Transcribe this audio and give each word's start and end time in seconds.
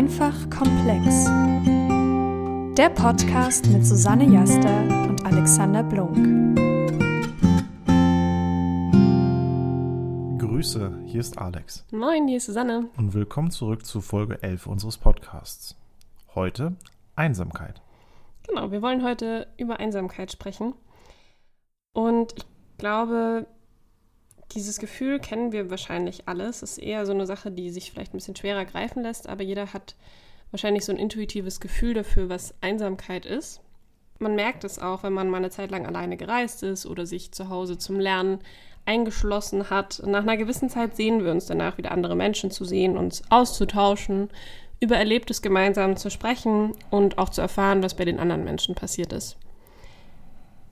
Einfach 0.00 0.48
komplex. 0.48 1.26
Der 2.74 2.88
Podcast 2.88 3.66
mit 3.66 3.84
Susanne 3.84 4.24
Jaster 4.24 4.80
und 5.06 5.26
Alexander 5.26 5.82
Blunk. 5.82 6.16
Grüße, 10.38 11.02
hier 11.04 11.20
ist 11.20 11.36
Alex. 11.36 11.84
Moin, 11.92 12.28
hier 12.28 12.38
ist 12.38 12.46
Susanne. 12.46 12.88
Und 12.96 13.12
willkommen 13.12 13.50
zurück 13.50 13.84
zu 13.84 14.00
Folge 14.00 14.42
11 14.42 14.68
unseres 14.68 14.96
Podcasts. 14.96 15.76
Heute 16.34 16.76
Einsamkeit. 17.14 17.82
Genau, 18.48 18.70
wir 18.70 18.80
wollen 18.80 19.04
heute 19.04 19.48
über 19.58 19.80
Einsamkeit 19.80 20.32
sprechen. 20.32 20.72
Und 21.92 22.32
ich 22.38 22.46
glaube, 22.78 23.46
dieses 24.52 24.78
Gefühl 24.78 25.20
kennen 25.20 25.52
wir 25.52 25.70
wahrscheinlich 25.70 26.26
alles. 26.26 26.62
Es 26.62 26.72
ist 26.72 26.78
eher 26.78 27.06
so 27.06 27.12
eine 27.12 27.26
Sache, 27.26 27.50
die 27.50 27.70
sich 27.70 27.90
vielleicht 27.90 28.14
ein 28.14 28.18
bisschen 28.18 28.36
schwerer 28.36 28.64
greifen 28.64 29.02
lässt, 29.02 29.28
aber 29.28 29.42
jeder 29.42 29.72
hat 29.72 29.94
wahrscheinlich 30.50 30.84
so 30.84 30.92
ein 30.92 30.98
intuitives 30.98 31.60
Gefühl 31.60 31.94
dafür, 31.94 32.28
was 32.28 32.54
Einsamkeit 32.60 33.26
ist. 33.26 33.60
Man 34.18 34.34
merkt 34.34 34.64
es 34.64 34.78
auch, 34.78 35.02
wenn 35.02 35.12
man 35.12 35.30
mal 35.30 35.38
eine 35.38 35.50
Zeit 35.50 35.70
lang 35.70 35.86
alleine 35.86 36.16
gereist 36.16 36.62
ist 36.62 36.84
oder 36.84 37.06
sich 37.06 37.32
zu 37.32 37.48
Hause 37.48 37.78
zum 37.78 37.98
Lernen 37.98 38.40
eingeschlossen 38.84 39.70
hat. 39.70 40.02
Nach 40.04 40.22
einer 40.22 40.36
gewissen 40.36 40.68
Zeit 40.68 40.96
sehen 40.96 41.24
wir 41.24 41.30
uns 41.30 41.46
danach 41.46 41.78
wieder 41.78 41.92
andere 41.92 42.16
Menschen 42.16 42.50
zu 42.50 42.64
sehen, 42.64 42.98
uns 42.98 43.22
auszutauschen, 43.30 44.28
über 44.80 44.96
Erlebtes 44.96 45.42
gemeinsam 45.42 45.96
zu 45.96 46.10
sprechen 46.10 46.72
und 46.90 47.18
auch 47.18 47.28
zu 47.28 47.40
erfahren, 47.40 47.82
was 47.82 47.94
bei 47.94 48.04
den 48.04 48.18
anderen 48.18 48.44
Menschen 48.44 48.74
passiert 48.74 49.12
ist. 49.12 49.36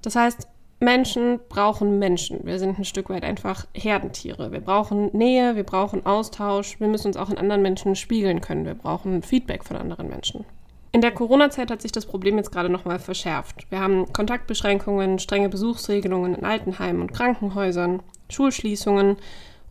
Das 0.03 0.17
heißt, 0.17 0.49
Menschen 0.81 1.41
brauchen 1.49 1.99
Menschen. 1.99 2.41
Wir 2.45 2.59
sind 2.59 2.79
ein 2.79 2.85
Stück 2.85 3.11
weit 3.11 3.25
einfach 3.25 3.67
Herdentiere. 3.75 4.53
Wir 4.53 4.61
brauchen 4.61 5.11
Nähe, 5.13 5.57
wir 5.57 5.65
brauchen 5.65 6.07
Austausch, 6.07 6.79
wir 6.79 6.87
müssen 6.87 7.09
uns 7.09 7.17
auch 7.17 7.31
in 7.31 7.39
anderen 7.39 7.63
Menschen 7.63 7.97
spiegeln 7.97 8.41
können. 8.41 8.65
Wir 8.65 8.75
brauchen 8.75 9.23
Feedback 9.23 9.65
von 9.65 9.77
anderen 9.77 10.09
Menschen. 10.09 10.45
In 10.93 11.01
der 11.01 11.11
Corona-Zeit 11.11 11.71
hat 11.71 11.83
sich 11.83 11.93
das 11.93 12.07
Problem 12.07 12.39
jetzt 12.39 12.53
gerade 12.53 12.71
nochmal 12.71 12.99
verschärft. 12.99 13.67
Wir 13.71 13.81
haben 13.81 14.13
Kontaktbeschränkungen, 14.13 15.19
strenge 15.19 15.49
Besuchsregelungen 15.49 16.35
in 16.35 16.45
Altenheimen 16.45 17.03
und 17.03 17.13
Krankenhäusern, 17.13 18.03
Schulschließungen 18.31 19.17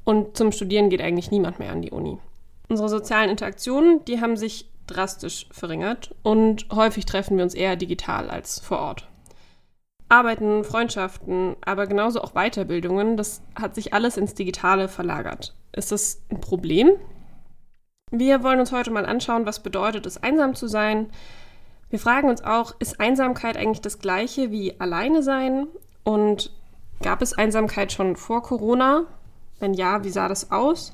und 0.04 0.38
zum 0.38 0.52
Studieren 0.52 0.90
geht 0.90 1.02
eigentlich 1.02 1.32
niemand 1.32 1.58
mehr 1.60 1.72
an 1.72 1.82
die 1.82 1.92
Uni. 1.92 2.18
Unsere 2.70 2.90
sozialen 2.90 3.30
Interaktionen, 3.30 4.04
die 4.06 4.22
haben 4.22 4.38
sich 4.38 4.70
drastisch 4.88 5.48
verringert 5.52 6.14
und 6.22 6.68
häufig 6.72 7.06
treffen 7.06 7.38
wir 7.38 7.44
uns 7.44 7.56
eher 7.56 7.76
digital 7.76 8.30
als 8.30 8.60
vor 8.60 8.80
Ort. 8.80 9.08
Arbeiten, 10.10 10.64
Freundschaften, 10.64 11.56
aber 11.66 11.86
genauso 11.86 12.22
auch 12.22 12.34
Weiterbildungen, 12.34 13.18
das 13.18 13.42
hat 13.56 13.76
sich 13.76 13.94
alles 13.94 14.18
ins 14.18 14.34
Digitale 14.34 14.88
verlagert. 14.88 15.56
Ist 15.74 15.92
das 15.92 16.22
ein 16.30 16.40
Problem? 16.40 16.92
Wir 18.12 18.42
wollen 18.42 18.62
uns 18.62 18.72
heute 18.72 18.90
mal 18.90 19.06
anschauen, 19.06 19.46
was 19.46 19.62
bedeutet 19.62 20.06
es, 20.06 20.24
einsam 20.24 20.56
zu 20.56 20.68
sein. 20.68 21.10
Wir 21.90 22.00
fragen 22.00 22.30
uns 22.30 22.42
auch, 22.42 22.74
ist 22.80 23.02
Einsamkeit 23.02 23.58
eigentlich 23.58 23.82
das 23.82 24.00
gleiche 24.00 24.50
wie 24.50 24.80
alleine 24.80 25.24
sein? 25.24 25.68
Und 26.06 26.52
gab 27.02 27.22
es 27.22 27.38
Einsamkeit 27.38 27.92
schon 27.92 28.16
vor 28.16 28.44
Corona? 28.44 29.06
Wenn 29.60 29.74
ja, 29.74 30.06
wie 30.06 30.10
sah 30.10 30.30
das 30.30 30.52
aus? 30.52 30.94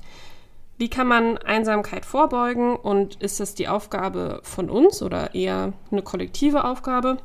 Wie 0.78 0.90
kann 0.90 1.08
man 1.08 1.38
Einsamkeit 1.38 2.04
vorbeugen 2.04 2.76
und 2.76 3.22
ist 3.22 3.40
das 3.40 3.54
die 3.54 3.68
Aufgabe 3.68 4.40
von 4.44 4.72
uns 4.72 5.04
oder 5.04 5.36
eher 5.36 5.74
eine 5.92 6.02
kollektive 6.02 6.64
Aufgabe? 6.64 7.18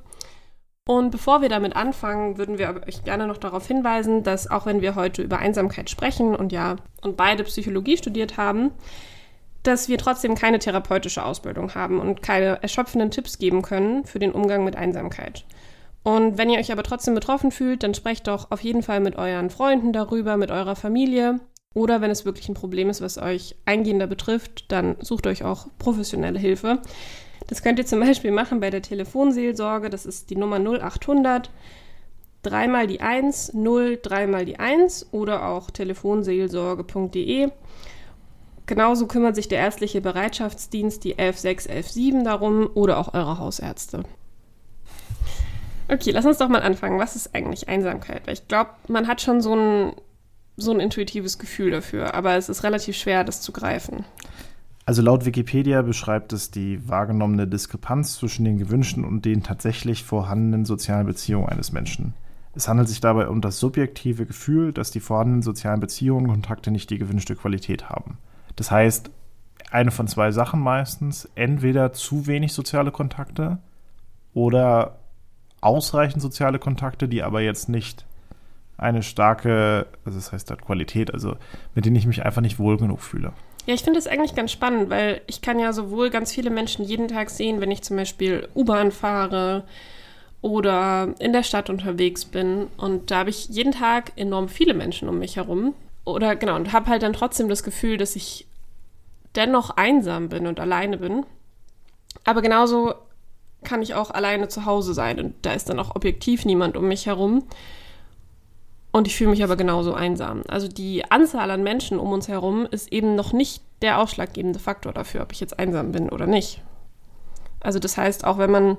Und 0.89 1.11
bevor 1.11 1.43
wir 1.43 1.51
damit 1.51 1.77
anfangen, 1.77 2.39
würden 2.39 2.57
wir 2.57 2.81
euch 2.89 3.05
gerne 3.05 3.27
noch 3.27 3.37
darauf 3.37 3.67
hinweisen, 3.67 4.23
dass 4.23 4.51
auch 4.51 4.65
wenn 4.65 4.81
wir 4.81 4.95
heute 4.95 5.21
über 5.21 5.39
Einsamkeit 5.39 5.91
sprechen 5.91 6.35
und 6.35 6.51
ja, 6.51 6.77
und 7.03 7.15
beide 7.15 7.45
Psychologie 7.45 7.99
studiert 7.99 8.39
haben, 8.39 8.71
dass 9.63 9.91
wir 9.91 9.99
trotzdem 9.99 10.35
keine 10.35 10.59
therapeutische 10.59 11.23
Ausbildung 11.23 11.75
haben 11.75 12.01
und 12.01 12.23
keine 12.23 12.63
erschöpfenden 12.63 13.11
Tipps 13.11 13.37
geben 13.37 13.61
können 13.61 14.07
für 14.07 14.19
den 14.19 14.33
Umgang 14.33 14.65
mit 14.65 14.77
Einsamkeit. 14.77 15.45
Und 16.05 16.39
wenn 16.39 16.49
ihr 16.49 16.59
euch 16.59 16.73
aber 16.73 16.85
trotzdem 16.85 17.15
betroffen 17.15 17.51
fühlt, 17.51 17.83
dann 17.83 17.93
sprecht 17.93 18.27
doch 18.27 18.51
auf 18.51 18.63
jeden 18.63 18.83
Fall 18.83 19.01
mit 19.01 19.17
euren 19.17 19.51
Freunden 19.51 19.93
darüber, 19.93 20.39
mit 20.39 20.51
eurer 20.51 20.75
Familie. 20.75 21.39
Oder 21.75 22.01
wenn 22.01 22.11
es 22.11 22.25
wirklich 22.25 22.49
ein 22.49 22.55
Problem 22.55 22.89
ist, 22.89 23.03
was 23.03 23.19
euch 23.19 23.57
eingehender 23.67 24.07
betrifft, 24.07 24.73
dann 24.73 24.97
sucht 25.01 25.27
euch 25.27 25.45
auch 25.45 25.67
professionelle 25.79 26.39
Hilfe. 26.39 26.81
Das 27.49 27.63
könnt 27.63 27.79
ihr 27.79 27.87
zum 27.87 28.01
Beispiel 28.01 28.31
machen 28.31 28.61
bei 28.61 28.71
der 28.71 28.83
Telefonseelsorge. 28.83 29.91
Das 29.91 30.07
ist 30.07 30.31
die 30.31 30.37
Nummer 30.37 30.59
0800 30.59 31.51
dreimal 32.43 32.87
die 32.87 33.01
1, 33.01 33.55
0, 33.55 33.99
dreimal 34.03 34.45
die 34.45 34.59
1 34.59 35.09
oder 35.13 35.49
auch 35.49 35.71
telefonseelsorge.de. 35.71 37.51
Genauso 38.67 39.07
kümmert 39.07 39.35
sich 39.35 39.49
der 39.49 39.59
ärztliche 39.61 40.01
Bereitschaftsdienst, 40.01 41.03
die 41.03 41.19
11617 41.19 42.23
darum 42.23 42.69
oder 42.75 42.99
auch 42.99 43.15
eure 43.15 43.39
Hausärzte. 43.39 44.05
Okay, 45.89 46.11
lass 46.11 46.27
uns 46.27 46.37
doch 46.37 46.49
mal 46.49 46.61
anfangen. 46.61 46.99
Was 46.99 47.17
ist 47.17 47.35
eigentlich 47.35 47.69
Einsamkeit? 47.69 48.27
Weil 48.27 48.35
ich 48.35 48.47
glaube, 48.47 48.71
man 48.89 49.07
hat 49.09 49.23
schon 49.23 49.41
so 49.41 49.55
ein, 49.55 49.93
so 50.59 50.71
ein 50.71 50.81
intuitives 50.81 51.39
Gefühl 51.39 51.71
dafür, 51.71 52.13
aber 52.13 52.37
es 52.37 52.51
ist 52.51 52.63
relativ 52.63 52.95
schwer, 52.95 53.25
das 53.25 53.41
zu 53.41 53.53
greifen. 53.53 54.05
Also 54.89 55.03
laut 55.03 55.27
Wikipedia 55.27 55.83
beschreibt 55.83 56.33
es 56.33 56.51
die 56.51 56.89
wahrgenommene 56.89 57.47
Diskrepanz 57.47 58.15
zwischen 58.15 58.47
den 58.47 58.57
gewünschten 58.57 59.05
und 59.05 59.27
den 59.27 59.43
tatsächlich 59.43 60.03
vorhandenen 60.03 60.65
sozialen 60.65 61.07
Beziehungen 61.07 61.47
eines 61.47 61.73
Menschen. 61.73 62.15
Es 62.55 62.69
handelt 62.69 62.89
sich 62.89 62.99
dabei 63.03 63.29
um 63.29 63.43
das 63.43 63.61
subjektive 63.61 64.25
Gefühl, 64.25 64.73
dass 64.73 64.91
die 64.91 65.01
vorhandenen 65.01 65.43
sozialen 65.43 65.81
Beziehungen 65.81 66.25
und 66.31 66.33
Kontakte 66.33 66.71
nicht 66.71 66.89
die 66.89 66.97
gewünschte 66.97 67.37
Qualität 67.37 67.91
haben. 67.91 68.17
Das 68.57 68.71
heißt, 68.71 69.11
eine 69.71 69.91
von 69.91 70.09
zwei 70.09 70.31
Sachen 70.31 70.61
meistens, 70.61 71.29
entweder 71.35 71.93
zu 71.93 72.27
wenig 72.27 72.55
soziale 72.55 72.91
Kontakte 72.91 73.59
oder 74.33 75.01
ausreichend 75.61 76.23
soziale 76.23 76.59
Kontakte, 76.59 77.09
die 77.09 77.23
aber 77.23 77.43
jetzt 77.43 77.69
nicht 77.69 78.07
eine 78.79 79.03
starke, 79.03 79.87
also 80.07 80.19
das 80.19 80.33
heißt 80.33 80.49
halt 80.49 80.63
Qualität, 80.63 81.13
also 81.13 81.37
mit 81.75 81.85
denen 81.85 81.97
ich 81.97 82.07
mich 82.07 82.25
einfach 82.25 82.41
nicht 82.41 82.59
wohl 82.59 82.79
genug 82.79 83.03
fühle. 83.03 83.35
Ja, 83.69 83.75
ich 83.75 83.83
finde 83.83 83.99
das 83.99 84.07
eigentlich 84.07 84.35
ganz 84.35 84.51
spannend, 84.51 84.89
weil 84.89 85.21
ich 85.27 85.43
kann 85.43 85.59
ja 85.59 85.75
sowohl 85.75 86.09
ganz 86.09 86.33
viele 86.33 86.49
Menschen 86.49 86.87
jeden 86.87 87.07
Tag 87.07 87.29
sehen, 87.29 87.61
wenn 87.61 87.71
ich 87.71 87.83
zum 87.83 87.99
Beispiel 87.99 88.49
U-Bahn 88.55 88.91
fahre 88.91 89.65
oder 90.41 91.15
in 91.19 91.35
der 91.35 91.43
Stadt 91.43 91.69
unterwegs 91.69 92.25
bin. 92.25 92.69
Und 92.79 93.11
da 93.11 93.19
habe 93.19 93.29
ich 93.29 93.49
jeden 93.51 93.73
Tag 93.73 94.13
enorm 94.17 94.49
viele 94.49 94.73
Menschen 94.73 95.07
um 95.07 95.19
mich 95.19 95.37
herum. 95.37 95.75
Oder 96.07 96.35
genau, 96.35 96.57
und 96.57 96.73
habe 96.73 96.89
halt 96.89 97.03
dann 97.03 97.13
trotzdem 97.13 97.51
das 97.51 97.63
Gefühl, 97.63 97.99
dass 97.99 98.17
ich 98.17 98.47
dennoch 99.37 99.69
einsam 99.77 100.31
bin 100.31 100.47
und 100.47 100.61
alleine 100.61 100.97
bin. 100.97 101.27
Aber 102.25 102.41
genauso 102.41 102.95
kann 103.65 103.83
ich 103.83 103.93
auch 103.93 104.11
alleine 104.11 104.49
zu 104.49 104.65
Hause 104.65 104.95
sein 104.95 105.21
und 105.21 105.35
da 105.43 105.53
ist 105.53 105.69
dann 105.69 105.79
auch 105.79 105.95
objektiv 105.95 106.47
niemand 106.47 106.75
um 106.75 106.89
mich 106.89 107.05
herum. 107.05 107.45
Und 108.91 109.07
ich 109.07 109.17
fühle 109.17 109.31
mich 109.31 109.45
aber 109.45 109.57
genauso 109.57 109.95
einsam. 109.95 110.43
Also 110.49 110.67
die 110.67 111.11
Anzahl 111.11 111.51
an 111.51 111.63
Menschen 111.63 111.99
um 111.99 112.13
uns 112.13 112.29
herum 112.29 112.67
ist 112.71 112.93
eben 112.93 113.15
noch 113.15 113.33
nicht 113.33 113.63
der 113.83 114.01
ausschlaggebende 114.01 114.59
Faktor 114.59 114.93
dafür, 114.93 115.23
ob 115.23 115.33
ich 115.33 115.41
jetzt 115.41 115.59
einsam 115.59 115.93
bin 115.93 116.09
oder 116.09 116.27
nicht. 116.27 116.63
Also 117.61 117.79
das 117.79 117.97
heißt, 117.97 118.25
auch 118.25 118.39
wenn 118.39 118.51
man 118.51 118.79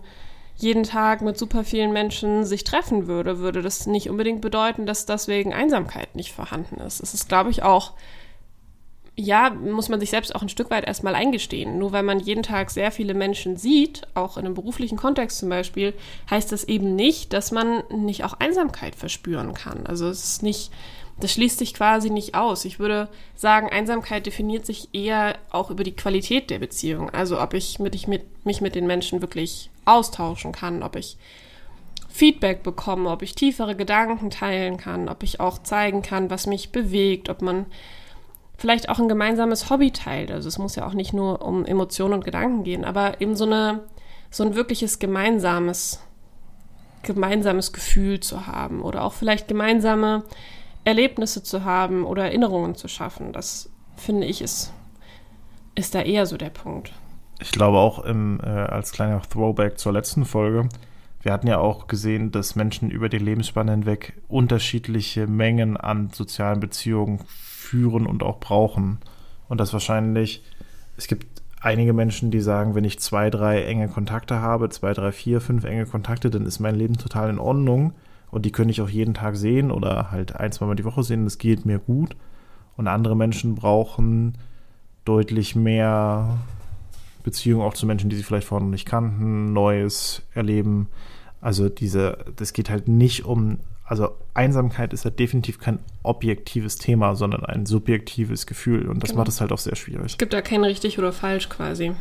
jeden 0.55 0.83
Tag 0.83 1.21
mit 1.21 1.37
super 1.37 1.63
vielen 1.63 1.93
Menschen 1.93 2.43
sich 2.43 2.63
treffen 2.63 3.07
würde, 3.07 3.39
würde 3.39 3.61
das 3.61 3.87
nicht 3.87 4.09
unbedingt 4.09 4.41
bedeuten, 4.41 4.85
dass 4.85 5.05
deswegen 5.05 5.53
Einsamkeit 5.53 6.15
nicht 6.15 6.33
vorhanden 6.33 6.81
ist. 6.81 7.01
Es 7.01 7.13
ist, 7.13 7.29
glaube 7.29 7.49
ich, 7.49 7.63
auch 7.63 7.93
ja, 9.19 9.49
muss 9.49 9.89
man 9.89 9.99
sich 9.99 10.11
selbst 10.11 10.33
auch 10.33 10.41
ein 10.41 10.49
Stück 10.49 10.71
weit 10.71 10.85
erstmal 10.85 11.13
eingestehen. 11.13 11.77
Nur 11.77 11.91
weil 11.91 12.03
man 12.03 12.21
jeden 12.21 12.41
Tag 12.41 12.71
sehr 12.71 12.89
viele 12.89 13.13
Menschen 13.13 13.57
sieht, 13.57 14.07
auch 14.13 14.37
in 14.37 14.45
einem 14.45 14.55
beruflichen 14.55 14.97
Kontext 14.97 15.39
zum 15.39 15.49
Beispiel, 15.49 15.93
heißt 16.29 16.53
das 16.53 16.63
eben 16.63 16.95
nicht, 16.95 17.33
dass 17.33 17.51
man 17.51 17.83
nicht 17.89 18.23
auch 18.23 18.33
Einsamkeit 18.33 18.95
verspüren 18.95 19.53
kann. 19.53 19.85
Also 19.85 20.07
es 20.07 20.23
ist 20.23 20.43
nicht, 20.43 20.71
das 21.19 21.33
schließt 21.33 21.59
sich 21.59 21.73
quasi 21.73 22.09
nicht 22.09 22.33
aus. 22.33 22.63
Ich 22.63 22.79
würde 22.79 23.09
sagen, 23.35 23.69
Einsamkeit 23.69 24.25
definiert 24.25 24.65
sich 24.65 24.87
eher 24.93 25.35
auch 25.49 25.69
über 25.69 25.83
die 25.83 25.95
Qualität 25.95 26.49
der 26.49 26.59
Beziehung. 26.59 27.09
Also 27.09 27.41
ob 27.41 27.53
ich, 27.53 27.77
mit, 27.77 27.95
ich 27.95 28.07
mit, 28.07 28.45
mich 28.45 28.61
mit 28.61 28.73
den 28.73 28.87
Menschen 28.87 29.21
wirklich 29.21 29.69
austauschen 29.83 30.53
kann, 30.53 30.81
ob 30.81 30.95
ich 30.95 31.17
Feedback 32.07 32.63
bekomme, 32.63 33.09
ob 33.09 33.21
ich 33.21 33.35
tiefere 33.35 33.75
Gedanken 33.75 34.29
teilen 34.29 34.77
kann, 34.77 35.09
ob 35.09 35.23
ich 35.23 35.41
auch 35.41 35.61
zeigen 35.61 36.03
kann, 36.03 36.29
was 36.29 36.47
mich 36.47 36.71
bewegt, 36.71 37.27
ob 37.27 37.41
man 37.41 37.65
vielleicht 38.59 38.89
auch 38.89 38.99
ein 38.99 39.07
gemeinsames 39.07 39.69
Hobby 39.69 39.91
teilt. 39.91 40.31
Also 40.31 40.49
es 40.49 40.57
muss 40.57 40.75
ja 40.75 40.85
auch 40.85 40.93
nicht 40.93 41.13
nur 41.13 41.41
um 41.41 41.65
Emotionen 41.65 42.13
und 42.13 42.25
Gedanken 42.25 42.63
gehen, 42.63 42.83
aber 42.83 43.21
eben 43.21 43.35
so 43.35 43.45
eine 43.45 43.85
so 44.29 44.43
ein 44.43 44.53
wirkliches 44.53 44.99
gemeinsames 44.99 46.03
gemeinsames 47.01 47.71
Gefühl 47.71 48.19
zu 48.19 48.45
haben 48.45 48.81
oder 48.81 49.03
auch 49.03 49.13
vielleicht 49.13 49.47
gemeinsame 49.47 50.23
Erlebnisse 50.83 51.41
zu 51.41 51.63
haben 51.63 52.03
oder 52.05 52.25
Erinnerungen 52.25 52.75
zu 52.75 52.89
schaffen. 52.89 53.31
Das 53.31 53.71
finde 53.95 54.27
ich 54.27 54.41
ist 54.41 54.73
ist 55.75 55.95
da 55.95 56.01
eher 56.01 56.25
so 56.25 56.35
der 56.35 56.49
Punkt. 56.49 56.91
Ich 57.39 57.51
glaube 57.51 57.77
auch 57.77 57.99
im, 57.99 58.41
äh, 58.43 58.47
als 58.47 58.91
kleiner 58.91 59.21
Throwback 59.21 59.79
zur 59.79 59.93
letzten 59.93 60.25
Folge, 60.25 60.67
wir 61.21 61.31
hatten 61.31 61.47
ja 61.47 61.59
auch 61.59 61.87
gesehen, 61.87 62.31
dass 62.31 62.57
Menschen 62.57 62.91
über 62.91 63.07
die 63.07 63.17
Lebensspanne 63.17 63.71
hinweg 63.71 64.21
unterschiedliche 64.27 65.27
Mengen 65.27 65.77
an 65.77 66.09
sozialen 66.09 66.59
Beziehungen 66.59 67.21
führen 67.69 68.05
und 68.05 68.23
auch 68.23 68.39
brauchen. 68.39 68.97
Und 69.47 69.59
das 69.59 69.73
wahrscheinlich, 69.73 70.43
es 70.97 71.07
gibt 71.07 71.41
einige 71.61 71.93
Menschen, 71.93 72.31
die 72.31 72.41
sagen, 72.41 72.75
wenn 72.75 72.83
ich 72.83 72.99
zwei, 72.99 73.29
drei 73.29 73.63
enge 73.63 73.87
Kontakte 73.87 74.41
habe, 74.41 74.69
zwei, 74.69 74.93
drei, 74.93 75.11
vier, 75.11 75.41
fünf 75.41 75.63
enge 75.63 75.85
Kontakte, 75.85 76.29
dann 76.29 76.45
ist 76.45 76.59
mein 76.59 76.75
Leben 76.75 76.97
total 76.97 77.29
in 77.29 77.39
Ordnung 77.39 77.93
und 78.31 78.45
die 78.45 78.51
könnte 78.51 78.71
ich 78.71 78.81
auch 78.81 78.89
jeden 78.89 79.13
Tag 79.13 79.35
sehen 79.35 79.71
oder 79.71 80.11
halt 80.11 80.35
ein, 80.35 80.51
zwei 80.51 80.65
Mal 80.65 80.75
die 80.75 80.85
Woche 80.85 81.03
sehen, 81.03 81.25
das 81.25 81.37
geht 81.37 81.65
mir 81.65 81.79
gut. 81.79 82.15
Und 82.75 82.87
andere 82.87 83.15
Menschen 83.15 83.55
brauchen 83.55 84.37
deutlich 85.03 85.55
mehr 85.55 86.37
Beziehung 87.23 87.61
auch 87.61 87.73
zu 87.73 87.85
Menschen, 87.85 88.09
die 88.09 88.15
sie 88.15 88.23
vielleicht 88.23 88.47
vorher 88.47 88.63
noch 88.63 88.71
nicht 88.71 88.85
kannten, 88.85 89.51
Neues 89.51 90.23
erleben. 90.33 90.87
Also 91.41 91.69
diese, 91.69 92.17
das 92.35 92.53
geht 92.53 92.69
halt 92.69 92.87
nicht 92.87 93.25
um, 93.25 93.59
also 93.89 94.11
Einsamkeit 94.35 94.93
ist 94.93 95.03
halt 95.03 95.17
definitiv 95.17 95.59
kein 95.59 95.79
objektives 96.03 96.77
Thema, 96.77 97.15
sondern 97.15 97.43
ein 97.43 97.65
subjektives 97.65 98.45
Gefühl 98.45 98.87
und 98.87 99.01
das 99.01 99.09
genau. 99.09 99.21
macht 99.21 99.29
es 99.29 99.41
halt 99.41 99.51
auch 99.51 99.57
sehr 99.57 99.75
schwierig. 99.75 100.11
Es 100.11 100.17
gibt 100.19 100.31
da 100.31 100.41
kein 100.41 100.63
richtig 100.63 100.99
oder 100.99 101.11
falsch 101.11 101.49
quasi. 101.49 101.93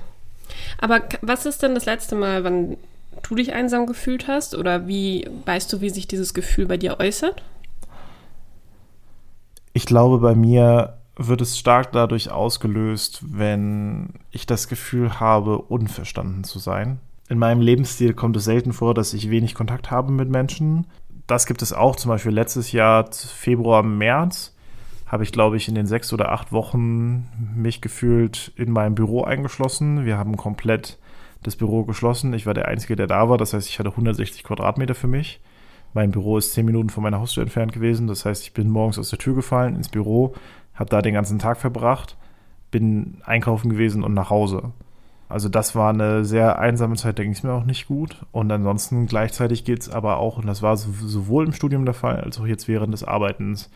Aber 0.76 1.00
was 1.23 1.46
ist 1.46 1.62
denn 1.62 1.75
das 1.75 1.87
letzte 1.87 2.14
Mal, 2.14 2.44
wann 2.44 2.76
du 3.23 3.35
dich 3.35 3.55
einsam 3.55 3.87
gefühlt 3.87 4.29
hast 4.29 4.55
oder 4.55 4.87
wie 4.87 5.26
weißt 5.46 5.73
du, 5.73 5.81
wie 5.81 5.88
sich 5.88 6.06
dieses 6.06 6.35
Gefühl 6.35 6.67
bei 6.67 6.76
dir 6.76 7.00
äußert? 7.00 7.43
Ich 9.73 9.87
glaube, 9.87 10.19
bei 10.19 10.35
mir 10.35 10.99
wird 11.17 11.40
es 11.40 11.58
stark 11.58 11.93
dadurch 11.93 12.31
ausgelöst, 12.31 13.20
wenn 13.23 14.11
ich 14.31 14.44
das 14.46 14.69
Gefühl 14.69 15.20
habe, 15.20 15.58
unverstanden 15.58 16.44
zu 16.44 16.58
sein. 16.58 17.00
In 17.31 17.38
meinem 17.38 17.62
Lebensstil 17.62 18.12
kommt 18.12 18.37
es 18.37 18.44
selten 18.44 18.73
vor, 18.73 18.93
dass 18.93 19.14
ich 19.14 19.31
wenig 19.31 19.55
Kontakt 19.55 19.90
habe 19.90 20.12
mit 20.12 20.29
Menschen. 20.29 20.87
Das 21.28 21.44
gibt 21.44 21.60
es 21.60 21.75
auch, 21.75 21.94
zum 21.94 22.08
Beispiel 22.08 22.32
letztes 22.32 22.72
Jahr, 22.72 23.10
Februar, 23.12 23.82
März, 23.82 24.56
habe 25.06 25.25
ich, 25.25 25.30
glaube 25.30 25.58
ich, 25.58 25.69
in 25.69 25.75
den 25.75 25.86
sechs 25.86 26.10
oder 26.14 26.32
acht 26.32 26.52
Wochen 26.52 27.28
mich 27.54 27.82
gefühlt 27.82 28.50
in 28.56 28.72
meinem 28.72 28.94
Büro 28.94 29.25
eingeschlossen. 29.25 30.06
Wir 30.06 30.16
haben 30.16 30.38
komplett 30.38 30.98
das 31.42 31.54
Büro 31.54 31.84
geschlossen. 31.84 32.32
Ich 32.32 32.46
war 32.46 32.54
der 32.54 32.66
Einzige, 32.66 32.96
der 32.96 33.06
da 33.06 33.28
war. 33.28 33.36
Das 33.36 33.52
heißt, 33.52 33.69
ich 33.69 33.78
hatte 33.78 33.90
160 33.90 34.42
Quadratmeter 34.42 34.94
für 34.94 35.06
mich. 35.06 35.40
Mein 35.92 36.12
Büro 36.12 36.38
ist 36.38 36.54
zehn 36.54 36.64
Minuten 36.64 36.88
von 36.88 37.02
meiner 37.02 37.20
Haustür 37.20 37.42
entfernt 37.42 37.75
gewesen. 37.75 38.06
Das 38.06 38.25
heißt, 38.25 38.42
ich 38.44 38.54
bin 38.54 38.70
morgens 38.70 38.98
aus 38.98 39.10
der 39.10 39.19
Tür 39.19 39.34
gefallen 39.34 39.76
ins 39.76 39.90
Büro, 39.90 40.34
habe 40.75 40.88
da 40.88 41.02
den 41.02 41.12
ganzen 41.12 41.38
Tag 41.38 41.58
verbracht, 41.58 42.16
bin 42.70 43.20
einkaufen 43.25 43.69
gewesen 43.69 44.02
und 44.02 44.14
nach 44.14 44.30
Hause. 44.30 44.72
Also 45.28 45.48
das 45.48 45.75
war 45.75 45.90
eine 45.90 46.25
sehr 46.25 46.58
einsame 46.58 46.96
Zeit, 46.96 47.19
da 47.19 47.22
ging 47.22 47.32
es 47.32 47.42
mir 47.42 47.52
auch 47.52 47.64
nicht 47.64 47.86
gut. 47.86 48.25
Und 48.32 48.50
ansonsten 48.50 49.06
gleichzeitig 49.06 49.64
geht 49.64 49.80
es 49.80 49.88
aber 49.88 50.19
auch, 50.19 50.38
und 50.38 50.46
das 50.46 50.62
war 50.62 50.76
sowohl 50.76 51.46
im 51.46 51.52
Studium 51.52 51.84
der 51.84 51.94
Fall, 51.94 52.20
als 52.20 52.40
auch 52.40 52.46
jetzt 52.46 52.66
während 52.69 52.94
des 52.94 53.04
Arbeitens, 53.04 53.70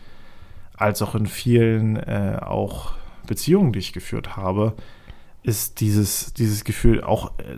als 0.75 1.01
auch 1.01 1.13
in 1.13 1.27
vielen 1.27 1.97
äh, 1.97 2.39
auch 2.41 2.93
Beziehungen, 3.27 3.71
die 3.71 3.79
ich 3.79 3.93
geführt 3.93 4.35
habe, 4.35 4.73
ist 5.43 5.79
dieses, 5.81 6.33
dieses 6.33 6.63
Gefühl 6.63 7.03
auch 7.03 7.37
äh, 7.39 7.57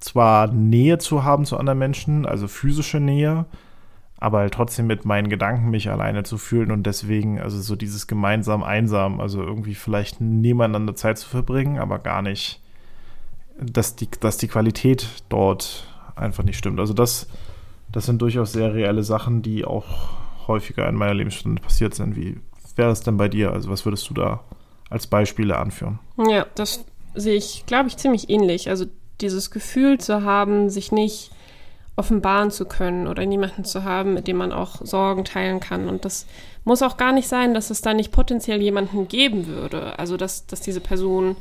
zwar 0.00 0.48
Nähe 0.48 0.98
zu 0.98 1.22
haben 1.22 1.44
zu 1.44 1.56
anderen 1.56 1.78
Menschen, 1.78 2.26
also 2.26 2.48
physische 2.48 2.98
Nähe, 2.98 3.46
aber 4.18 4.38
halt 4.38 4.54
trotzdem 4.54 4.86
mit 4.86 5.04
meinen 5.04 5.28
Gedanken 5.28 5.70
mich 5.70 5.90
alleine 5.90 6.24
zu 6.24 6.38
fühlen 6.38 6.72
und 6.72 6.84
deswegen, 6.84 7.40
also 7.40 7.60
so 7.60 7.76
dieses 7.76 8.06
gemeinsam 8.06 8.62
einsam, 8.62 9.20
also 9.20 9.42
irgendwie 9.42 9.74
vielleicht 9.74 10.20
nebeneinander 10.20 10.96
Zeit 10.96 11.18
zu 11.18 11.28
verbringen, 11.28 11.78
aber 11.78 11.98
gar 11.98 12.22
nicht, 12.22 12.61
dass 13.64 13.96
die, 13.96 14.08
dass 14.20 14.36
die 14.36 14.48
Qualität 14.48 15.06
dort 15.28 15.86
einfach 16.16 16.44
nicht 16.44 16.58
stimmt. 16.58 16.80
Also 16.80 16.92
das, 16.94 17.28
das 17.90 18.06
sind 18.06 18.20
durchaus 18.20 18.52
sehr 18.52 18.74
reelle 18.74 19.02
Sachen, 19.02 19.42
die 19.42 19.64
auch 19.64 19.86
häufiger 20.46 20.88
in 20.88 20.96
meiner 20.96 21.14
Lebensstunde 21.14 21.62
passiert 21.62 21.94
sind. 21.94 22.16
Wie 22.16 22.38
wäre 22.76 22.90
es 22.90 23.00
denn 23.00 23.16
bei 23.16 23.28
dir? 23.28 23.52
Also 23.52 23.70
was 23.70 23.84
würdest 23.84 24.08
du 24.10 24.14
da 24.14 24.40
als 24.90 25.06
Beispiele 25.06 25.56
anführen? 25.58 25.98
Ja, 26.28 26.46
das 26.54 26.84
sehe 27.14 27.34
ich, 27.36 27.64
glaube 27.66 27.88
ich, 27.88 27.96
ziemlich 27.96 28.30
ähnlich. 28.30 28.68
Also 28.68 28.86
dieses 29.20 29.50
Gefühl 29.50 29.98
zu 29.98 30.22
haben, 30.22 30.70
sich 30.70 30.92
nicht 30.92 31.30
offenbaren 31.94 32.50
zu 32.50 32.64
können 32.64 33.06
oder 33.06 33.26
niemanden 33.26 33.64
zu 33.64 33.84
haben, 33.84 34.14
mit 34.14 34.26
dem 34.26 34.38
man 34.38 34.52
auch 34.52 34.76
Sorgen 34.82 35.24
teilen 35.24 35.60
kann. 35.60 35.88
Und 35.88 36.04
das 36.04 36.26
muss 36.64 36.82
auch 36.82 36.96
gar 36.96 37.12
nicht 37.12 37.28
sein, 37.28 37.52
dass 37.52 37.70
es 37.70 37.82
da 37.82 37.92
nicht 37.92 38.12
potenziell 38.12 38.62
jemanden 38.62 39.08
geben 39.08 39.46
würde. 39.46 39.98
Also 39.98 40.16
dass, 40.16 40.46
dass 40.46 40.60
diese 40.60 40.80
Person 40.80 41.36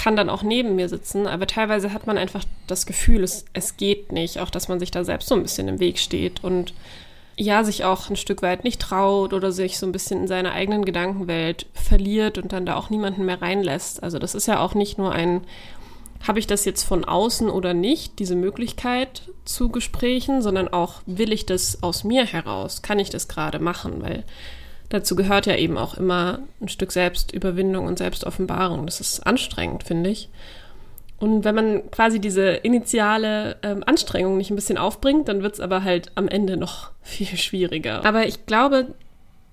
kann 0.00 0.16
dann 0.16 0.30
auch 0.30 0.42
neben 0.42 0.76
mir 0.76 0.88
sitzen, 0.88 1.26
aber 1.26 1.46
teilweise 1.46 1.92
hat 1.92 2.06
man 2.06 2.16
einfach 2.16 2.44
das 2.66 2.86
Gefühl, 2.86 3.22
es, 3.22 3.44
es 3.52 3.76
geht 3.76 4.12
nicht, 4.12 4.38
auch 4.38 4.48
dass 4.48 4.66
man 4.66 4.80
sich 4.80 4.90
da 4.90 5.04
selbst 5.04 5.28
so 5.28 5.34
ein 5.34 5.42
bisschen 5.42 5.68
im 5.68 5.78
Weg 5.78 5.98
steht 5.98 6.42
und 6.42 6.72
ja, 7.36 7.64
sich 7.64 7.84
auch 7.84 8.08
ein 8.08 8.16
Stück 8.16 8.40
weit 8.40 8.64
nicht 8.64 8.80
traut 8.80 9.34
oder 9.34 9.52
sich 9.52 9.78
so 9.78 9.84
ein 9.84 9.92
bisschen 9.92 10.22
in 10.22 10.26
seiner 10.26 10.52
eigenen 10.52 10.86
Gedankenwelt 10.86 11.66
verliert 11.74 12.38
und 12.38 12.52
dann 12.54 12.64
da 12.64 12.76
auch 12.76 12.88
niemanden 12.88 13.26
mehr 13.26 13.42
reinlässt. 13.42 14.02
Also 14.02 14.18
das 14.18 14.34
ist 14.34 14.46
ja 14.46 14.60
auch 14.60 14.74
nicht 14.74 14.96
nur 14.96 15.12
ein 15.12 15.42
habe 16.26 16.38
ich 16.38 16.46
das 16.46 16.66
jetzt 16.66 16.82
von 16.82 17.04
außen 17.04 17.48
oder 17.48 17.72
nicht, 17.72 18.18
diese 18.18 18.36
Möglichkeit 18.36 19.30
zu 19.46 19.70
Gesprächen, 19.70 20.42
sondern 20.42 20.68
auch, 20.68 21.00
will 21.06 21.32
ich 21.32 21.46
das 21.46 21.82
aus 21.82 22.04
mir 22.04 22.26
heraus? 22.26 22.82
Kann 22.82 22.98
ich 22.98 23.08
das 23.08 23.26
gerade 23.26 23.58
machen? 23.58 24.02
Weil 24.02 24.24
dazu 24.90 25.16
gehört 25.16 25.46
ja 25.46 25.56
eben 25.56 25.78
auch 25.78 25.96
immer 25.96 26.40
ein 26.60 26.68
Stück 26.68 26.92
Selbstüberwindung 26.92 27.86
und 27.86 27.98
Selbstoffenbarung. 27.98 28.84
Das 28.84 29.00
ist 29.00 29.26
anstrengend, 29.26 29.84
finde 29.84 30.10
ich. 30.10 30.28
Und 31.18 31.44
wenn 31.44 31.54
man 31.54 31.90
quasi 31.90 32.18
diese 32.18 32.48
initiale 32.48 33.56
ähm, 33.62 33.84
Anstrengung 33.86 34.36
nicht 34.36 34.50
ein 34.50 34.56
bisschen 34.56 34.78
aufbringt, 34.78 35.28
dann 35.28 35.42
wird 35.42 35.54
es 35.54 35.60
aber 35.60 35.84
halt 35.84 36.12
am 36.14 36.28
Ende 36.28 36.56
noch 36.56 36.90
viel 37.02 37.36
schwieriger. 37.36 38.04
Aber 38.04 38.26
ich 38.26 38.46
glaube, 38.46 38.94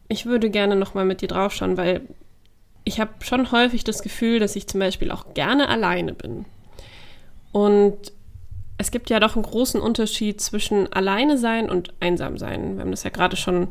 ich 0.08 0.26
würde 0.26 0.50
gerne 0.50 0.76
nochmal 0.76 1.06
mit 1.06 1.22
dir 1.22 1.28
draufschauen, 1.28 1.78
weil 1.78 2.02
ich 2.84 3.02
habe 3.02 3.12
schon 3.20 3.52
häufig 3.52 3.84
das 3.84 4.02
Gefühl, 4.02 4.40
dass 4.40 4.56
ich 4.56 4.68
zum 4.68 4.80
Beispiel 4.80 5.12
auch 5.12 5.34
gerne 5.34 5.68
alleine 5.68 6.14
bin. 6.14 6.46
Und 7.52 8.14
es 8.78 8.92
gibt 8.92 9.10
ja 9.10 9.20
doch 9.20 9.36
einen 9.36 9.44
großen 9.44 9.82
Unterschied 9.82 10.40
zwischen 10.40 10.92
alleine 10.94 11.38
sein 11.38 11.70
und 11.70 11.94
einsam 12.00 12.38
sein. 12.38 12.76
Wir 12.76 12.82
haben 12.82 12.92
das 12.92 13.04
ja 13.04 13.10
gerade 13.10 13.36
schon, 13.36 13.70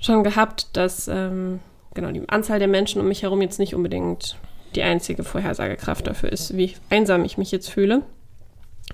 schon 0.00 0.24
gehabt, 0.24 0.68
dass 0.76 1.08
ähm, 1.08 1.60
genau 1.94 2.10
die 2.10 2.28
Anzahl 2.28 2.58
der 2.58 2.68
Menschen 2.68 3.00
um 3.00 3.08
mich 3.08 3.22
herum 3.22 3.42
jetzt 3.42 3.58
nicht 3.58 3.74
unbedingt 3.74 4.36
die 4.74 4.82
einzige 4.82 5.24
Vorhersagekraft 5.24 6.06
dafür 6.06 6.30
ist, 6.30 6.56
wie 6.56 6.74
einsam 6.90 7.24
ich 7.24 7.38
mich 7.38 7.50
jetzt 7.50 7.70
fühle. 7.70 8.02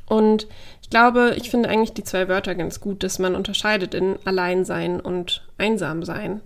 Und 0.07 0.47
ich 0.83 0.91
glaube, 0.91 1.35
ich 1.37 1.51
finde 1.51 1.69
eigentlich 1.69 1.93
die 1.93 2.05
zwei 2.05 2.29
Wörter 2.29 2.55
ganz 2.55 2.81
gut, 2.81 3.03
dass 3.03 3.19
man 3.19 3.35
unterscheidet 3.35 3.95
in 3.95 4.19
Alleinsein 4.25 5.01
und 5.01 5.47
einsam 5.59 6.03
sein. 6.05 6.41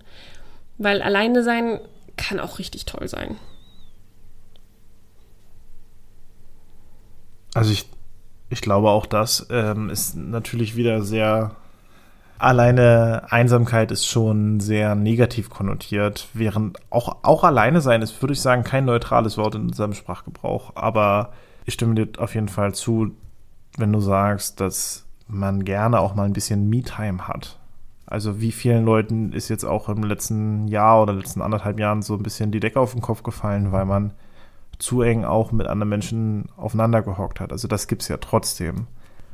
Weil 0.77 1.01
alleine 1.01 1.43
sein 1.43 1.79
kann 2.17 2.39
auch 2.39 2.59
richtig 2.59 2.85
toll 2.85 3.07
sein. 3.07 3.35
Also 7.53 7.71
ich, 7.71 7.85
ich 8.49 8.61
glaube 8.61 8.89
auch 8.89 9.05
das 9.05 9.47
ähm, 9.49 9.89
ist 9.89 10.15
natürlich 10.15 10.75
wieder 10.75 11.03
sehr 11.03 11.55
alleine 12.41 13.23
Einsamkeit 13.29 13.91
ist 13.91 14.07
schon 14.07 14.59
sehr 14.59 14.95
negativ 14.95 15.49
konnotiert, 15.49 16.27
während 16.33 16.79
auch, 16.89 17.17
auch 17.23 17.43
alleine 17.43 17.81
sein 17.81 18.01
ist, 18.01 18.21
würde 18.21 18.33
ich 18.33 18.41
sagen, 18.41 18.63
kein 18.63 18.85
neutrales 18.85 19.37
Wort 19.37 19.55
in 19.55 19.63
unserem 19.63 19.93
Sprachgebrauch. 19.93 20.71
Aber 20.75 21.31
ich 21.65 21.75
stimme 21.75 21.95
dir 21.95 22.07
auf 22.17 22.35
jeden 22.35 22.49
Fall 22.49 22.73
zu, 22.73 23.11
wenn 23.77 23.93
du 23.93 23.99
sagst, 23.99 24.59
dass 24.59 25.05
man 25.27 25.63
gerne 25.63 25.99
auch 25.99 26.15
mal 26.15 26.25
ein 26.25 26.33
bisschen 26.33 26.69
Me-Time 26.69 27.27
hat. 27.27 27.59
Also 28.05 28.41
wie 28.41 28.51
vielen 28.51 28.83
Leuten 28.83 29.31
ist 29.31 29.47
jetzt 29.47 29.63
auch 29.63 29.87
im 29.87 30.03
letzten 30.03 30.67
Jahr 30.67 31.01
oder 31.01 31.13
letzten 31.13 31.41
anderthalb 31.41 31.79
Jahren 31.79 32.01
so 32.01 32.15
ein 32.15 32.23
bisschen 32.23 32.51
die 32.51 32.59
Decke 32.59 32.79
auf 32.79 32.91
den 32.91 33.01
Kopf 33.01 33.23
gefallen, 33.23 33.71
weil 33.71 33.85
man 33.85 34.13
zu 34.79 35.01
eng 35.01 35.23
auch 35.23 35.51
mit 35.51 35.67
anderen 35.67 35.89
Menschen 35.89 36.49
aufeinander 36.57 37.03
gehockt 37.03 37.39
hat. 37.39 37.51
Also 37.51 37.67
das 37.67 37.87
gibt 37.87 38.01
es 38.01 38.07
ja 38.07 38.17
trotzdem. 38.17 38.87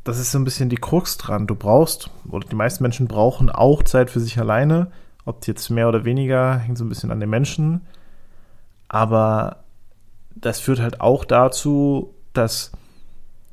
Das 0.07 0.19
ist 0.19 0.31
so 0.31 0.39
ein 0.39 0.45
bisschen 0.45 0.69
die 0.69 0.77
Krux 0.77 1.17
dran. 1.17 1.47
Du 1.47 1.55
brauchst, 1.55 2.09
oder 2.29 2.47
die 2.47 2.55
meisten 2.55 2.81
Menschen 2.81 3.09
brauchen 3.09 3.49
auch 3.49 3.83
Zeit 3.83 4.09
für 4.09 4.21
sich 4.21 4.39
alleine. 4.39 4.87
Ob 5.25 5.45
jetzt 5.45 5.69
mehr 5.69 5.89
oder 5.89 6.05
weniger, 6.05 6.57
hängt 6.57 6.77
so 6.77 6.85
ein 6.85 6.89
bisschen 6.89 7.11
an 7.11 7.19
den 7.19 7.29
Menschen. 7.29 7.81
Aber 8.87 9.57
das 10.33 10.61
führt 10.61 10.79
halt 10.79 11.01
auch 11.01 11.25
dazu, 11.25 12.13
dass 12.31 12.71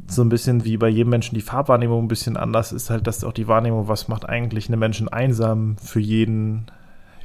so 0.07 0.23
ein 0.23 0.29
bisschen 0.29 0.65
wie 0.65 0.77
bei 0.77 0.89
jedem 0.89 1.11
Menschen 1.11 1.35
die 1.35 1.41
Farbwahrnehmung 1.41 2.05
ein 2.05 2.09
bisschen 2.09 2.37
anders 2.37 2.71
ist, 2.71 2.89
halt, 2.89 3.09
dass 3.09 3.25
auch 3.25 3.33
die 3.33 3.49
Wahrnehmung, 3.49 3.89
was 3.89 4.07
macht 4.07 4.29
eigentlich 4.29 4.69
einen 4.69 4.79
Menschen 4.79 5.09
einsam, 5.09 5.77
für 5.79 5.99
jeden 5.99 6.67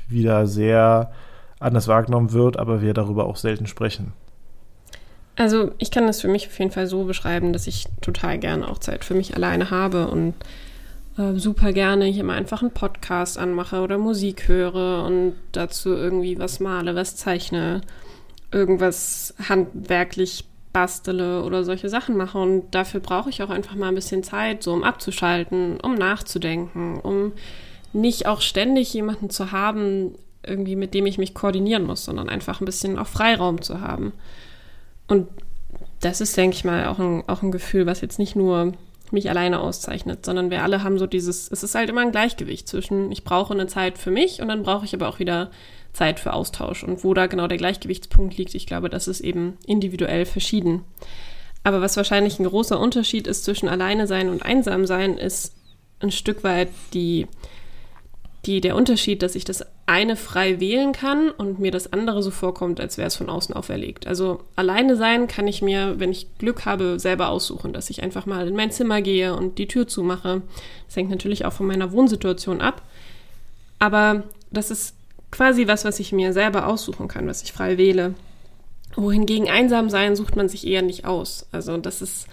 wieder 0.08 0.48
sehr 0.48 1.12
anders 1.60 1.88
wahrgenommen 1.88 2.32
wird, 2.32 2.58
aber 2.58 2.82
wir 2.82 2.96
darüber 2.96 3.26
auch 3.26 3.36
selten 3.36 3.68
sprechen. 3.68 4.14
Also 5.40 5.72
ich 5.78 5.90
kann 5.90 6.06
das 6.06 6.20
für 6.20 6.28
mich 6.28 6.48
auf 6.48 6.60
jeden 6.60 6.72
Fall 6.72 6.86
so 6.86 7.06
beschreiben, 7.06 7.54
dass 7.54 7.66
ich 7.66 7.86
total 8.02 8.38
gerne 8.38 8.68
auch 8.68 8.78
Zeit 8.78 9.06
für 9.06 9.14
mich 9.14 9.36
alleine 9.36 9.72
habe 9.72 10.10
und 10.10 10.34
äh, 11.18 11.36
super 11.36 11.72
gerne 11.72 12.04
hier 12.08 12.26
mal 12.26 12.36
einfach 12.36 12.62
einen 12.62 12.72
Podcast 12.72 13.38
anmache 13.38 13.80
oder 13.80 13.98
Musik 13.98 14.50
höre 14.50 15.06
und 15.06 15.36
dazu 15.54 15.94
irgendwie 15.94 16.38
was 16.38 16.60
male, 16.60 16.94
was 16.94 17.16
zeichne, 17.16 17.80
irgendwas 18.52 19.34
handwerklich 19.48 20.44
bastele 20.74 21.42
oder 21.46 21.64
solche 21.64 21.88
Sachen 21.88 22.18
mache. 22.18 22.38
Und 22.38 22.76
dafür 22.76 23.00
brauche 23.00 23.30
ich 23.30 23.42
auch 23.42 23.50
einfach 23.50 23.76
mal 23.76 23.88
ein 23.88 23.96
bisschen 23.96 24.24
Zeit, 24.24 24.62
so 24.62 24.74
um 24.74 24.84
abzuschalten, 24.84 25.80
um 25.80 25.96
nachzudenken, 25.96 27.00
um 27.00 27.32
nicht 27.94 28.26
auch 28.26 28.42
ständig 28.42 28.94
jemanden 28.94 29.30
zu 29.30 29.54
haben, 29.54 30.16
irgendwie 30.46 30.76
mit 30.76 30.94
dem 30.94 31.06
ich 31.06 31.18
mich 31.18 31.34
koordinieren 31.34 31.86
muss, 31.86 32.04
sondern 32.04 32.28
einfach 32.28 32.60
ein 32.60 32.66
bisschen 32.66 33.00
auch 33.00 33.08
Freiraum 33.08 33.62
zu 33.62 33.80
haben. 33.80 34.12
Und 35.10 35.28
das 36.00 36.22
ist, 36.22 36.38
denke 36.38 36.56
ich 36.56 36.64
mal, 36.64 36.88
auch 36.88 37.00
ein, 37.00 37.24
auch 37.28 37.42
ein 37.42 37.52
Gefühl, 37.52 37.86
was 37.86 38.02
jetzt 38.02 38.20
nicht 38.20 38.36
nur 38.36 38.74
mich 39.12 39.30
alleine 39.30 39.60
auszeichnet, 39.60 40.26
sondern 40.26 40.52
wir 40.52 40.64
alle 40.64 40.84
haben 40.84 41.00
so 41.00 41.08
dieses, 41.08 41.52
es 41.52 41.64
ist 41.64 41.76
halt 41.76 41.90
immer 41.90 42.02
ein 42.02 42.12
Gleichgewicht 42.12 42.68
zwischen, 42.68 43.12
ich 43.12 43.24
brauche 43.24 43.54
eine 43.54 43.68
Zeit 43.68 43.98
für 43.98 44.12
mich 44.12 44.42
und 44.42 44.48
dann 44.48 44.64
brauche 44.64 44.86
ich 44.86 44.94
aber 44.94 45.10
auch 45.10 45.20
wieder 45.20 45.50
Zeit 45.94 46.20
für 46.20 46.34
Austausch. 46.34 46.84
Und 46.84 47.04
wo 47.04 47.14
da 47.14 47.26
genau 47.26 47.48
der 47.48 47.58
Gleichgewichtspunkt 47.58 48.38
liegt, 48.38 48.54
ich 48.54 48.68
glaube, 48.68 48.90
das 48.90 49.08
ist 49.08 49.22
eben 49.22 49.58
individuell 49.66 50.26
verschieden. 50.26 50.84
Aber 51.64 51.82
was 51.82 51.98
wahrscheinlich 51.98 52.40
ein 52.40 52.46
großer 52.46 52.80
Unterschied 52.80 53.28
ist 53.28 53.44
zwischen 53.44 53.68
alleine 53.68 54.08
sein 54.08 54.30
und 54.30 54.44
einsam 54.44 54.86
sein, 54.86 55.18
ist 55.18 55.56
ein 56.00 56.12
Stück 56.12 56.44
weit 56.44 56.70
die 56.94 57.28
die, 58.46 58.62
der 58.62 58.76
Unterschied, 58.76 59.22
dass 59.22 59.36
ich 59.36 59.44
das 59.44 59.66
eine 59.86 60.16
frei 60.16 60.60
wählen 60.60 60.94
kann 60.94 61.30
und 61.30 61.60
mir 61.60 61.72
das 61.72 61.92
andere 61.92 62.24
so 62.24 62.32
vorkommt, 62.32 62.80
als 62.80 62.98
wäre 62.98 63.08
es 63.08 63.16
von 63.16 63.30
außen 63.30 63.54
auferlegt. 63.54 64.08
Also 64.08 64.42
alleine 64.56 64.96
sein 64.96 65.28
kann 65.28 65.48
ich 65.48 65.62
mir, 65.62 66.00
wenn 66.00 66.12
ich 66.12 66.38
Glück 66.38 66.66
habe, 66.66 67.00
selber 67.00 67.30
aussuchen, 67.30 67.74
dass 67.74 67.90
ich 67.90 68.02
einfach 68.02 68.26
mal 68.26 68.48
in 68.48 68.56
mein 68.56 68.72
Zimmer 68.72 69.02
gehe 69.02 69.36
und 69.36 69.58
die 69.58 69.68
Tür 69.68 69.88
zumache. 69.88 70.42
Das 70.88 70.96
hängt 70.96 71.10
natürlich 71.10 71.44
auch 71.44 71.54
von 71.54 71.68
meiner 71.68 71.92
Wohnsituation 71.92 72.62
ab. 72.62 72.82
Aber 73.78 74.24
das 74.52 74.72
ist 74.72 74.96
quasi 75.32 75.68
was, 75.68 75.84
was 75.84 76.00
ich 76.00 76.12
mir 76.12 76.32
selber 76.32 76.68
aussuchen 76.68 77.08
kann, 77.08 77.28
was 77.28 77.44
ich 77.44 77.52
frei 77.52 77.78
wähle. 77.78 78.14
Wohingegen 78.96 79.50
einsam 79.50 79.90
sein 79.90 80.16
sucht 80.16 80.36
man 80.36 80.48
sich 80.48 80.66
eher 80.66 80.82
nicht 80.82 81.06
aus. 81.06 81.48
Also 81.52 81.78
das 81.78 82.02
ist 82.02 82.28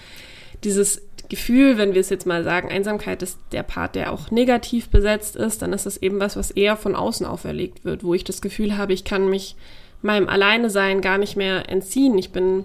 dieses 0.62 1.02
Gefühl, 1.28 1.78
wenn 1.78 1.94
wir 1.94 2.00
es 2.00 2.10
jetzt 2.10 2.26
mal 2.26 2.44
sagen, 2.44 2.68
Einsamkeit 2.68 3.22
ist 3.22 3.38
der 3.52 3.62
Part, 3.62 3.94
der 3.94 4.12
auch 4.12 4.30
negativ 4.30 4.88
besetzt 4.88 5.36
ist, 5.36 5.62
dann 5.62 5.72
ist 5.72 5.86
es 5.86 5.96
eben 5.96 6.20
was, 6.20 6.36
was 6.36 6.50
eher 6.50 6.76
von 6.76 6.94
außen 6.94 7.26
auferlegt 7.26 7.84
wird, 7.84 8.04
wo 8.04 8.14
ich 8.14 8.24
das 8.24 8.40
Gefühl 8.40 8.76
habe, 8.76 8.92
ich 8.92 9.04
kann 9.04 9.28
mich 9.28 9.56
meinem 10.02 10.28
Alleinesein 10.28 11.00
gar 11.00 11.18
nicht 11.18 11.36
mehr 11.36 11.68
entziehen. 11.68 12.16
Ich 12.18 12.32
bin 12.32 12.64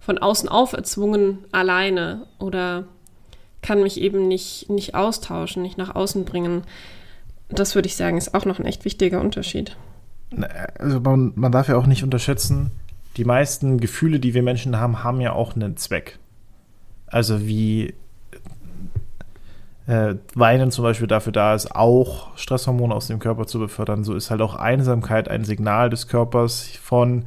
von 0.00 0.18
außen 0.18 0.48
auferzwungen 0.48 1.38
alleine 1.52 2.26
oder 2.38 2.84
kann 3.60 3.82
mich 3.82 4.00
eben 4.00 4.28
nicht, 4.28 4.70
nicht 4.70 4.94
austauschen, 4.94 5.62
nicht 5.62 5.78
nach 5.78 5.94
außen 5.94 6.24
bringen. 6.24 6.62
Das 7.48 7.74
würde 7.74 7.88
ich 7.88 7.96
sagen, 7.96 8.16
ist 8.16 8.34
auch 8.34 8.44
noch 8.44 8.58
ein 8.58 8.66
echt 8.66 8.84
wichtiger 8.84 9.20
Unterschied. 9.20 9.76
Also 10.78 11.00
man, 11.00 11.32
man 11.34 11.52
darf 11.52 11.68
ja 11.68 11.76
auch 11.76 11.86
nicht 11.86 12.04
unterschätzen, 12.04 12.70
die 13.16 13.24
meisten 13.24 13.80
Gefühle, 13.80 14.20
die 14.20 14.34
wir 14.34 14.42
Menschen 14.42 14.78
haben, 14.78 15.02
haben 15.02 15.20
ja 15.20 15.32
auch 15.32 15.56
einen 15.56 15.76
Zweck. 15.76 16.18
Also 17.10 17.46
wie 17.46 17.94
äh, 19.88 20.16
Weinen 20.34 20.70
zum 20.70 20.84
Beispiel 20.84 21.06
dafür 21.06 21.32
da 21.32 21.54
ist, 21.54 21.74
auch 21.74 22.36
Stresshormone 22.36 22.94
aus 22.94 23.06
dem 23.06 23.18
Körper 23.18 23.46
zu 23.46 23.58
befördern, 23.58 24.04
so 24.04 24.14
ist 24.14 24.30
halt 24.30 24.42
auch 24.42 24.54
Einsamkeit 24.54 25.28
ein 25.28 25.44
Signal 25.44 25.88
des 25.88 26.08
Körpers 26.08 26.68
von, 26.82 27.24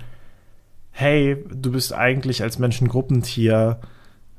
hey, 0.92 1.44
du 1.52 1.72
bist 1.72 1.94
eigentlich 1.94 2.44
als 2.44 2.60
Mensch 2.60 2.80
ein 2.80 2.88
Gruppentier, 2.88 3.80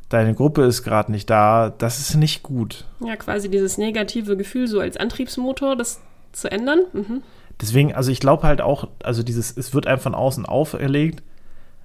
deine 0.09 0.35
Gruppe 0.35 0.63
ist 0.63 0.85
gerade 0.85 1.11
nicht 1.11 1.29
da, 1.31 1.71
das 1.77 1.99
ist 1.99 2.15
nicht 2.15 2.43
gut. 2.45 2.87
Ja, 3.01 3.17
quasi 3.17 3.51
dieses 3.51 3.77
negative 3.77 4.37
Gefühl 4.37 4.69
so 4.69 4.79
als 4.79 4.97
Antriebsmotor, 4.97 5.75
das 5.75 6.01
zu 6.33 6.51
ändern. 6.51 6.81
Mhm. 6.93 7.23
Deswegen, 7.61 7.95
also 7.95 8.11
ich 8.11 8.21
glaube 8.21 8.45
halt 8.45 8.61
auch, 8.61 8.89
also 9.03 9.23
dieses, 9.23 9.57
es 9.57 9.75
wird 9.75 9.87
einem 9.87 10.01
von 10.01 10.15
außen 10.15 10.47
auferlegt, 10.47 11.23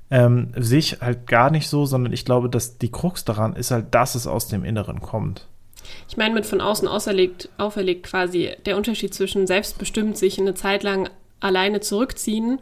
ähm, 0.09 0.53
sehe 0.55 0.79
ich 0.79 1.01
halt 1.01 1.27
gar 1.27 1.51
nicht 1.51 1.69
so, 1.69 1.85
sondern 1.85 2.13
ich 2.13 2.25
glaube, 2.25 2.49
dass 2.49 2.77
die 2.77 2.91
Krux 2.91 3.25
daran 3.25 3.55
ist 3.55 3.71
halt, 3.71 3.93
dass 3.93 4.15
es 4.15 4.27
aus 4.27 4.47
dem 4.47 4.63
Inneren 4.63 5.01
kommt. 5.01 5.47
Ich 6.09 6.17
meine, 6.17 6.33
mit 6.33 6.45
von 6.45 6.61
außen 6.61 6.87
auferlegt, 6.87 7.49
auferlegt 7.57 8.03
quasi 8.03 8.51
der 8.65 8.77
Unterschied 8.77 9.13
zwischen 9.13 9.47
selbstbestimmt 9.47 10.17
sich 10.17 10.39
eine 10.39 10.53
Zeit 10.53 10.83
lang 10.83 11.09
alleine 11.39 11.79
zurückziehen 11.81 12.59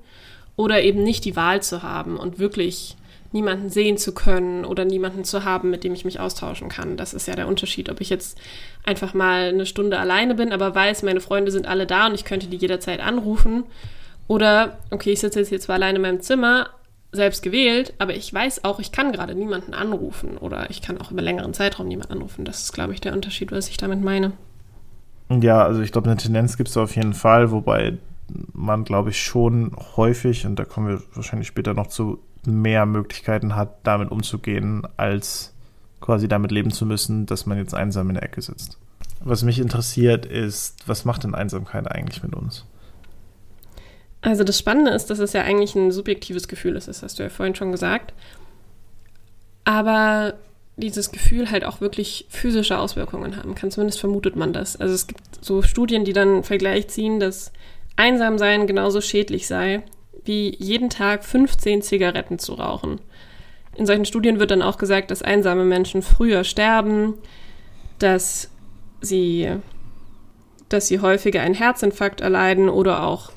oder 0.56 0.82
eben 0.84 1.04
nicht 1.04 1.25
die 1.25 1.36
Wahl 1.36 1.62
zu 1.62 1.84
haben 1.84 2.18
und 2.18 2.40
wirklich 2.40 2.96
niemanden 3.32 3.70
sehen 3.70 3.98
zu 3.98 4.14
können 4.14 4.64
oder 4.64 4.86
niemanden 4.86 5.25
zu 5.25 5.44
haben, 5.44 5.70
mit 5.70 5.84
dem 5.84 5.94
ich 5.94 6.06
mich 6.06 6.20
austauschen 6.20 6.70
kann. 6.70 6.96
Das 6.96 7.14
ist 7.14 7.28
ja 7.28 7.36
der 7.36 7.48
Unterschied, 7.48 7.90
ob 7.90 8.00
ich 8.00 8.10
jetzt 8.10 8.38
einfach 8.86 9.14
mal 9.14 9.50
eine 9.50 9.66
Stunde 9.66 10.00
alleine 10.00 10.36
bin, 10.36 10.54
aber 10.54 10.74
weiß, 10.74 11.04
meine 11.04 11.20
Freunde 11.20 11.52
sind 11.52 11.68
alle 11.68 11.86
da 11.86 12.08
und 12.08 12.16
ich 12.16 12.24
könnte 12.24 12.48
die 12.48 12.58
jederzeit 12.58 13.02
anrufen. 13.02 13.64
Oder, 14.28 14.78
okay, 14.90 15.12
ich 15.12 15.20
sitze 15.20 15.40
jetzt 15.40 15.64
zwar 15.64 15.75
alleine 15.75 15.98
in 15.98 16.02
meinem 16.02 16.22
Zimmer, 16.22 16.70
selbst 17.15 17.41
gewählt, 17.41 17.93
aber 17.98 18.15
ich 18.15 18.34
weiß 18.34 18.63
auch, 18.63 18.79
ich 18.79 18.91
kann 18.91 19.12
gerade 19.12 19.36
niemanden 19.36 19.74
anrufen 19.74 20.38
oder 20.38 20.69
ich 20.69 20.81
kann 20.81 21.00
auch 21.00 21.12
über 21.12 21.22
längeren 21.22 21.53
Zeitraum 21.53 21.88
niemanden 21.88 22.13
anrufen. 22.13 22.45
Das 22.45 22.63
ist, 22.63 22.74
glaube 22.74 22.93
ich, 22.93 23.01
der 23.01 23.13
Unterschied, 23.13 23.51
was 23.51 23.69
ich 23.69 23.77
damit 23.77 24.03
meine. 24.03 24.34
Ja, 25.29 25.63
also 25.63 25.81
ich 25.81 25.91
glaube, 25.91 26.10
eine 26.10 26.17
Tendenz 26.17 26.57
gibt 26.57 26.69
es 26.69 26.77
auf 26.77 26.95
jeden 26.95 27.13
Fall, 27.13 27.51
wobei 27.51 27.98
man, 28.53 28.84
glaube 28.84 29.10
ich, 29.10 29.24
schon 29.24 29.75
häufig, 29.95 30.45
und 30.45 30.57
da 30.57 30.65
kommen 30.65 30.88
wir 30.88 31.01
wahrscheinlich 31.13 31.48
später 31.48 31.74
noch 31.74 31.88
zu, 31.88 32.19
mehr 32.45 32.86
Möglichkeiten 32.86 33.55
hat, 33.55 33.77
damit 33.84 34.12
umzugehen, 34.12 34.88
als 34.98 35.53
quasi 36.00 36.27
damit 36.27 36.51
leben 36.51 36.72
zu 36.72 36.86
müssen, 36.86 37.25
dass 37.25 37.45
man 37.45 37.57
jetzt 37.57 37.74
einsam 37.74 38.10
in 38.10 38.15
der 38.15 38.24
Ecke 38.24 38.41
sitzt. 38.41 38.77
Was 39.22 39.43
mich 39.43 39.60
interessiert 39.60 40.25
ist, 40.25 40.88
was 40.88 41.05
macht 41.05 41.24
denn 41.24 41.34
Einsamkeit 41.34 41.89
eigentlich 41.89 42.22
mit 42.22 42.36
uns? 42.36 42.65
Also 44.25 44.44
das 44.44 44.58
Spannende 44.58 44.89
ist, 44.89 45.12
dass 45.12 45.20
es 45.20 45.34
ja 45.34 45.44
eigentlich 45.44 45.75
ein 45.75 45.91
subjektives 45.91 46.48
Gefühl 46.48 46.75
ist, 46.75 46.88
das 46.88 47.03
hast 47.03 47.20
du 47.20 47.24
ja 47.24 47.29
vorhin 47.29 47.53
schon 47.53 47.72
gesagt. 47.72 48.12
Aber 49.65 50.34
dieses 50.77 51.12
Gefühl 51.12 51.51
halt 51.51 51.63
auch 51.63 51.79
wirklich 51.79 52.25
physische 52.29 52.79
Auswirkungen 52.79 53.38
haben 53.38 53.53
kann. 53.53 53.70
Zumindest 53.70 54.00
vermutet 54.00 54.36
man 54.36 54.51
das. 54.51 54.77
Also 54.77 54.96
es 54.96 55.05
gibt 55.05 55.22
so 55.41 55.62
Studien, 55.62 56.05
die 56.05 56.13
dann 56.13 56.44
Vergleich 56.44 56.88
ziehen, 56.88 57.20
dass 57.20 57.53
Einsamsein 57.98 58.65
genauso 58.65 59.00
schädlich 59.00 59.46
sei, 59.46 59.84
wie 60.24 60.55
jeden 60.58 60.89
Tag 60.89 61.24
15 61.24 61.84
Zigaretten 61.84 62.39
zu 62.39 62.55
rauchen. 62.55 63.01
In 63.75 63.86
solchen 63.86 64.05
Studien 64.05 64.39
wird 64.39 64.50
dann 64.50 64.63
auch 64.63 64.79
gesagt, 64.79 65.12
dass 65.12 65.22
einsame 65.22 65.65
Menschen 65.65 66.01
früher 66.01 66.44
sterben, 66.44 67.13
dass 68.00 68.50
sie, 69.01 69.51
dass 70.67 70.88
sie 70.88 71.00
häufiger 71.00 71.41
einen 71.41 71.53
Herzinfarkt 71.53 72.22
erleiden 72.22 72.70
oder 72.70 73.03
auch 73.03 73.35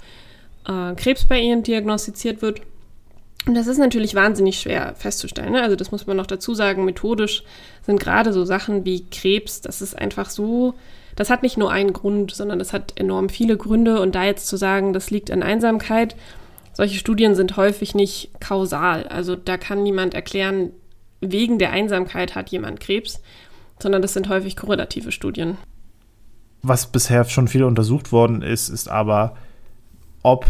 äh, 0.69 0.95
Krebs 0.95 1.25
bei 1.25 1.41
ihnen 1.41 1.63
diagnostiziert 1.63 2.43
wird. 2.43 2.61
Und 3.47 3.55
das 3.55 3.67
ist 3.67 3.79
natürlich 3.79 4.15
wahnsinnig 4.15 4.61
schwer 4.61 4.95
festzustellen. 4.97 5.53
Ne? 5.53 5.63
Also 5.63 5.75
das 5.75 5.91
muss 5.91 6.07
man 6.07 6.17
noch 6.17 6.27
dazu 6.27 6.55
sagen. 6.55 6.85
Methodisch 6.85 7.45
sind 7.83 7.99
gerade 7.99 8.33
so 8.33 8.45
Sachen 8.45 8.85
wie 8.85 9.07
Krebs, 9.11 9.61
das 9.61 9.81
ist 9.81 9.97
einfach 9.97 10.29
so, 10.29 10.75
das 11.17 11.31
hat 11.31 11.43
nicht 11.43 11.57
nur 11.57 11.71
einen 11.71 11.93
Grund, 11.93 12.33
sondern 12.33 12.59
das 12.59 12.73
hat 12.73 12.93
enorm 12.97 13.29
viele 13.29 13.57
Gründe. 13.57 14.01
Und 14.01 14.15
da 14.15 14.25
jetzt 14.25 14.47
zu 14.47 14.57
sagen, 14.57 14.93
das 14.93 15.11
liegt 15.11 15.31
an 15.31 15.43
Einsamkeit, 15.43 16.15
solche 16.75 16.99
Studien 16.99 17.35
sind 17.35 17.57
häufig 17.57 17.95
nicht 17.95 18.31
kausal. 18.41 19.05
Also 19.09 19.35
da 19.35 19.57
kann 19.57 19.83
niemand 19.83 20.15
erklären, 20.15 20.71
wegen 21.21 21.59
der 21.59 21.73
Einsamkeit 21.73 22.35
hat 22.35 22.51
jemand 22.51 22.81
Krebs, 22.81 23.21
sondern 23.81 24.03
das 24.03 24.13
sind 24.13 24.29
häufig 24.29 24.57
korrelative 24.57 25.11
Studien. 25.11 25.57
Was 26.63 26.87
bisher 26.87 27.25
schon 27.25 27.49
viel 27.49 27.65
untersucht 27.65 28.13
worden 28.13 28.43
ist, 28.43 28.69
ist 28.69 28.89
aber, 28.89 29.37
ob 30.33 30.47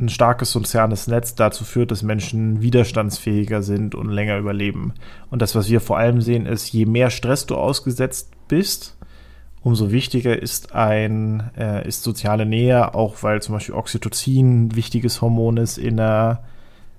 ein 0.00 0.08
starkes 0.08 0.50
soziales 0.50 1.06
Netz 1.06 1.34
dazu 1.34 1.64
führt, 1.64 1.90
dass 1.90 2.02
Menschen 2.02 2.60
widerstandsfähiger 2.60 3.62
sind 3.62 3.94
und 3.94 4.08
länger 4.08 4.38
überleben. 4.38 4.94
Und 5.30 5.42
das, 5.42 5.54
was 5.54 5.68
wir 5.68 5.80
vor 5.80 5.98
allem 5.98 6.20
sehen, 6.20 6.46
ist, 6.46 6.72
je 6.72 6.86
mehr 6.86 7.10
Stress 7.10 7.46
du 7.46 7.56
ausgesetzt 7.56 8.32
bist, 8.48 8.96
umso 9.62 9.92
wichtiger 9.92 10.40
ist 10.40 10.74
ein 10.74 11.50
äh, 11.56 11.86
ist 11.86 12.02
soziale 12.02 12.46
Nähe, 12.46 12.94
auch 12.94 13.22
weil 13.22 13.40
zum 13.42 13.54
Beispiel 13.54 13.76
Oxytocin 13.76 14.66
ein 14.66 14.74
wichtiges 14.74 15.20
Hormon 15.20 15.56
ist 15.56 15.78
in 15.78 15.98
der 15.98 16.42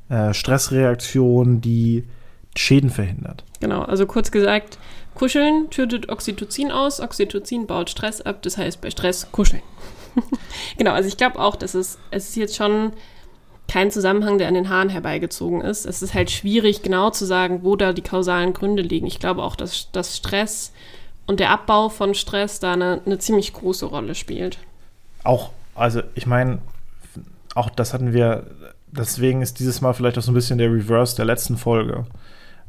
äh, 0.08 0.34
Stressreaktion, 0.34 1.60
die 1.60 2.06
Schäden 2.56 2.90
verhindert. 2.90 3.44
Genau, 3.60 3.82
also 3.82 4.06
kurz 4.06 4.32
gesagt, 4.32 4.78
kuscheln 5.14 5.70
tötet 5.72 6.10
Oxytocin 6.10 6.72
aus, 6.72 7.02
Oxytocin 7.02 7.68
baut 7.68 7.90
Stress 7.90 8.22
ab, 8.22 8.42
das 8.44 8.58
heißt 8.58 8.80
bei 8.80 8.92
Stress 8.92 9.30
kuscheln. 9.32 9.64
genau, 10.78 10.92
also 10.92 11.08
ich 11.08 11.18
glaube 11.18 11.40
auch, 11.40 11.56
dass 11.56 11.74
es, 11.74 11.98
es 12.12 12.30
ist 12.30 12.36
jetzt 12.36 12.56
schon 12.56 12.94
kein 13.68 13.92
Zusammenhang, 13.92 14.38
der 14.38 14.48
an 14.48 14.54
den 14.54 14.70
Haaren 14.70 14.90
herbeigezogen 14.90 15.62
ist. 15.62 15.86
Es 15.86 16.02
ist 16.02 16.14
halt 16.14 16.30
schwierig, 16.30 16.82
genau 16.82 17.10
zu 17.10 17.26
sagen, 17.26 17.64
wo 17.64 17.76
da 17.76 17.94
die 17.94 18.02
kausalen 18.02 18.54
Gründe 18.54 18.84
liegen. 18.84 19.08
Ich 19.08 19.20
glaube 19.20 19.42
auch, 19.42 19.56
dass, 19.56 19.90
dass 19.92 20.18
Stress 20.18 20.74
und 21.26 21.40
der 21.40 21.50
Abbau 21.50 21.90
von 21.90 22.14
Stress 22.14 22.60
da 22.60 22.74
eine, 22.74 23.02
eine 23.06 23.18
ziemlich 23.20 23.54
große 23.54 23.86
Rolle 23.86 24.16
spielt. 24.16 24.58
Auch, 25.24 25.52
also 25.76 26.02
ich 26.16 26.26
meine, 26.26 26.60
auch 27.56 27.70
das 27.70 27.94
hatten 27.94 28.14
wir, 28.14 28.48
deswegen 28.92 29.42
ist 29.42 29.60
dieses 29.60 29.82
Mal 29.82 29.94
vielleicht 29.94 30.18
auch 30.18 30.24
so 30.24 30.32
ein 30.32 30.36
bisschen 30.36 30.58
der 30.58 30.72
Reverse 30.72 31.16
der 31.16 31.26
letzten 31.26 31.58
Folge, 31.58 32.06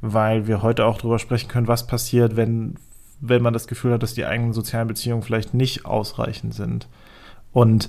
weil 0.01 0.47
wir 0.47 0.63
heute 0.63 0.87
auch 0.87 0.99
darüber 0.99 1.19
sprechen 1.19 1.49
können, 1.49 1.69
was 1.69 1.87
passiert, 1.87 2.37
wenn, 2.37 2.77
wenn 3.21 3.43
man 3.43 3.53
das 3.53 3.67
Gefühl 3.67 3.93
hat, 3.93 4.03
dass 4.03 4.15
die 4.15 4.25
eigenen 4.25 4.53
sozialen 4.53 4.89
Beziehungen 4.89 5.23
vielleicht 5.23 5.55
nicht 5.55 5.85
ausreichend 5.87 6.55
sind. 6.55 6.87
Und 7.55 7.89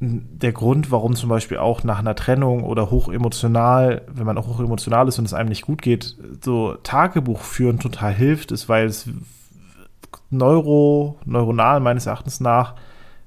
der 0.00 0.52
Grund, 0.52 0.90
warum 0.90 1.14
zum 1.14 1.28
Beispiel 1.28 1.58
auch 1.58 1.84
nach 1.84 1.98
einer 1.98 2.14
Trennung 2.14 2.64
oder 2.64 2.90
hochemotional, 2.90 4.02
wenn 4.08 4.26
man 4.26 4.36
auch 4.36 4.48
hochemotional 4.48 5.08
ist 5.08 5.18
und 5.18 5.24
es 5.26 5.34
einem 5.34 5.48
nicht 5.50 5.62
gut 5.62 5.80
geht, 5.80 6.16
so 6.42 6.74
Tagebuch 6.82 7.40
führen 7.40 7.78
total 7.78 8.12
hilft, 8.12 8.50
ist, 8.50 8.68
weil 8.68 8.86
es 8.86 9.08
neuro, 10.30 11.18
neuronal 11.24 11.80
meines 11.80 12.06
Erachtens 12.06 12.40
nach 12.40 12.74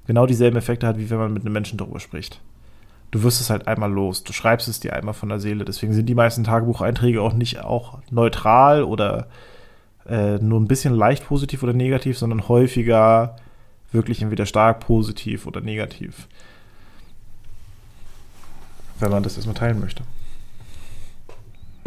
genau 0.06 0.26
dieselben 0.26 0.58
Effekte 0.58 0.88
hat, 0.88 0.98
wie 0.98 1.10
wenn 1.10 1.20
man 1.20 1.34
mit 1.34 1.44
einem 1.44 1.54
Menschen 1.54 1.78
darüber 1.78 2.00
spricht. 2.00 2.42
du 3.12 3.22
wirst 3.22 3.40
es 3.40 3.52
halt 3.52 3.68
einmal 3.68 3.92
los. 3.92 4.24
Du 4.24 4.34
schreibst 4.34 4.68
es 4.68 4.80
dir 4.80 4.94
einmal 4.94 5.14
von 5.14 5.30
der 5.30 5.40
Seele. 5.40 5.66
Deswegen 5.66 5.94
sind 5.94 6.08
die 6.08 6.16
meisten 6.16 6.44
Tagebucheinträge 6.44 7.22
auch 7.22 7.34
nicht 7.34 7.64
auch 7.64 8.00
neutral 8.10 8.84
oder 8.84 9.28
äh, 10.08 10.40
nur 10.40 10.60
ein 10.60 10.68
bisschen 10.68 10.96
leicht 10.96 11.28
positiv 11.28 11.62
oder 11.62 11.74
negativ, 11.74 12.18
sondern 12.18 12.48
häufiger 12.48 13.36
wirklich 13.94 14.22
entweder 14.22 14.46
stark 14.46 14.80
positiv 14.80 15.48
oder 15.48 15.62
negativ. 15.62 16.28
Wenn 19.00 19.12
man 19.12 19.24
das 19.24 19.36
erstmal 19.36 19.56
teilen 19.56 19.80
möchte. 19.80 20.04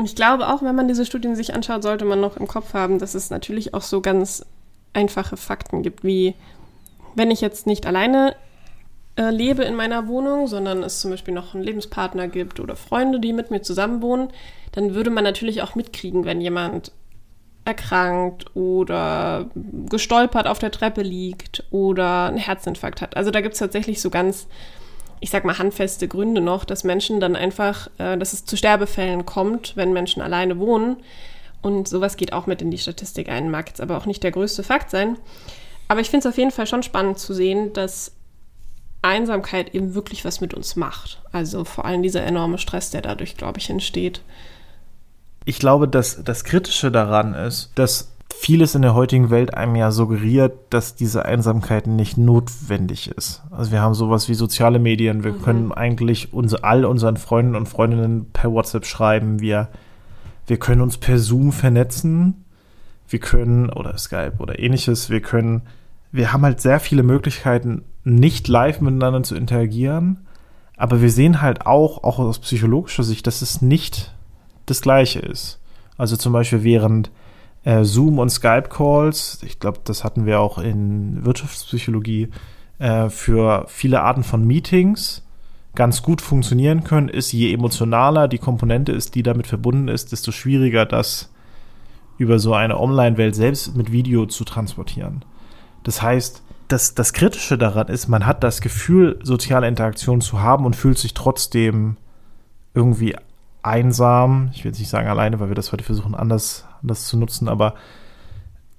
Ich 0.05 0.15
glaube 0.15 0.49
auch, 0.49 0.63
wenn 0.63 0.75
man 0.75 0.89
diese 0.89 1.07
Studien 1.07 1.37
sich 1.37 1.55
anschaut, 1.55 1.83
sollte 1.83 2.05
man 2.05 2.21
noch 2.21 2.37
im 2.37 2.47
Kopf 2.47 2.75
haben, 2.75 2.99
dass 2.99 3.15
es 3.15 3.31
natürlich 3.31 3.73
auch 3.73 3.83
so 3.83 4.01
ganz 4.01 4.45
einfache 4.93 5.37
Fakten 5.37 5.83
gibt, 5.83 6.05
wie 6.05 6.35
wenn 7.15 7.31
ich 7.31 7.41
jetzt 7.41 7.67
nicht 7.67 7.87
alleine 7.87 8.37
äh, 9.17 9.31
lebe 9.31 9.65
in 9.65 9.75
meiner 9.75 10.07
Wohnung, 10.07 10.47
sondern 10.47 10.83
es 10.83 11.01
zum 11.01 11.11
Beispiel 11.11 11.33
noch 11.33 11.55
einen 11.55 11.65
Lebenspartner 11.65 12.29
gibt 12.29 12.61
oder 12.61 12.77
Freunde, 12.77 13.21
die 13.21 13.33
mit 13.33 13.51
mir 13.51 13.63
zusammenwohnen, 13.63 14.29
dann 14.73 14.95
würde 14.95 15.11
man 15.11 15.25
natürlich 15.25 15.63
auch 15.63 15.75
mitkriegen, 15.75 16.27
wenn 16.27 16.43
jemand 16.43 16.93
erkrankt 17.67 18.55
oder 18.55 19.47
gestolpert 19.91 20.47
auf 20.47 20.59
der 20.59 20.71
Treppe 20.71 21.03
liegt 21.03 21.65
oder 21.71 22.27
einen 22.27 22.39
Herzinfarkt 22.39 23.03
hat. 23.03 23.17
Also 23.17 23.31
da 23.31 23.41
gibt 23.41 23.55
es 23.55 23.59
tatsächlich 23.59 24.01
so 24.01 24.09
ganz, 24.09 24.47
ich 25.21 25.31
sag 25.31 25.45
mal, 25.45 25.59
handfeste 25.59 26.07
Gründe 26.07 26.41
noch, 26.41 26.65
dass 26.65 26.85
Menschen 26.85 27.19
dann 27.21 27.35
einfach, 27.35 27.89
äh, 27.99 28.17
dass 28.17 28.33
es 28.33 28.45
zu 28.45 28.57
Sterbefällen 28.57 29.27
kommt, 29.27 29.77
wenn 29.77 29.93
Menschen 29.93 30.23
alleine 30.23 30.59
wohnen. 30.59 30.97
Und 31.61 31.89
sowas 31.89 32.17
geht 32.17 32.33
auch 32.33 32.47
mit 32.47 32.63
in 32.63 32.71
die 32.71 32.79
Statistik 32.79 33.29
ein, 33.29 33.51
mag 33.51 33.69
jetzt 33.69 33.81
aber 33.81 33.97
auch 33.97 34.07
nicht 34.07 34.23
der 34.23 34.31
größte 34.31 34.63
Fakt 34.63 34.91
sein. 34.91 35.17
Aber 35.89 36.01
ich 36.01 36.11
finde 36.11 36.29
es 36.29 36.33
auf 36.33 36.39
jeden 36.39 36.53
Fall 36.53 36.67
schon 36.67 36.85
spannend 36.85 37.19
zu 37.19 37.35
sehen, 37.35 37.73
dass 37.73 38.13
Einsamkeit 39.03 39.75
eben 39.75 39.95
wirklich 39.95 40.25
was 40.25 40.41
mit 40.41 40.55
uns 40.55 40.77
macht. 40.77 41.21
Also 41.33 41.65
vor 41.65 41.85
allem 41.85 42.03
dieser 42.03 42.23
enorme 42.23 42.59
Stress, 42.59 42.91
der 42.91 43.03
dadurch, 43.03 43.37
glaube 43.37 43.59
ich, 43.59 43.71
entsteht. 43.71 44.21
Ich 45.47 45.59
glaube, 45.61 45.89
dass 45.89 46.23
das 46.25 46.45
Kritische 46.45 46.91
daran 46.91 47.33
ist, 47.33 47.71
dass 47.77 48.13
vieles 48.35 48.75
in 48.75 48.83
der 48.83 48.95
heutigen 48.95 49.31
Welt 49.31 49.55
einem 49.55 49.77
ja 49.77 49.93
suggeriert, 49.93 50.53
dass 50.71 50.97
diese 50.97 51.25
Einsamkeit 51.25 51.87
nicht 51.87 52.19
notwendig 52.19 53.09
ist. 53.17 53.43
Also 53.51 53.71
wir 53.71 53.81
haben 53.81 53.95
sowas 53.95 54.29
wie 54.29 54.35
soziale 54.35 54.81
Medien, 54.81 55.23
wir 55.23 55.33
mhm. 55.33 55.43
können 55.43 55.73
eigentlich 55.73 56.33
uns, 56.33 56.55
all 56.55 56.85
unseren 56.85 57.17
Freunden 57.17 57.55
und 57.55 57.69
Freundinnen 57.69 58.27
per 58.33 58.53
WhatsApp 58.53 58.87
schreiben, 58.87 59.41
wir, 59.41 59.69
wir 60.49 60.59
können 60.59 60.81
uns 60.81 60.99
per 60.99 61.19
Zoom 61.19 61.53
vernetzen, 61.53 62.45
wir 63.09 63.21
können, 63.21 63.71
oder 63.71 63.97
Skype 63.99 64.35
oder 64.39 64.59
ähnliches, 64.59 65.11
wir 65.11 65.21
können, 65.21 65.63
wir 66.11 66.33
haben 66.33 66.43
halt 66.43 66.61
sehr 66.61 66.81
viele 66.81 67.05
Möglichkeiten, 67.05 67.85
nicht 68.03 68.49
live 68.49 68.81
miteinander 68.81 69.23
zu 69.23 69.37
interagieren, 69.37 70.27
aber 70.77 71.01
wir 71.01 71.11
sehen 71.11 71.41
halt 71.41 71.67
auch, 71.67 72.03
auch 72.03 72.19
aus 72.19 72.41
psychologischer 72.41 73.05
Sicht, 73.05 73.29
dass 73.29 73.43
es 73.43 73.63
nicht 73.63 74.13
das 74.67 74.81
Gleiche 74.81 75.21
ist. 75.21 75.61
Also 75.97 76.17
zum 76.17 76.33
Beispiel 76.33 76.63
während 76.63 77.11
äh, 77.65 77.85
Zoom 77.85 78.19
und 78.19 78.31
Skype-Calls, 78.31 79.41
ich 79.43 79.59
glaube, 79.59 79.81
das 79.85 80.05
hatten 80.05 80.27
wir 80.27 80.41
auch 80.41 80.59
in 80.59 81.25
Wirtschaftspsychologie, 81.25 82.29
äh, 82.79 83.09
für 83.09 83.65
viele 83.69 84.03
Arten 84.03 84.23
von 84.23 84.47
Meetings 84.47 85.23
ganz 85.75 86.03
gut 86.03 86.21
funktionieren 86.21 86.85
können, 86.85 87.09
ist, 87.09 87.33
je 87.33 87.53
emotionaler 87.53 88.29
die 88.29 88.39
Komponente 88.39 88.93
ist, 88.93 89.15
die 89.15 89.23
damit 89.23 89.47
verbunden 89.47 89.89
ist, 89.89 90.13
desto 90.13 90.33
schwieriger 90.33 90.87
das 90.87 91.33
über 92.19 92.39
so 92.39 92.55
eine 92.55 92.81
Online-Welt 92.81 93.35
selbst 93.35 93.77
mit 93.77 93.93
Video 93.93 94.27
zu 94.27 94.45
transportieren. 94.45 95.25
Das 95.83 96.03
heißt, 96.03 96.43
das, 96.69 96.95
das 96.95 97.13
Kritische 97.13 97.59
daran 97.59 97.89
ist, 97.89 98.09
man 98.09 98.27
hat 98.27 98.43
das 98.43 98.61
Gefühl, 98.61 99.19
soziale 99.23 99.69
Interaktion 99.69 100.21
zu 100.21 100.41
haben 100.41 100.65
und 100.65 100.75
fühlt 100.75 100.99
sich 100.99 101.15
trotzdem 101.15 101.97
irgendwie 102.75 103.15
einsam. 103.67 104.51
Ich 104.53 104.65
will 104.65 104.71
jetzt 104.71 104.79
nicht 104.79 104.89
sagen 104.89 105.09
alleine, 105.09 105.41
weil 105.41 105.49
wir 105.49 105.55
das 105.55 105.73
heute 105.73 105.85
versuchen, 105.85 106.15
anders, 106.15 106.65
anders 106.83 107.07
zu 107.07 107.17
nutzen, 107.17 107.49
aber 107.49 107.75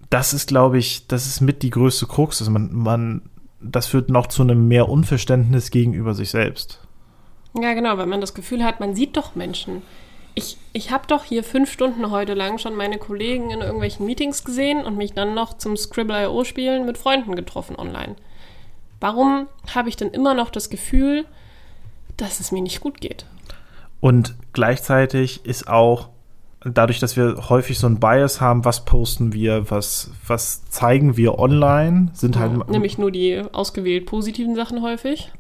das 0.10 0.34
ist, 0.34 0.48
glaube 0.48 0.78
ich, 0.78 1.08
das 1.08 1.28
ist 1.28 1.42
mit 1.42 1.64
die 1.64 1.70
größte 1.70 2.08
Krux. 2.08 2.42
Also 2.42 2.52
man, 2.52 2.74
man, 2.74 3.22
das 3.60 3.88
führt 3.88 4.10
noch 4.10 4.28
zu 4.28 4.42
einem 4.42 4.68
mehr 4.68 4.88
Unverständnis 4.88 5.70
gegenüber 5.70 6.14
sich 6.14 6.30
selbst. 6.30 6.80
Ja, 7.60 7.74
genau, 7.74 7.98
weil 7.98 8.06
man 8.06 8.22
das 8.22 8.34
Gefühl 8.34 8.64
hat, 8.64 8.80
man 8.80 8.96
sieht 8.96 9.18
doch 9.18 9.36
Menschen 9.36 9.82
ich, 10.38 10.56
ich 10.72 10.92
habe 10.92 11.08
doch 11.08 11.24
hier 11.24 11.44
fünf 11.44 11.72
Stunden 11.72 12.12
heute 12.12 12.36
lang 12.36 12.60
schon 12.60 12.76
meine 12.76 13.00
Kollegen 13.00 13.50
in 13.50 13.62
irgendwelchen 13.62 14.06
Meetings 14.06 14.44
gesehen 14.44 14.86
und 14.86 14.96
mich 14.96 15.14
dann 15.14 15.34
noch 15.34 15.58
zum 15.58 15.76
Scribble.io 15.76 16.44
spielen 16.44 16.86
mit 16.86 17.00
Freunden 17.00 17.36
getroffen 17.36 17.76
online. 17.76 18.16
Warum 19.00 19.48
habe 19.74 19.90
ich 19.90 19.96
denn 19.96 20.10
immer 20.10 20.36
noch 20.36 20.52
das 20.52 20.70
Gefühl, 20.70 21.26
dass 22.18 22.40
es 22.40 22.52
mir 22.52 22.62
nicht 22.62 22.82
gut 22.82 23.02
geht? 23.02 23.26
Und 24.00 24.36
gleichzeitig 24.54 25.46
ist 25.46 25.68
auch 25.68 26.10
dadurch, 26.64 27.00
dass 27.00 27.16
wir 27.16 27.50
häufig 27.50 27.80
so 27.80 27.88
ein 27.88 28.00
Bias 28.00 28.42
haben, 28.42 28.66
was 28.66 28.86
posten 28.86 29.34
wir, 29.34 29.70
was, 29.70 30.12
was 30.26 30.70
zeigen 30.70 31.18
wir 31.18 31.40
online, 31.40 32.10
sind 32.14 32.36
ja, 32.36 32.42
halt. 32.42 32.70
Nämlich 32.70 32.98
nur 32.98 33.12
die 33.12 33.42
ausgewählt 33.52 34.06
positiven 34.06 34.56
Sachen 34.56 34.82
häufig. 34.82 35.32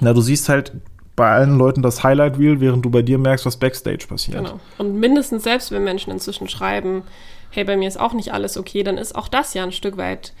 Na, 0.00 0.12
du 0.12 0.20
siehst 0.20 0.48
halt 0.48 0.72
bei 1.16 1.30
allen 1.30 1.58
Leuten 1.58 1.82
das 1.82 2.02
Highlight 2.02 2.38
Reel, 2.38 2.60
während 2.60 2.84
du 2.84 2.90
bei 2.90 3.02
dir 3.02 3.18
merkst, 3.18 3.46
was 3.46 3.56
Backstage 3.56 4.06
passiert. 4.08 4.38
Genau. 4.38 4.60
Und 4.78 4.98
mindestens 4.98 5.44
selbst, 5.44 5.70
wenn 5.70 5.84
Menschen 5.84 6.10
inzwischen 6.10 6.48
schreiben, 6.48 7.02
hey, 7.50 7.64
bei 7.64 7.76
mir 7.76 7.86
ist 7.86 8.00
auch 8.00 8.12
nicht 8.12 8.32
alles 8.32 8.56
okay, 8.56 8.82
dann 8.82 8.98
ist 8.98 9.14
auch 9.14 9.28
das 9.28 9.54
ja 9.54 9.62
ein 9.62 9.72
Stück 9.72 9.96
weit 9.96 10.32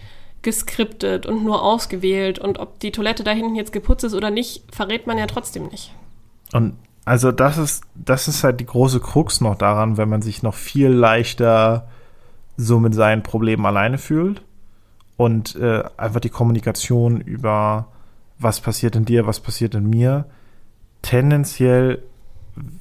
geskriptet 0.42 1.26
und 1.26 1.44
nur 1.44 1.62
ausgewählt. 1.62 2.38
Und 2.38 2.58
ob 2.58 2.80
die 2.80 2.90
Toilette 2.90 3.22
da 3.22 3.30
hinten 3.30 3.54
jetzt 3.54 3.72
geputzt 3.72 4.04
ist 4.04 4.14
oder 4.14 4.30
nicht, 4.30 4.64
verrät 4.72 5.06
man 5.06 5.16
ja 5.16 5.26
trotzdem 5.26 5.68
nicht. 5.68 5.92
Und 6.52 6.76
also 7.04 7.32
das 7.32 7.58
ist, 7.58 7.84
das 7.94 8.28
ist 8.28 8.44
halt 8.44 8.60
die 8.60 8.66
große 8.66 9.00
Krux 9.00 9.40
noch 9.40 9.56
daran, 9.56 9.96
wenn 9.96 10.08
man 10.08 10.22
sich 10.22 10.42
noch 10.42 10.54
viel 10.54 10.88
leichter 10.88 11.88
so 12.56 12.78
mit 12.78 12.94
seinen 12.94 13.22
Problemen 13.22 13.66
alleine 13.66 13.98
fühlt 13.98 14.42
und 15.16 15.56
äh, 15.56 15.84
einfach 15.96 16.20
die 16.20 16.30
Kommunikation 16.30 17.20
über 17.20 17.88
was 18.38 18.60
passiert 18.60 18.96
in 18.96 19.04
dir, 19.04 19.26
was 19.26 19.40
passiert 19.40 19.74
in 19.74 19.88
mir, 19.88 20.26
tendenziell 21.02 22.02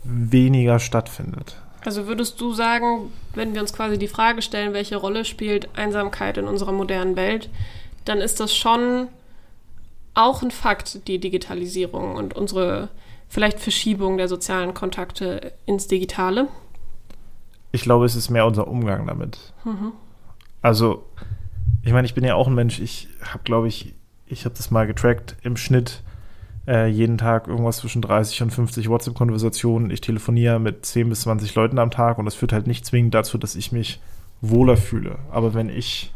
weniger 0.03 0.79
stattfindet. 0.79 1.57
Also 1.85 2.07
würdest 2.07 2.39
du 2.39 2.53
sagen, 2.53 3.11
wenn 3.33 3.53
wir 3.53 3.61
uns 3.61 3.73
quasi 3.73 3.97
die 3.97 4.07
Frage 4.07 4.41
stellen, 4.41 4.73
welche 4.73 4.95
Rolle 4.95 5.25
spielt 5.25 5.67
Einsamkeit 5.77 6.37
in 6.37 6.47
unserer 6.47 6.71
modernen 6.71 7.15
Welt, 7.15 7.49
dann 8.05 8.19
ist 8.19 8.39
das 8.39 8.55
schon 8.55 9.07
auch 10.13 10.41
ein 10.43 10.51
Fakt, 10.51 11.07
die 11.07 11.19
Digitalisierung 11.19 12.15
und 12.15 12.35
unsere 12.35 12.89
vielleicht 13.33 13.59
Verschiebung 13.59 14.17
der 14.17 14.27
sozialen 14.27 14.75
Kontakte 14.75 15.53
ins 15.65 15.87
Digitale? 15.87 16.47
Ich 17.71 17.81
glaube, 17.81 18.05
es 18.05 18.15
ist 18.15 18.29
mehr 18.29 18.45
unser 18.45 18.67
Umgang 18.67 19.07
damit. 19.07 19.53
Mhm. 19.65 19.91
Also, 20.61 21.03
ich 21.81 21.91
meine, 21.91 22.05
ich 22.05 22.13
bin 22.13 22.23
ja 22.23 22.35
auch 22.35 22.47
ein 22.47 22.53
Mensch, 22.53 22.79
ich 22.79 23.07
habe, 23.23 23.43
glaube 23.43 23.67
ich, 23.67 23.95
ich 24.27 24.45
habe 24.45 24.53
das 24.55 24.69
mal 24.69 24.85
getrackt, 24.85 25.35
im 25.41 25.57
Schnitt 25.57 26.03
äh, 26.67 26.87
jeden 26.87 27.17
Tag 27.17 27.47
irgendwas 27.47 27.77
zwischen 27.77 28.03
30 28.03 28.43
und 28.43 28.51
50 28.51 28.87
WhatsApp-Konversationen. 28.87 29.89
Ich 29.89 30.01
telefoniere 30.01 30.59
mit 30.59 30.85
10 30.85 31.09
bis 31.09 31.21
20 31.21 31.55
Leuten 31.55 31.79
am 31.79 31.89
Tag 31.89 32.19
und 32.19 32.25
das 32.25 32.35
führt 32.35 32.53
halt 32.53 32.67
nicht 32.67 32.85
zwingend 32.85 33.15
dazu, 33.15 33.39
dass 33.39 33.55
ich 33.55 33.71
mich 33.71 33.99
wohler 34.41 34.77
fühle. 34.77 35.17
Aber 35.31 35.55
wenn 35.55 35.69
ich, 35.69 36.13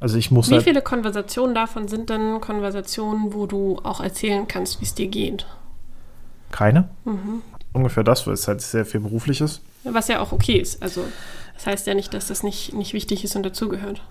also 0.00 0.16
ich 0.16 0.30
muss. 0.30 0.48
Wie 0.48 0.54
halt 0.54 0.64
viele 0.64 0.80
Konversationen 0.80 1.54
davon 1.54 1.86
sind 1.86 2.08
denn 2.08 2.40
Konversationen, 2.40 3.34
wo 3.34 3.46
du 3.46 3.78
auch 3.82 4.00
erzählen 4.00 4.48
kannst, 4.48 4.80
wie 4.80 4.86
es 4.86 4.94
dir 4.94 5.08
geht? 5.08 5.46
Keine. 6.50 6.88
Mhm. 7.04 7.42
Ungefähr 7.72 8.04
das, 8.04 8.26
weil 8.26 8.34
es 8.34 8.48
halt 8.48 8.62
sehr 8.62 8.86
viel 8.86 9.00
berufliches. 9.00 9.60
Was 9.84 10.08
ja 10.08 10.20
auch 10.20 10.32
okay 10.32 10.56
ist. 10.56 10.82
Also, 10.82 11.04
das 11.54 11.66
heißt 11.66 11.86
ja 11.86 11.94
nicht, 11.94 12.14
dass 12.14 12.28
das 12.28 12.42
nicht, 12.42 12.72
nicht 12.74 12.92
wichtig 12.92 13.24
ist 13.24 13.36
und 13.36 13.44
dazugehört. 13.44 14.02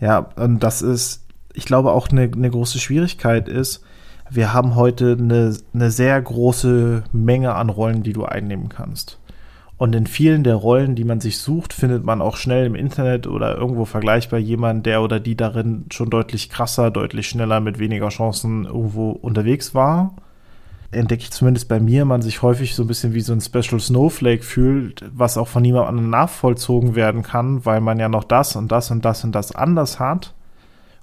Ja, 0.00 0.30
und 0.36 0.60
das 0.60 0.82
ist, 0.82 1.24
ich 1.52 1.64
glaube, 1.64 1.92
auch 1.92 2.08
eine, 2.08 2.22
eine 2.22 2.50
große 2.50 2.78
Schwierigkeit 2.78 3.48
ist, 3.48 3.84
wir 4.30 4.52
haben 4.52 4.74
heute 4.74 5.16
eine, 5.18 5.56
eine 5.74 5.90
sehr 5.90 6.20
große 6.20 7.04
Menge 7.12 7.54
an 7.54 7.68
Rollen, 7.68 8.02
die 8.02 8.12
du 8.12 8.24
einnehmen 8.24 8.68
kannst. 8.68 9.18
Und 9.76 9.94
in 9.94 10.06
vielen 10.06 10.44
der 10.44 10.54
Rollen, 10.54 10.94
die 10.94 11.04
man 11.04 11.20
sich 11.20 11.38
sucht, 11.38 11.72
findet 11.72 12.04
man 12.04 12.22
auch 12.22 12.36
schnell 12.36 12.66
im 12.66 12.74
Internet 12.74 13.26
oder 13.26 13.56
irgendwo 13.56 13.84
vergleichbar 13.84 14.38
jemand, 14.38 14.86
der 14.86 15.02
oder 15.02 15.20
die 15.20 15.36
darin 15.36 15.86
schon 15.90 16.10
deutlich 16.10 16.48
krasser, 16.48 16.90
deutlich 16.90 17.28
schneller, 17.28 17.60
mit 17.60 17.78
weniger 17.78 18.08
Chancen 18.08 18.64
irgendwo 18.64 19.10
unterwegs 19.10 19.74
war. 19.74 20.14
Entdecke 20.94 21.22
ich 21.22 21.30
zumindest 21.30 21.68
bei 21.68 21.80
mir, 21.80 22.04
man 22.04 22.22
sich 22.22 22.42
häufig 22.42 22.74
so 22.74 22.84
ein 22.84 22.86
bisschen 22.86 23.14
wie 23.14 23.20
so 23.20 23.32
ein 23.32 23.40
Special 23.40 23.80
Snowflake 23.80 24.42
fühlt, 24.42 25.04
was 25.12 25.36
auch 25.36 25.48
von 25.48 25.62
niemandem 25.62 25.88
anderen 25.88 26.10
nachvollzogen 26.10 26.94
werden 26.94 27.22
kann, 27.22 27.64
weil 27.64 27.80
man 27.80 27.98
ja 27.98 28.08
noch 28.08 28.24
das 28.24 28.56
und 28.56 28.72
das 28.72 28.90
und 28.90 29.04
das 29.04 29.24
und 29.24 29.32
das 29.32 29.54
anders 29.54 29.98
hat. 29.98 30.34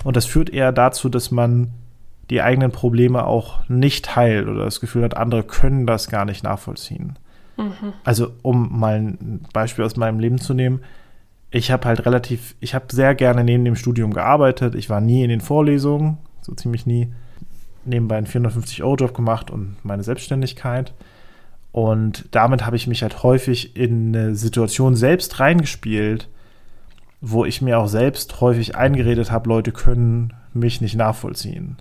Und 0.03 0.15
das 0.15 0.25
führt 0.25 0.49
eher 0.49 0.71
dazu, 0.71 1.09
dass 1.09 1.31
man 1.31 1.71
die 2.29 2.41
eigenen 2.41 2.71
Probleme 2.71 3.25
auch 3.25 3.67
nicht 3.67 4.15
heilt 4.15 4.47
oder 4.47 4.63
das 4.63 4.79
Gefühl 4.79 5.03
hat, 5.03 5.17
andere 5.17 5.43
können 5.43 5.85
das 5.85 6.09
gar 6.09 6.25
nicht 6.25 6.43
nachvollziehen. 6.43 7.19
Mhm. 7.57 7.93
Also, 8.03 8.31
um 8.41 8.79
mal 8.79 8.97
ein 8.97 9.41
Beispiel 9.53 9.83
aus 9.83 9.97
meinem 9.97 10.19
Leben 10.19 10.39
zu 10.39 10.53
nehmen, 10.53 10.81
ich 11.51 11.69
habe 11.69 11.85
halt 11.85 12.05
relativ, 12.05 12.55
ich 12.61 12.73
habe 12.73 12.85
sehr 12.91 13.13
gerne 13.13 13.43
neben 13.43 13.65
dem 13.65 13.75
Studium 13.75 14.13
gearbeitet. 14.13 14.73
Ich 14.73 14.89
war 14.89 15.01
nie 15.01 15.23
in 15.23 15.29
den 15.29 15.41
Vorlesungen, 15.41 16.17
so 16.41 16.53
ziemlich 16.53 16.85
nie. 16.85 17.11
Nebenbei 17.85 18.17
einen 18.17 18.27
450-Euro-Job 18.27 19.13
gemacht 19.13 19.51
und 19.51 19.77
meine 19.83 20.03
Selbstständigkeit. 20.03 20.93
Und 21.71 22.25
damit 22.31 22.65
habe 22.65 22.75
ich 22.75 22.87
mich 22.87 23.01
halt 23.01 23.23
häufig 23.23 23.75
in 23.75 24.15
eine 24.15 24.35
Situation 24.35 24.95
selbst 24.95 25.39
reingespielt, 25.39 26.27
wo 27.21 27.45
ich 27.45 27.61
mir 27.61 27.79
auch 27.79 27.87
selbst 27.87 28.41
häufig 28.41 28.75
eingeredet 28.75 29.31
habe, 29.31 29.47
Leute 29.47 29.71
können 29.71 30.33
mich 30.53 30.81
nicht 30.81 30.95
nachvollziehen. 30.95 31.77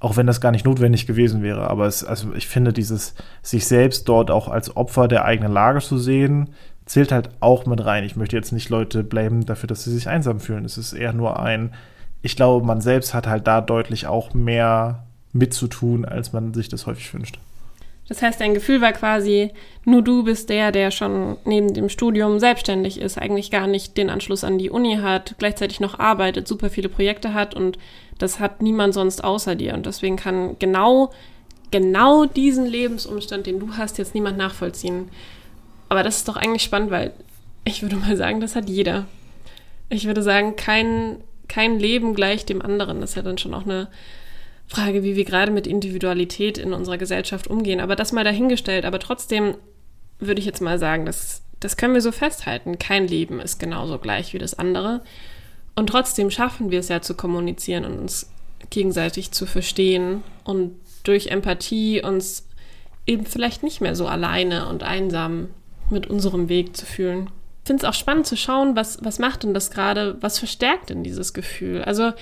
Auch 0.00 0.16
wenn 0.16 0.26
das 0.26 0.40
gar 0.40 0.52
nicht 0.52 0.66
notwendig 0.66 1.06
gewesen 1.06 1.42
wäre. 1.42 1.70
Aber 1.70 1.86
es, 1.86 2.04
also 2.04 2.34
ich 2.34 2.46
finde, 2.46 2.72
dieses 2.72 3.14
sich 3.42 3.66
selbst 3.66 4.08
dort 4.08 4.30
auch 4.30 4.48
als 4.48 4.76
Opfer 4.76 5.08
der 5.08 5.24
eigenen 5.24 5.52
Lage 5.52 5.80
zu 5.80 5.98
sehen, 5.98 6.50
zählt 6.84 7.10
halt 7.10 7.30
auch 7.40 7.64
mit 7.64 7.84
rein. 7.84 8.04
Ich 8.04 8.14
möchte 8.14 8.36
jetzt 8.36 8.52
nicht 8.52 8.68
Leute 8.68 9.02
blamen 9.02 9.46
dafür, 9.46 9.66
dass 9.66 9.84
sie 9.84 9.92
sich 9.92 10.08
einsam 10.08 10.40
fühlen. 10.40 10.66
Es 10.66 10.76
ist 10.76 10.92
eher 10.92 11.14
nur 11.14 11.40
ein, 11.40 11.72
ich 12.24 12.36
glaube, 12.36 12.64
man 12.64 12.80
selbst 12.80 13.12
hat 13.12 13.26
halt 13.26 13.46
da 13.46 13.60
deutlich 13.60 14.06
auch 14.06 14.32
mehr 14.32 15.04
mitzutun, 15.34 16.06
als 16.06 16.32
man 16.32 16.54
sich 16.54 16.70
das 16.70 16.86
häufig 16.86 17.12
wünscht. 17.12 17.38
Das 18.08 18.22
heißt, 18.22 18.40
dein 18.40 18.54
Gefühl 18.54 18.80
war 18.80 18.92
quasi, 18.92 19.50
nur 19.84 20.00
du 20.00 20.24
bist 20.24 20.48
der, 20.48 20.72
der 20.72 20.90
schon 20.90 21.36
neben 21.44 21.74
dem 21.74 21.90
Studium 21.90 22.38
selbstständig 22.38 22.98
ist, 22.98 23.18
eigentlich 23.18 23.50
gar 23.50 23.66
nicht 23.66 23.98
den 23.98 24.08
Anschluss 24.08 24.42
an 24.42 24.56
die 24.56 24.70
Uni 24.70 24.96
hat, 25.02 25.34
gleichzeitig 25.38 25.80
noch 25.80 25.98
arbeitet, 25.98 26.48
super 26.48 26.70
viele 26.70 26.88
Projekte 26.88 27.34
hat 27.34 27.54
und 27.54 27.78
das 28.18 28.40
hat 28.40 28.62
niemand 28.62 28.94
sonst 28.94 29.22
außer 29.22 29.54
dir. 29.54 29.74
Und 29.74 29.84
deswegen 29.84 30.16
kann 30.16 30.56
genau, 30.58 31.12
genau 31.70 32.24
diesen 32.24 32.64
Lebensumstand, 32.64 33.46
den 33.46 33.60
du 33.60 33.76
hast, 33.76 33.98
jetzt 33.98 34.14
niemand 34.14 34.38
nachvollziehen. 34.38 35.10
Aber 35.90 36.02
das 36.02 36.16
ist 36.16 36.28
doch 36.28 36.36
eigentlich 36.36 36.62
spannend, 36.62 36.90
weil 36.90 37.12
ich 37.64 37.82
würde 37.82 37.96
mal 37.96 38.16
sagen, 38.16 38.40
das 38.40 38.56
hat 38.56 38.70
jeder. 38.70 39.04
Ich 39.90 40.06
würde 40.06 40.22
sagen, 40.22 40.56
kein, 40.56 41.18
kein 41.48 41.78
Leben 41.78 42.14
gleich 42.14 42.44
dem 42.46 42.62
anderen. 42.62 43.00
Das 43.00 43.10
ist 43.10 43.16
ja 43.16 43.22
dann 43.22 43.38
schon 43.38 43.54
auch 43.54 43.64
eine 43.64 43.88
Frage, 44.66 45.02
wie 45.02 45.16
wir 45.16 45.24
gerade 45.24 45.52
mit 45.52 45.66
Individualität 45.66 46.58
in 46.58 46.72
unserer 46.72 46.98
Gesellschaft 46.98 47.48
umgehen. 47.48 47.80
Aber 47.80 47.96
das 47.96 48.12
mal 48.12 48.24
dahingestellt. 48.24 48.84
Aber 48.84 48.98
trotzdem 48.98 49.56
würde 50.18 50.40
ich 50.40 50.46
jetzt 50.46 50.60
mal 50.60 50.78
sagen, 50.78 51.06
das, 51.06 51.42
das 51.60 51.76
können 51.76 51.94
wir 51.94 52.00
so 52.00 52.12
festhalten. 52.12 52.78
Kein 52.78 53.06
Leben 53.06 53.40
ist 53.40 53.58
genauso 53.58 53.98
gleich 53.98 54.32
wie 54.32 54.38
das 54.38 54.58
andere. 54.58 55.02
Und 55.74 55.88
trotzdem 55.88 56.30
schaffen 56.30 56.70
wir 56.70 56.80
es 56.80 56.88
ja 56.88 57.02
zu 57.02 57.14
kommunizieren 57.14 57.84
und 57.84 57.98
uns 57.98 58.30
gegenseitig 58.70 59.32
zu 59.32 59.46
verstehen 59.46 60.22
und 60.44 60.76
durch 61.02 61.26
Empathie 61.26 62.02
uns 62.02 62.48
eben 63.06 63.26
vielleicht 63.26 63.62
nicht 63.62 63.80
mehr 63.80 63.94
so 63.94 64.06
alleine 64.06 64.68
und 64.68 64.82
einsam 64.82 65.48
mit 65.90 66.06
unserem 66.06 66.48
Weg 66.48 66.76
zu 66.76 66.86
fühlen. 66.86 67.30
Ich 67.64 67.66
finde 67.66 67.84
es 67.84 67.88
auch 67.88 67.98
spannend 67.98 68.26
zu 68.26 68.36
schauen, 68.36 68.76
was, 68.76 68.98
was 69.02 69.18
macht 69.18 69.42
denn 69.42 69.54
das 69.54 69.70
gerade, 69.70 70.16
was 70.20 70.38
verstärkt 70.38 70.90
denn 70.90 71.02
dieses 71.02 71.32
Gefühl? 71.32 71.82
Also 71.82 72.12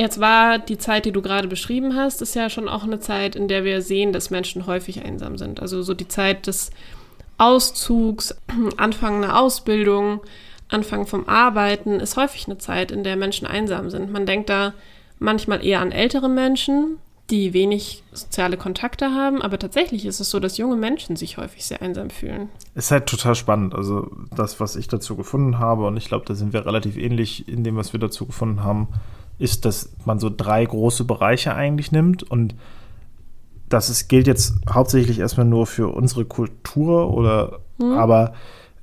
Jetzt 0.00 0.20
war 0.20 0.60
die 0.60 0.78
Zeit, 0.78 1.06
die 1.06 1.12
du 1.12 1.20
gerade 1.22 1.48
beschrieben 1.48 1.96
hast, 1.96 2.22
ist 2.22 2.36
ja 2.36 2.48
schon 2.48 2.68
auch 2.68 2.84
eine 2.84 3.00
Zeit, 3.00 3.34
in 3.34 3.48
der 3.48 3.64
wir 3.64 3.82
sehen, 3.82 4.12
dass 4.12 4.30
Menschen 4.30 4.68
häufig 4.68 5.04
einsam 5.04 5.36
sind. 5.36 5.60
Also 5.60 5.82
so 5.82 5.92
die 5.92 6.06
Zeit 6.06 6.46
des 6.46 6.70
Auszugs, 7.36 8.36
Anfang 8.76 9.24
einer 9.24 9.40
Ausbildung, 9.40 10.20
Anfang 10.68 11.04
vom 11.04 11.28
Arbeiten 11.28 11.98
ist 11.98 12.16
häufig 12.16 12.46
eine 12.46 12.58
Zeit, 12.58 12.92
in 12.92 13.02
der 13.02 13.16
Menschen 13.16 13.48
einsam 13.48 13.90
sind. 13.90 14.12
Man 14.12 14.24
denkt 14.24 14.50
da 14.50 14.72
manchmal 15.18 15.66
eher 15.66 15.80
an 15.80 15.90
ältere 15.90 16.28
Menschen, 16.28 16.98
die 17.30 17.52
wenig 17.52 18.02
soziale 18.12 18.56
Kontakte 18.56 19.10
haben, 19.10 19.42
aber 19.42 19.58
tatsächlich 19.58 20.06
ist 20.06 20.18
es 20.18 20.30
so, 20.30 20.40
dass 20.40 20.56
junge 20.56 20.76
Menschen 20.76 21.14
sich 21.14 21.36
häufig 21.36 21.64
sehr 21.64 21.82
einsam 21.82 22.08
fühlen. 22.08 22.48
Ist 22.74 22.90
halt 22.90 23.06
total 23.06 23.34
spannend. 23.34 23.74
Also 23.74 24.10
das, 24.34 24.60
was 24.60 24.76
ich 24.76 24.88
dazu 24.88 25.14
gefunden 25.14 25.58
habe, 25.58 25.86
und 25.86 25.96
ich 25.96 26.06
glaube, 26.06 26.24
da 26.26 26.34
sind 26.34 26.52
wir 26.52 26.64
relativ 26.64 26.96
ähnlich 26.96 27.46
in 27.46 27.64
dem, 27.64 27.76
was 27.76 27.92
wir 27.92 28.00
dazu 28.00 28.24
gefunden 28.24 28.64
haben, 28.64 28.88
ist, 29.38 29.66
dass 29.66 29.90
man 30.04 30.18
so 30.18 30.30
drei 30.34 30.64
große 30.64 31.04
Bereiche 31.04 31.54
eigentlich 31.54 31.92
nimmt 31.92 32.22
und 32.22 32.54
das 33.68 33.90
ist, 33.90 34.08
gilt 34.08 34.26
jetzt 34.26 34.54
hauptsächlich 34.68 35.18
erstmal 35.18 35.46
nur 35.46 35.66
für 35.66 35.88
unsere 35.88 36.24
Kultur 36.24 37.12
oder 37.12 37.60
mhm. 37.78 37.92
aber 37.92 38.32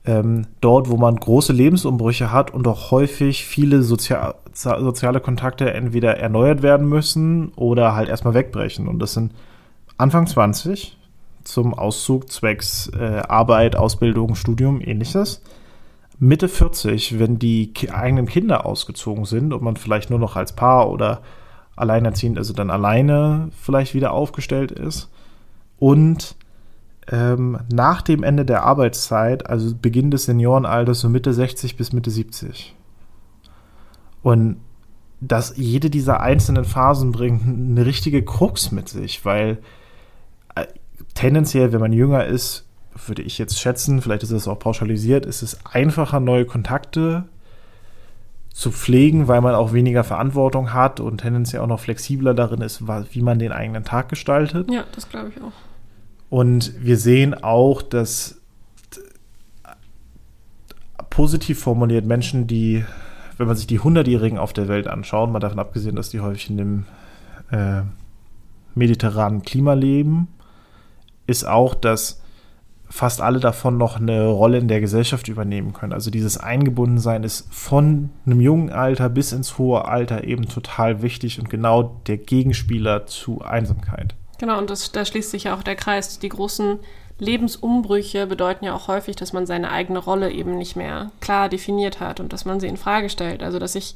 ähm, 0.06 0.48
dort, 0.62 0.90
wo 0.90 0.98
man 0.98 1.16
große 1.16 1.54
Lebensumbrüche 1.54 2.32
hat 2.32 2.54
und 2.54 2.68
auch 2.68 2.92
häufig 2.92 3.46
viele 3.46 3.82
Sozial 3.82 4.36
soziale 4.54 5.20
Kontakte 5.20 5.74
entweder 5.74 6.18
erneuert 6.18 6.62
werden 6.64 6.88
müssen 6.88 7.50
oder 7.58 7.94
halt 7.94 8.08
erstmal 8.08 8.34
wegbrechen. 8.34 8.88
Und 8.88 9.00
das 9.00 9.14
sind 9.14 9.34
Anfang 9.98 10.28
20 10.28 10.98
zum 11.44 11.74
Auszug 11.74 12.32
zwecks 12.32 12.90
äh, 12.98 13.22
Arbeit, 13.28 13.76
Ausbildung, 13.76 14.36
Studium, 14.36 14.80
ähnliches. 14.80 15.42
Mitte 16.20 16.48
40, 16.48 17.20
wenn 17.20 17.38
die 17.38 17.74
eigenen 17.92 18.28
Kinder 18.28 18.66
ausgezogen 18.66 19.26
sind 19.26 19.54
und 19.54 19.62
man 19.62 19.76
vielleicht 19.76 20.10
nur 20.10 20.20
noch 20.20 20.38
als 20.38 20.54
Paar 20.54 20.90
oder 20.90 21.22
alleinerziehend, 21.76 22.38
also 22.38 22.54
dann 22.54 22.70
alleine 22.70 23.50
vielleicht 23.62 23.94
wieder 23.94 24.12
aufgestellt 24.12 24.72
ist. 24.72 25.10
Und 25.78 26.38
ähm, 27.12 27.60
nach 27.72 28.02
dem 28.02 28.24
Ende 28.24 28.46
der 28.46 28.64
Arbeitszeit, 28.64 29.48
also 29.48 29.76
Beginn 29.76 30.12
des 30.12 30.26
Seniorenalters, 30.26 31.02
so 31.02 31.10
Mitte 31.10 31.34
60 31.34 31.78
bis 31.78 31.94
Mitte 31.94 32.10
70. 32.10 32.76
Und 34.24 34.58
dass 35.22 35.56
jede 35.56 35.90
dieser 35.90 36.22
einzelnen 36.22 36.66
Phasen 36.66 37.12
bringt 37.12 37.44
eine 37.46 37.86
richtige 37.86 38.24
Krux 38.24 38.72
mit 38.72 38.90
sich, 38.90 39.24
weil 39.24 39.60
äh, 40.56 40.66
tendenziell, 41.14 41.72
wenn 41.74 41.80
man 41.80 41.94
jünger 41.94 42.26
ist, 42.26 42.66
würde 43.08 43.22
ich 43.22 43.38
jetzt 43.38 43.60
schätzen, 43.60 44.02
vielleicht 44.02 44.24
ist 44.24 44.32
es 44.32 44.48
auch 44.48 44.60
pauschalisiert, 44.60 45.26
ist 45.26 45.42
es 45.42 45.66
einfacher, 45.66 46.20
neue 46.20 46.46
Kontakte 46.46 47.26
zu 48.52 48.72
pflegen, 48.72 49.28
weil 49.28 49.42
man 49.42 49.54
auch 49.54 49.74
weniger 49.74 50.06
Verantwortung 50.06 50.74
hat 50.74 51.02
und 51.02 51.20
tendenziell 51.20 51.62
auch 51.62 51.68
noch 51.68 51.82
flexibler 51.82 52.34
darin 52.34 52.62
ist, 52.62 52.88
wie 52.88 53.22
man 53.22 53.38
den 53.38 53.52
eigenen 53.52 53.84
Tag 53.84 54.08
gestaltet. 54.10 54.72
Ja, 54.72 54.86
das 54.94 55.10
glaube 55.10 55.30
ich 55.36 55.42
auch. 55.42 55.52
Und 56.30 56.74
wir 56.84 56.98
sehen 56.98 57.34
auch, 57.34 57.82
dass 57.82 58.42
positiv 61.10 61.60
formuliert 61.60 62.06
Menschen, 62.06 62.46
die, 62.46 62.84
wenn 63.38 63.48
man 63.48 63.56
sich 63.56 63.68
die 63.68 63.80
100-Jährigen 63.80 64.38
auf 64.38 64.52
der 64.52 64.68
Welt 64.68 64.88
anschaut, 64.88 65.32
mal 65.32 65.40
davon 65.40 65.60
abgesehen, 65.60 65.96
dass 65.96 66.10
die 66.10 66.20
häufig 66.20 66.50
in 66.50 66.58
dem 66.58 66.86
äh, 67.52 67.84
mediterranen 68.74 69.44
Klima 69.44 69.74
leben, 69.74 70.28
ist 71.26 71.48
auch, 71.48 71.74
dass 71.74 72.22
fast 72.90 73.22
alle 73.22 73.40
davon 73.40 73.78
noch 73.78 74.00
eine 74.00 74.28
Rolle 74.28 74.58
in 74.58 74.68
der 74.68 74.82
Gesellschaft 74.82 75.28
übernehmen 75.28 75.74
können. 75.74 75.94
Also 75.94 76.12
dieses 76.12 76.38
Eingebundensein 76.38 77.24
ist 77.24 77.48
von 77.52 78.10
einem 78.26 78.42
jungen 78.42 78.70
Alter 78.70 79.10
bis 79.10 79.32
ins 79.32 79.58
hohe 79.58 79.86
Alter 79.86 80.26
eben 80.26 80.48
total 80.48 81.02
wichtig 81.02 81.40
und 81.40 81.50
genau 81.50 82.02
der 82.08 82.18
Gegenspieler 82.18 83.06
zu 83.06 83.42
Einsamkeit. 83.42 84.16
Genau, 84.38 84.58
und 84.58 84.70
das, 84.70 84.92
da 84.92 85.06
schließt 85.06 85.32
sich 85.32 85.46
ja 85.46 85.56
auch 85.56 85.64
der 85.64 85.76
Kreis. 85.76 86.20
Die 86.20 86.30
großen 86.30 86.80
Lebensumbrüche 87.20 88.28
bedeuten 88.28 88.66
ja 88.66 88.76
auch 88.76 88.88
häufig, 88.88 89.16
dass 89.16 89.34
man 89.34 89.46
seine 89.46 89.72
eigene 89.72 90.00
Rolle 90.00 90.32
eben 90.32 90.58
nicht 90.58 90.76
mehr 90.76 91.12
klar 91.22 91.48
definiert 91.48 92.00
hat 92.00 92.20
und 92.20 92.34
dass 92.34 92.46
man 92.46 92.60
sie 92.60 92.68
in 92.68 92.78
Frage 92.78 93.10
stellt. 93.10 93.42
Also 93.42 93.60
dass 93.60 93.76
ich 93.76 93.96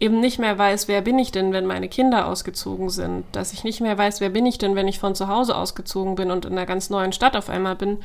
eben 0.00 0.20
nicht 0.20 0.38
mehr 0.38 0.58
weiß, 0.58 0.88
wer 0.88 1.02
bin 1.02 1.18
ich 1.18 1.30
denn, 1.30 1.52
wenn 1.52 1.66
meine 1.66 1.88
Kinder 1.88 2.26
ausgezogen 2.26 2.90
sind, 2.90 3.24
dass 3.32 3.52
ich 3.52 3.64
nicht 3.64 3.80
mehr 3.80 3.96
weiß, 3.96 4.20
wer 4.20 4.30
bin 4.30 4.46
ich 4.46 4.58
denn, 4.58 4.74
wenn 4.74 4.88
ich 4.88 4.98
von 4.98 5.14
zu 5.14 5.28
Hause 5.28 5.56
ausgezogen 5.56 6.14
bin 6.14 6.30
und 6.30 6.44
in 6.46 6.52
einer 6.52 6.66
ganz 6.66 6.90
neuen 6.90 7.12
Stadt 7.12 7.36
auf 7.36 7.48
einmal 7.48 7.76
bin. 7.76 7.98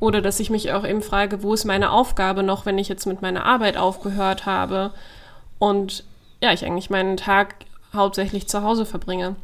Oder 0.00 0.20
dass 0.20 0.40
ich 0.40 0.50
mich 0.50 0.72
auch 0.72 0.86
eben 0.86 1.02
frage, 1.02 1.42
wo 1.42 1.54
ist 1.54 1.64
meine 1.64 1.90
Aufgabe 1.90 2.42
noch, 2.42 2.66
wenn 2.66 2.78
ich 2.78 2.88
jetzt 2.88 3.06
mit 3.06 3.22
meiner 3.22 3.46
Arbeit 3.46 3.76
aufgehört 3.76 4.44
habe 4.44 4.92
und 5.58 6.04
ja, 6.42 6.52
ich 6.52 6.64
eigentlich 6.64 6.90
meinen 6.90 7.16
Tag 7.16 7.54
hauptsächlich 7.94 8.48
zu 8.48 8.62
Hause 8.62 8.84
verbringe. 8.84 9.36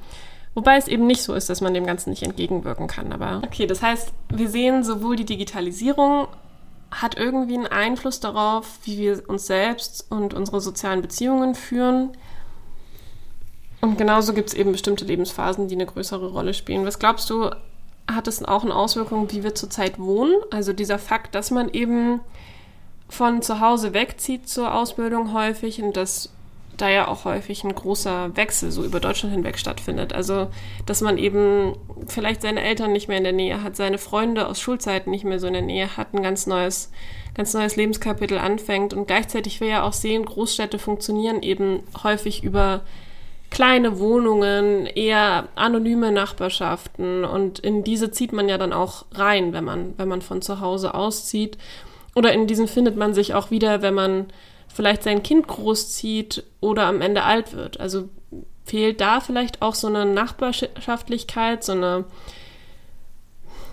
Wobei 0.54 0.76
es 0.76 0.88
eben 0.88 1.06
nicht 1.06 1.22
so 1.22 1.34
ist, 1.34 1.48
dass 1.48 1.60
man 1.60 1.74
dem 1.74 1.86
Ganzen 1.86 2.10
nicht 2.10 2.22
entgegenwirken 2.22 2.88
kann. 2.88 3.12
Aber 3.12 3.40
okay, 3.44 3.66
das 3.66 3.82
heißt, 3.82 4.12
wir 4.32 4.48
sehen 4.48 4.82
sowohl 4.82 5.16
die 5.16 5.24
Digitalisierung 5.24 6.26
hat 6.90 7.16
irgendwie 7.16 7.54
einen 7.54 7.66
Einfluss 7.66 8.20
darauf, 8.20 8.78
wie 8.84 8.98
wir 8.98 9.28
uns 9.28 9.46
selbst 9.46 10.06
und 10.10 10.34
unsere 10.34 10.60
sozialen 10.60 11.02
Beziehungen 11.02 11.54
führen. 11.54 12.10
Und 13.80 13.96
genauso 13.96 14.34
gibt 14.34 14.48
es 14.48 14.54
eben 14.54 14.72
bestimmte 14.72 15.04
Lebensphasen, 15.04 15.68
die 15.68 15.74
eine 15.74 15.86
größere 15.86 16.32
Rolle 16.32 16.52
spielen. 16.52 16.84
Was 16.84 16.98
glaubst 16.98 17.30
du, 17.30 17.50
hat 18.10 18.28
es 18.28 18.44
auch 18.44 18.64
eine 18.64 18.74
Auswirkung, 18.74 19.30
wie 19.30 19.44
wir 19.44 19.54
zurzeit 19.54 19.98
wohnen? 19.98 20.34
Also 20.50 20.72
dieser 20.72 20.98
Fakt, 20.98 21.34
dass 21.34 21.50
man 21.50 21.70
eben 21.70 22.20
von 23.08 23.40
zu 23.42 23.60
Hause 23.60 23.94
wegzieht 23.94 24.48
zur 24.48 24.74
Ausbildung 24.74 25.32
häufig 25.32 25.82
und 25.82 25.96
dass 25.96 26.30
da 26.80 26.88
ja 26.88 27.08
auch 27.08 27.24
häufig 27.24 27.64
ein 27.64 27.74
großer 27.74 28.36
Wechsel 28.36 28.70
so 28.70 28.84
über 28.84 29.00
Deutschland 29.00 29.34
hinweg 29.34 29.58
stattfindet. 29.58 30.12
Also, 30.12 30.48
dass 30.86 31.00
man 31.00 31.18
eben 31.18 31.74
vielleicht 32.06 32.42
seine 32.42 32.62
Eltern 32.62 32.92
nicht 32.92 33.08
mehr 33.08 33.18
in 33.18 33.24
der 33.24 33.32
Nähe 33.32 33.62
hat, 33.62 33.76
seine 33.76 33.98
Freunde 33.98 34.46
aus 34.46 34.60
Schulzeiten 34.60 35.10
nicht 35.10 35.24
mehr 35.24 35.38
so 35.38 35.46
in 35.46 35.52
der 35.52 35.62
Nähe 35.62 35.96
hat, 35.96 36.14
ein 36.14 36.22
ganz 36.22 36.46
neues, 36.46 36.90
ganz 37.34 37.54
neues 37.54 37.76
Lebenskapitel 37.76 38.38
anfängt. 38.38 38.94
Und 38.94 39.06
gleichzeitig 39.06 39.60
wir 39.60 39.68
ja 39.68 39.82
auch 39.82 39.92
sehen, 39.92 40.24
Großstädte 40.24 40.78
funktionieren 40.78 41.42
eben 41.42 41.82
häufig 42.02 42.42
über 42.42 42.82
kleine 43.50 43.98
Wohnungen, 43.98 44.86
eher 44.86 45.48
anonyme 45.56 46.12
Nachbarschaften 46.12 47.24
und 47.24 47.58
in 47.58 47.82
diese 47.82 48.12
zieht 48.12 48.32
man 48.32 48.48
ja 48.48 48.58
dann 48.58 48.72
auch 48.72 49.06
rein, 49.12 49.52
wenn 49.52 49.64
man, 49.64 49.94
wenn 49.96 50.08
man 50.08 50.22
von 50.22 50.40
zu 50.40 50.60
Hause 50.60 50.94
auszieht. 50.94 51.58
Oder 52.14 52.32
in 52.32 52.46
diesen 52.46 52.68
findet 52.68 52.96
man 52.96 53.12
sich 53.12 53.34
auch 53.34 53.50
wieder, 53.50 53.82
wenn 53.82 53.94
man 53.94 54.26
vielleicht 54.72 55.02
sein 55.02 55.22
Kind 55.22 55.46
großzieht 55.46 56.44
oder 56.60 56.86
am 56.86 57.00
Ende 57.00 57.24
alt 57.24 57.54
wird. 57.54 57.80
Also 57.80 58.08
fehlt 58.64 59.00
da 59.00 59.20
vielleicht 59.20 59.62
auch 59.62 59.74
so 59.74 59.88
eine 59.88 60.06
Nachbarschaftlichkeit, 60.06 61.64
so 61.64 61.72
eine, 61.72 62.04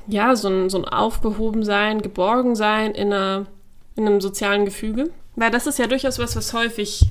ja, 0.07 0.35
so 0.35 0.49
ein, 0.49 0.69
so 0.69 0.77
ein 0.79 0.85
Aufgehobensein, 0.85 2.01
Geborgensein 2.01 2.93
in, 2.93 3.13
einer, 3.13 3.45
in 3.95 4.07
einem 4.07 4.21
sozialen 4.21 4.65
Gefüge? 4.65 5.11
Weil 5.35 5.51
das 5.51 5.67
ist 5.67 5.77
ja 5.77 5.87
durchaus 5.87 6.17
was, 6.17 6.35
was 6.35 6.53
häufig 6.53 7.03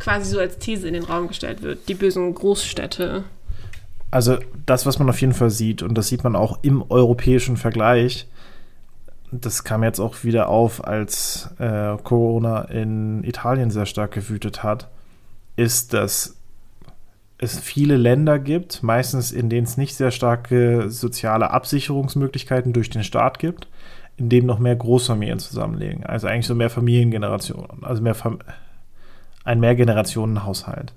quasi 0.00 0.30
so 0.30 0.40
als 0.40 0.58
These 0.58 0.88
in 0.88 0.94
den 0.94 1.04
Raum 1.04 1.28
gestellt 1.28 1.62
wird, 1.62 1.88
die 1.88 1.94
bösen 1.94 2.34
Großstädte. 2.34 3.22
Also 4.10 4.38
das, 4.66 4.84
was 4.84 4.98
man 4.98 5.08
auf 5.08 5.20
jeden 5.20 5.32
Fall 5.32 5.50
sieht, 5.50 5.82
und 5.82 5.94
das 5.94 6.08
sieht 6.08 6.24
man 6.24 6.34
auch 6.34 6.58
im 6.62 6.84
europäischen 6.90 7.56
Vergleich, 7.56 8.26
das 9.32 9.64
kam 9.64 9.82
jetzt 9.82 9.98
auch 9.98 10.24
wieder 10.24 10.48
auf, 10.48 10.84
als 10.84 11.50
äh, 11.58 11.96
Corona 12.02 12.62
in 12.62 13.24
Italien 13.24 13.70
sehr 13.70 13.86
stark 13.86 14.12
gewütet 14.12 14.62
hat, 14.62 14.88
ist, 15.56 15.94
dass 15.94 16.36
es 17.38 17.58
viele 17.58 17.96
Länder 17.96 18.38
gibt, 18.38 18.82
meistens 18.82 19.32
in 19.32 19.48
denen 19.48 19.66
es 19.66 19.76
nicht 19.76 19.96
sehr 19.96 20.10
starke 20.10 20.90
soziale 20.90 21.50
Absicherungsmöglichkeiten 21.50 22.72
durch 22.72 22.90
den 22.90 23.02
Staat 23.02 23.38
gibt, 23.38 23.68
in 24.16 24.28
dem 24.28 24.46
noch 24.46 24.58
mehr 24.58 24.76
Großfamilien 24.76 25.38
zusammenlegen. 25.38 26.04
Also 26.04 26.28
eigentlich 26.28 26.46
so 26.46 26.54
mehr 26.54 26.70
Familiengenerationen, 26.70 27.82
also 27.82 28.02
mehr 28.02 28.14
Fam 28.14 28.38
ein 29.44 29.58
Mehrgenerationenhaushalt. 29.58 30.92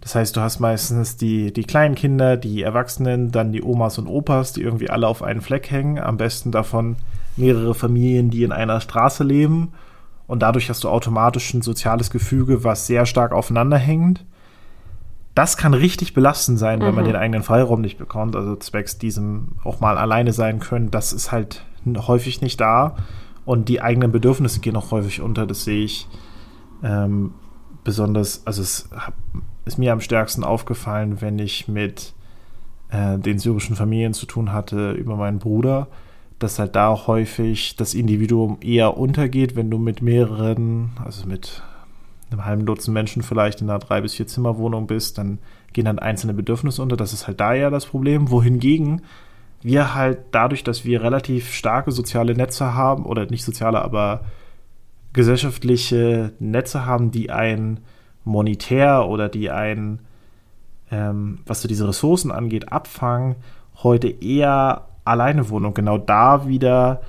Das 0.00 0.14
heißt, 0.14 0.36
du 0.36 0.40
hast 0.40 0.58
meistens 0.58 1.18
die, 1.18 1.52
die 1.52 1.64
kleinen 1.64 1.94
Kinder, 1.94 2.38
die 2.38 2.62
Erwachsenen, 2.62 3.30
dann 3.30 3.52
die 3.52 3.62
Omas 3.62 3.98
und 3.98 4.06
Opas, 4.06 4.52
die 4.54 4.62
irgendwie 4.62 4.88
alle 4.88 5.06
auf 5.06 5.22
einen 5.22 5.42
Fleck 5.42 5.70
hängen. 5.70 5.98
Am 5.98 6.16
besten 6.16 6.50
davon 6.50 6.96
mehrere 7.36 7.74
Familien, 7.74 8.30
die 8.30 8.44
in 8.44 8.52
einer 8.52 8.80
Straße 8.80 9.24
leben. 9.24 9.72
Und 10.26 10.40
dadurch 10.40 10.70
hast 10.70 10.84
du 10.84 10.88
automatisch 10.88 11.52
ein 11.52 11.62
soziales 11.62 12.10
Gefüge, 12.10 12.64
was 12.64 12.86
sehr 12.86 13.06
stark 13.06 13.32
aufeinander 13.32 13.76
hängt. 13.76 14.24
Das 15.34 15.56
kann 15.56 15.74
richtig 15.74 16.14
belastend 16.14 16.58
sein, 16.58 16.80
wenn 16.80 16.90
mhm. 16.90 16.94
man 16.94 17.04
den 17.04 17.16
eigenen 17.16 17.42
Freiraum 17.42 17.80
nicht 17.80 17.98
bekommt. 17.98 18.36
Also 18.36 18.56
zwecks 18.56 18.98
diesem 18.98 19.56
auch 19.64 19.80
mal 19.80 19.98
alleine 19.98 20.32
sein 20.32 20.60
können. 20.60 20.90
Das 20.90 21.12
ist 21.12 21.32
halt 21.32 21.64
häufig 21.86 22.40
nicht 22.40 22.60
da. 22.60 22.96
Und 23.44 23.68
die 23.68 23.82
eigenen 23.82 24.12
Bedürfnisse 24.12 24.60
gehen 24.60 24.76
auch 24.76 24.90
häufig 24.90 25.20
unter. 25.20 25.46
Das 25.46 25.64
sehe 25.64 25.84
ich 25.84 26.08
ähm, 26.82 27.34
besonders, 27.82 28.46
also 28.46 28.62
es 28.62 28.88
ist 29.64 29.78
mir 29.78 29.92
am 29.92 30.00
stärksten 30.00 30.44
aufgefallen, 30.44 31.20
wenn 31.20 31.38
ich 31.38 31.68
mit 31.68 32.14
äh, 32.90 33.18
den 33.18 33.38
syrischen 33.38 33.76
Familien 33.76 34.14
zu 34.14 34.26
tun 34.26 34.52
hatte 34.52 34.92
über 34.92 35.16
meinen 35.16 35.38
Bruder, 35.38 35.88
dass 36.38 36.58
halt 36.58 36.74
da 36.76 36.88
auch 36.88 37.06
häufig 37.06 37.76
das 37.76 37.94
Individuum 37.94 38.58
eher 38.60 38.96
untergeht, 38.96 39.56
wenn 39.56 39.70
du 39.70 39.78
mit 39.78 40.02
mehreren, 40.02 40.92
also 41.04 41.26
mit 41.26 41.62
einem 42.30 42.44
halben 42.44 42.66
Dutzend 42.66 42.94
Menschen 42.94 43.22
vielleicht 43.22 43.60
in 43.60 43.70
einer 43.70 43.78
drei 43.78 44.00
bis 44.00 44.14
vier 44.14 44.26
Zimmerwohnung 44.26 44.86
bist, 44.86 45.18
dann 45.18 45.38
gehen 45.72 45.84
dann 45.84 45.98
einzelne 45.98 46.34
Bedürfnisse 46.34 46.82
unter. 46.82 46.96
Das 46.96 47.12
ist 47.12 47.26
halt 47.26 47.40
da 47.40 47.54
ja 47.54 47.70
das 47.70 47.86
Problem. 47.86 48.30
Wohingegen 48.30 49.02
wir 49.62 49.94
halt 49.94 50.18
dadurch, 50.32 50.62
dass 50.62 50.84
wir 50.84 51.02
relativ 51.02 51.52
starke 51.52 51.90
soziale 51.90 52.34
Netze 52.34 52.74
haben, 52.74 53.06
oder 53.06 53.26
nicht 53.26 53.44
soziale, 53.44 53.80
aber 53.80 54.24
gesellschaftliche 55.14 56.32
Netze 56.38 56.84
haben, 56.84 57.10
die 57.10 57.30
ein 57.30 57.80
monetär 58.24 59.08
oder 59.08 59.28
die 59.28 59.50
ein, 59.50 60.00
ähm, 60.90 61.38
was 61.46 61.62
so 61.62 61.68
diese 61.68 61.88
Ressourcen 61.88 62.30
angeht, 62.30 62.72
abfangen, 62.72 63.36
heute 63.82 64.08
eher 64.08 64.86
alleine 65.04 65.48
wohnen 65.50 65.66
und 65.66 65.74
genau 65.74 65.98
da 65.98 66.46
wieder 66.48 67.02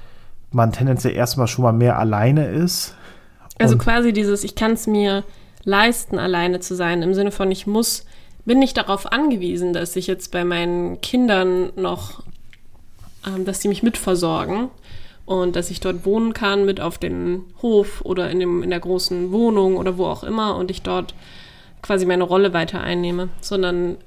man 0.51 0.71
tendenziell 0.71 1.13
erstmal 1.13 1.47
schon 1.47 1.63
mal 1.63 1.73
mehr 1.73 1.99
alleine 1.99 2.47
ist. 2.47 2.95
Also 3.57 3.77
quasi 3.77 4.13
dieses, 4.13 4.43
ich 4.43 4.55
kann 4.55 4.73
es 4.73 4.87
mir 4.87 5.23
leisten, 5.63 6.19
alleine 6.19 6.59
zu 6.59 6.75
sein, 6.75 7.01
im 7.01 7.13
Sinne 7.13 7.31
von, 7.31 7.51
ich 7.51 7.67
muss, 7.67 8.05
bin 8.45 8.59
nicht 8.59 8.77
darauf 8.77 9.11
angewiesen, 9.11 9.73
dass 9.73 9.95
ich 9.95 10.07
jetzt 10.07 10.31
bei 10.31 10.43
meinen 10.43 11.01
Kindern 11.01 11.71
noch, 11.75 12.23
ähm, 13.25 13.45
dass 13.45 13.61
sie 13.61 13.67
mich 13.67 13.83
mitversorgen, 13.83 14.69
und 15.25 15.55
dass 15.55 15.71
ich 15.71 15.79
dort 15.79 16.05
wohnen 16.05 16.33
kann 16.33 16.65
mit 16.65 16.79
auf 16.79 16.97
dem 16.97 17.45
Hof 17.61 18.01
oder 18.03 18.29
in, 18.29 18.39
dem, 18.39 18.63
in 18.63 18.69
der 18.69 18.79
großen 18.79 19.31
Wohnung 19.31 19.77
oder 19.77 19.97
wo 19.97 20.05
auch 20.05 20.23
immer 20.23 20.55
und 20.55 20.69
ich 20.69 20.83
dort 20.83 21.15
quasi 21.81 22.05
meine 22.05 22.23
Rolle 22.23 22.53
weiter 22.53 22.81
einnehme, 22.81 23.29
sondern 23.41 23.97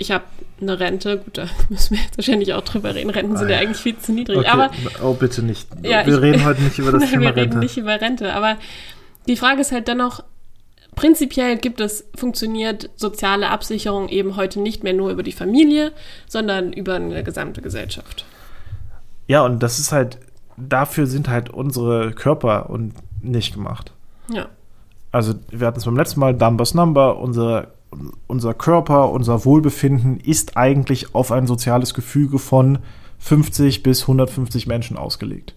ich 0.00 0.10
habe 0.10 0.24
eine 0.60 0.80
Rente, 0.80 1.18
gut, 1.18 1.38
da 1.38 1.46
müssen 1.68 1.96
wir 1.96 2.02
jetzt 2.02 2.16
wahrscheinlich 2.18 2.54
auch 2.54 2.62
drüber 2.62 2.94
reden. 2.94 3.10
Renten 3.10 3.36
sind 3.36 3.48
ah, 3.48 3.50
ja 3.50 3.58
eigentlich 3.58 3.78
viel 3.78 3.96
zu 3.98 4.12
niedrig. 4.12 4.38
Okay. 4.38 4.48
Aber, 4.48 4.70
oh, 5.02 5.14
bitte 5.14 5.42
nicht. 5.42 5.68
Ja, 5.82 6.06
wir 6.06 6.14
ich, 6.14 6.20
reden 6.20 6.44
heute 6.44 6.62
nicht 6.62 6.78
über 6.78 6.92
das 6.92 7.02
Thema 7.10 7.26
Rente. 7.26 7.36
Wir 7.36 7.42
reden 7.42 7.58
nicht 7.60 7.76
über 7.76 8.00
Rente. 8.00 8.32
Aber 8.32 8.56
die 9.28 9.36
Frage 9.36 9.60
ist 9.60 9.72
halt 9.72 9.88
dennoch, 9.88 10.24
prinzipiell 10.96 11.58
gibt 11.58 11.80
es, 11.80 12.04
funktioniert 12.14 12.90
soziale 12.96 13.50
Absicherung 13.50 14.08
eben 14.08 14.36
heute 14.36 14.60
nicht 14.60 14.82
mehr 14.82 14.94
nur 14.94 15.10
über 15.10 15.22
die 15.22 15.32
Familie, 15.32 15.92
sondern 16.26 16.72
über 16.72 16.94
eine 16.94 17.22
gesamte 17.22 17.60
Gesellschaft. 17.60 18.24
Ja, 19.28 19.44
und 19.44 19.62
das 19.62 19.78
ist 19.78 19.92
halt 19.92 20.18
dafür 20.68 21.06
sind 21.06 21.28
halt 21.28 21.50
unsere 21.50 22.12
Körper 22.12 22.70
und 22.70 22.94
nicht 23.22 23.54
gemacht. 23.54 23.92
Ja. 24.28 24.46
Also 25.12 25.34
wir 25.50 25.66
hatten 25.66 25.78
es 25.78 25.84
beim 25.84 25.96
letzten 25.96 26.20
Mal, 26.20 26.34
Numbers 26.34 26.74
Number, 26.74 27.18
unsere, 27.18 27.68
unser 28.26 28.54
Körper, 28.54 29.10
unser 29.10 29.44
Wohlbefinden 29.44 30.18
ist 30.20 30.56
eigentlich 30.56 31.14
auf 31.14 31.32
ein 31.32 31.46
soziales 31.46 31.94
Gefüge 31.94 32.38
von 32.38 32.78
50 33.18 33.82
bis 33.82 34.02
150 34.02 34.66
Menschen 34.66 34.96
ausgelegt. 34.96 35.54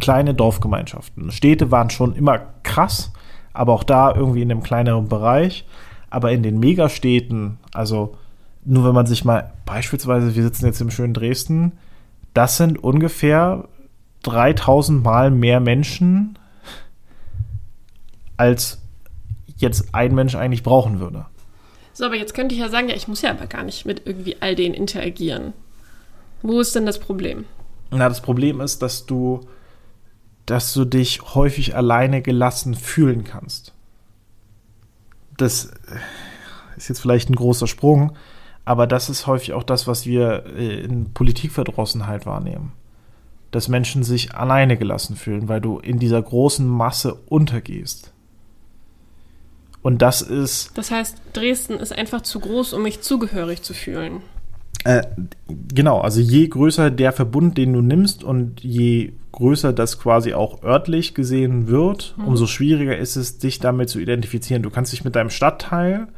Kleine 0.00 0.34
Dorfgemeinschaften. 0.34 1.30
Städte 1.30 1.70
waren 1.70 1.90
schon 1.90 2.14
immer 2.14 2.40
krass, 2.62 3.12
aber 3.52 3.72
auch 3.72 3.84
da 3.84 4.14
irgendwie 4.14 4.42
in 4.42 4.50
einem 4.50 4.62
kleineren 4.62 5.08
Bereich. 5.08 5.66
Aber 6.08 6.32
in 6.32 6.42
den 6.42 6.58
Megastädten, 6.58 7.58
also 7.72 8.16
nur 8.64 8.84
wenn 8.84 8.94
man 8.94 9.06
sich 9.06 9.24
mal 9.24 9.52
beispielsweise, 9.66 10.34
wir 10.34 10.42
sitzen 10.42 10.66
jetzt 10.66 10.80
im 10.80 10.90
schönen 10.90 11.14
Dresden, 11.14 11.72
das 12.34 12.56
sind 12.56 12.82
ungefähr 12.82 13.68
3000 14.22 15.02
Mal 15.02 15.30
mehr 15.30 15.60
Menschen, 15.60 16.38
als 18.36 18.80
jetzt 19.56 19.94
ein 19.94 20.14
Mensch 20.14 20.34
eigentlich 20.34 20.62
brauchen 20.62 21.00
würde. 21.00 21.26
So, 21.92 22.04
aber 22.04 22.16
jetzt 22.16 22.34
könnte 22.34 22.54
ich 22.54 22.60
ja 22.60 22.68
sagen, 22.68 22.88
ja, 22.88 22.96
ich 22.96 23.08
muss 23.08 23.22
ja 23.22 23.30
aber 23.30 23.46
gar 23.46 23.64
nicht 23.64 23.84
mit 23.84 24.02
irgendwie 24.06 24.36
all 24.40 24.54
denen 24.54 24.74
interagieren. 24.74 25.52
Wo 26.42 26.60
ist 26.60 26.74
denn 26.74 26.86
das 26.86 26.98
Problem? 26.98 27.44
Na, 27.90 28.08
das 28.08 28.22
Problem 28.22 28.60
ist, 28.60 28.82
dass 28.82 29.06
du, 29.06 29.40
dass 30.46 30.72
du 30.72 30.84
dich 30.84 31.34
häufig 31.34 31.76
alleine 31.76 32.22
gelassen 32.22 32.74
fühlen 32.74 33.24
kannst. 33.24 33.74
Das 35.36 35.70
ist 36.76 36.88
jetzt 36.88 37.00
vielleicht 37.00 37.30
ein 37.30 37.36
großer 37.36 37.66
Sprung, 37.66 38.16
aber 38.64 38.86
das 38.86 39.10
ist 39.10 39.26
häufig 39.26 39.52
auch 39.52 39.62
das, 39.62 39.86
was 39.86 40.06
wir 40.06 40.46
in 40.56 41.12
Politikverdrossenheit 41.12 42.26
wahrnehmen 42.26 42.72
dass 43.52 43.68
Menschen 43.68 44.02
sich 44.02 44.34
alleine 44.34 44.76
gelassen 44.76 45.14
fühlen, 45.14 45.46
weil 45.46 45.60
du 45.60 45.78
in 45.78 45.98
dieser 45.98 46.20
großen 46.20 46.66
Masse 46.66 47.14
untergehst. 47.14 48.11
Und 49.82 50.00
das 50.00 50.22
ist. 50.22 50.70
Das 50.76 50.90
heißt, 50.90 51.16
Dresden 51.32 51.74
ist 51.74 51.92
einfach 51.96 52.22
zu 52.22 52.40
groß, 52.40 52.72
um 52.72 52.82
mich 52.82 53.00
zugehörig 53.00 53.62
zu 53.62 53.74
fühlen. 53.74 54.22
Äh, 54.84 55.02
genau, 55.48 56.00
also 56.00 56.20
je 56.20 56.46
größer 56.48 56.90
der 56.90 57.12
Verbund, 57.12 57.58
den 57.58 57.72
du 57.72 57.82
nimmst 57.82 58.24
und 58.24 58.62
je 58.62 59.12
größer 59.32 59.72
das 59.72 59.98
quasi 59.98 60.34
auch 60.34 60.62
örtlich 60.62 61.14
gesehen 61.14 61.68
wird, 61.68 62.14
mhm. 62.16 62.24
umso 62.24 62.46
schwieriger 62.46 62.96
ist 62.96 63.16
es, 63.16 63.38
dich 63.38 63.58
damit 63.58 63.88
zu 63.88 63.98
identifizieren. 63.98 64.62
Du 64.62 64.70
kannst 64.70 64.92
dich 64.92 65.04
mit 65.04 65.16
deinem 65.16 65.30
Stadtteil 65.30 66.08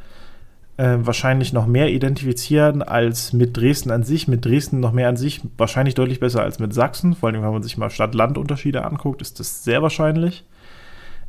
äh, 0.77 0.97
wahrscheinlich 0.99 1.53
noch 1.53 1.67
mehr 1.67 1.91
identifizieren 1.91 2.81
als 2.81 3.33
mit 3.33 3.55
Dresden 3.55 3.91
an 3.91 4.03
sich. 4.03 4.27
Mit 4.27 4.45
Dresden 4.45 4.79
noch 4.79 4.91
mehr 4.91 5.09
an 5.09 5.17
sich, 5.17 5.41
wahrscheinlich 5.57 5.95
deutlich 5.95 6.19
besser 6.19 6.41
als 6.41 6.59
mit 6.59 6.73
Sachsen. 6.73 7.15
Vor 7.15 7.29
allem, 7.29 7.41
wenn 7.41 7.51
man 7.51 7.63
sich 7.63 7.77
mal 7.77 7.89
Stadt-Land-Unterschiede 7.89 8.83
anguckt, 8.83 9.21
ist 9.21 9.39
das 9.39 9.63
sehr 9.63 9.81
wahrscheinlich. 9.81 10.43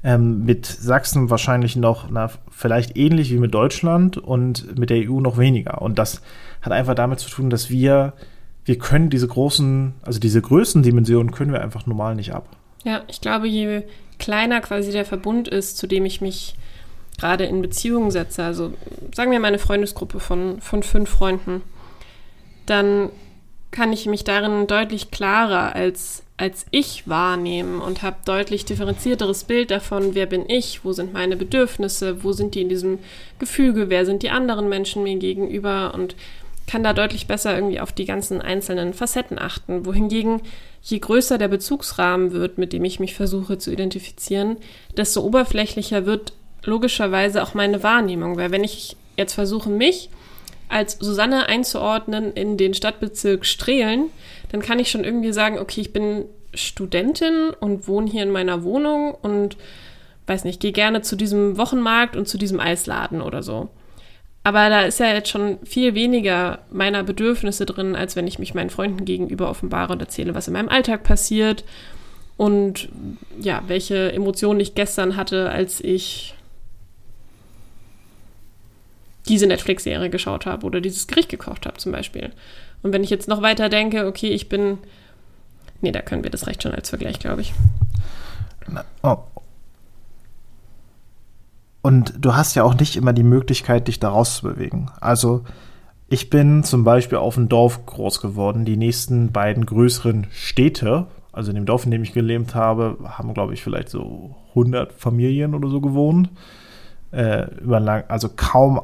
Ähm, 0.07 0.45
mit 0.45 0.67
Sachsen 0.67 1.31
wahrscheinlich 1.31 1.75
noch, 1.75 2.09
na, 2.09 2.31
vielleicht 2.49 2.97
ähnlich 2.97 3.33
wie 3.33 3.39
mit 3.39 3.53
Deutschland 3.53 4.17
und 4.17 4.79
mit 4.79 4.89
der 4.89 4.99
EU 4.99 5.19
noch 5.19 5.37
weniger. 5.37 5.83
Und 5.83 5.99
das 5.99 6.23
hat 6.63 6.73
einfach 6.73 6.95
damit 6.95 7.19
zu 7.19 7.29
tun, 7.29 7.51
dass 7.51 7.71
wir, 7.71 8.13
wir 8.65 8.79
können 8.79 9.11
diese 9.11 9.27
großen, 9.27 9.95
also 10.03 10.21
diese 10.21 10.41
Größendimensionen 10.41 11.33
können 11.33 11.51
wir 11.51 11.61
einfach 11.61 11.87
normal 11.87 12.15
nicht 12.15 12.33
ab. 12.33 12.49
Ja, 12.85 13.03
ich 13.09 13.21
glaube, 13.21 13.49
je 13.49 13.83
kleiner 14.21 14.61
quasi 14.61 14.93
der 14.93 15.05
Verbund 15.05 15.49
ist, 15.49 15.77
zu 15.77 15.89
dem 15.89 16.05
ich 16.05 16.21
mich 16.21 16.55
gerade 17.19 17.43
in 17.43 17.61
Beziehungen 17.61 18.13
setze, 18.13 18.45
also 18.45 18.75
sagen 19.13 19.33
wir 19.33 19.41
mal 19.41 19.49
eine 19.49 19.59
Freundesgruppe 19.59 20.21
von, 20.21 20.61
von 20.61 20.85
fünf 20.85 21.11
Freunden, 21.11 21.63
dann 22.67 23.11
kann 23.71 23.93
ich 23.93 24.07
mich 24.07 24.25
darin 24.25 24.67
deutlich 24.67 25.11
klarer 25.11 25.75
als, 25.75 26.23
als 26.37 26.67
ich 26.71 27.09
wahrnehmen 27.09 27.81
und 27.81 28.03
habe 28.03 28.17
deutlich 28.25 28.65
differenzierteres 28.65 29.45
Bild 29.45 29.71
davon, 29.71 30.15
wer 30.15 30.27
bin 30.27 30.49
ich, 30.49 30.85
wo 30.85 30.93
sind 30.93 31.13
meine 31.13 31.37
Bedürfnisse, 31.37 32.23
wo 32.25 32.33
sind 32.33 32.55
die 32.55 32.63
in 32.63 32.69
diesem 32.69 32.99
Gefüge, 33.39 33.91
wer 33.91 34.07
sind 34.07 34.23
die 34.23 34.31
anderen 34.31 34.69
Menschen 34.69 35.03
mir 35.03 35.17
gegenüber 35.17 35.93
und 35.95 36.17
kann 36.67 36.83
da 36.83 36.93
deutlich 36.93 37.27
besser 37.27 37.55
irgendwie 37.55 37.81
auf 37.81 37.93
die 37.93 38.07
ganzen 38.07 38.41
einzelnen 38.41 38.93
Facetten 38.93 39.39
achten. 39.39 39.87
Wohingegen, 39.87 40.43
je 40.83 40.99
größer 40.99 41.39
der 41.39 41.49
Bezugsrahmen 41.49 42.33
wird, 42.33 42.59
mit 42.59 42.73
dem 42.73 42.85
ich 42.85 42.99
mich 42.99 43.15
versuche 43.15 43.59
zu 43.59 43.73
identifizieren, 43.73 44.57
desto 44.97 45.21
oberflächlicher 45.21 46.07
wird 46.07 46.33
logischerweise 46.65 47.43
auch 47.43 47.55
meine 47.55 47.83
Wahrnehmung, 47.83 48.37
weil 48.37 48.51
wenn 48.51 48.65
ich 48.65 48.97
jetzt 49.17 49.35
versuche, 49.35 49.71
mich 49.71 50.11
als 50.69 50.99
Susanne 50.99 51.49
einzuordnen 51.49 52.33
in 52.33 52.57
den 52.57 52.75
Stadtbezirk 52.75 53.47
Strehlen, 53.47 54.11
dann 54.51 54.63
kann 54.63 54.79
ich 54.79 54.91
schon 54.91 55.05
irgendwie 55.05 55.33
sagen, 55.33 55.59
okay, 55.59 55.81
ich 55.81 55.93
bin 55.93 56.25
Studentin 56.55 57.51
und 57.61 57.87
wohne 57.89 58.11
hier 58.11 58.23
in 58.23 58.31
meiner 58.31 58.63
Wohnung 58.65 59.15
und 59.15 59.57
weiß 60.27 60.45
nicht, 60.45 60.61
gehe 60.61 60.73
gerne 60.73 61.03
zu 61.03 61.17
diesem 61.17 61.57
Wochenmarkt 61.57 62.17
und 62.17 62.29
zu 62.29 62.39
diesem 62.39 62.61
Eisladen 62.61 63.21
oder 63.21 63.43
so. 63.43 63.69
Aber 64.43 64.69
da 64.69 64.83
ist 64.83 65.01
ja 65.01 65.13
jetzt 65.13 65.29
schon 65.29 65.59
viel 65.65 65.95
weniger 65.95 66.61
meiner 66.71 67.03
Bedürfnisse 67.03 67.67
drin, 67.67 67.97
als 67.97 68.15
wenn 68.15 68.29
ich 68.29 68.39
mich 68.39 68.55
meinen 68.55 68.71
Freunden 68.71 69.05
gegenüber 69.05 69.51
offenbare 69.51 69.93
und 69.93 70.01
erzähle, 70.01 70.37
was 70.37 70.47
in 70.47 70.53
meinem 70.53 70.69
Alltag 70.69 71.03
passiert 71.03 71.65
und 72.37 72.89
ja, 73.41 73.63
welche 73.67 74.13
Emotionen 74.13 74.61
ich 74.61 74.77
gestern 74.77 75.17
hatte, 75.17 75.51
als 75.51 75.81
ich 75.81 76.36
diese 79.29 79.47
Netflix-Serie 79.47 80.11
geschaut 80.11 80.47
habe 80.47 80.67
oder 80.67 80.81
dieses 80.81 81.07
Gericht 81.07 81.29
gekocht 81.29 81.67
habe 81.67 81.79
zum 81.79 81.93
Beispiel. 81.93 82.31
Und 82.83 82.93
wenn 82.93 83.05
ich 83.05 83.11
jetzt 83.11 83.29
noch 83.29 83.43
weiter 83.43 83.69
denke, 83.69 84.07
okay, 84.07 84.29
ich 84.29 84.49
bin. 84.49 84.79
Nee, 85.81 85.93
da 85.93 86.01
können 86.01 86.23
wir 86.23 86.31
das 86.31 86.47
recht 86.47 86.63
schon 86.63 86.73
als 86.73 86.89
Vergleich, 86.89 87.19
glaube 87.19 87.43
ich. 87.43 87.53
Oh. 89.03 89.19
Und 91.83 92.15
du 92.19 92.35
hast 92.35 92.57
ja 92.57 92.65
auch 92.65 92.75
nicht 92.75 92.97
immer 92.97 93.13
die 93.13 93.23
Möglichkeit, 93.23 93.87
dich 93.87 94.01
da 94.01 94.09
rauszubewegen. 94.09 94.91
Also, 95.01 95.45
ich 96.09 96.31
bin 96.31 96.65
zum 96.65 96.83
Beispiel 96.83 97.19
auf 97.19 97.35
dem 97.35 97.49
Dorf 97.49 97.87
groß 97.87 98.21
geworden. 98.21 98.65
Die 98.65 98.77
nächsten 98.77 99.33
beiden 99.33 99.67
größeren 99.67 100.27
Städte, 100.33 101.07
also 101.33 101.51
in 101.51 101.57
dem 101.57 101.67
Dorf, 101.67 101.85
in 101.85 101.91
dem 101.91 102.03
ich 102.03 102.13
gelebt 102.13 102.55
habe, 102.55 102.97
haben, 103.05 103.35
glaube 103.35 103.55
ich, 103.55 103.63
vielleicht 103.63 103.89
so 103.89 104.35
100 104.51 104.93
Familien 104.93 105.55
oder 105.55 105.69
so 105.69 105.81
gewohnt. 105.81 106.31
Äh, 107.13 107.47
lang, 107.63 108.05
also 108.09 108.31
kaum 108.35 108.81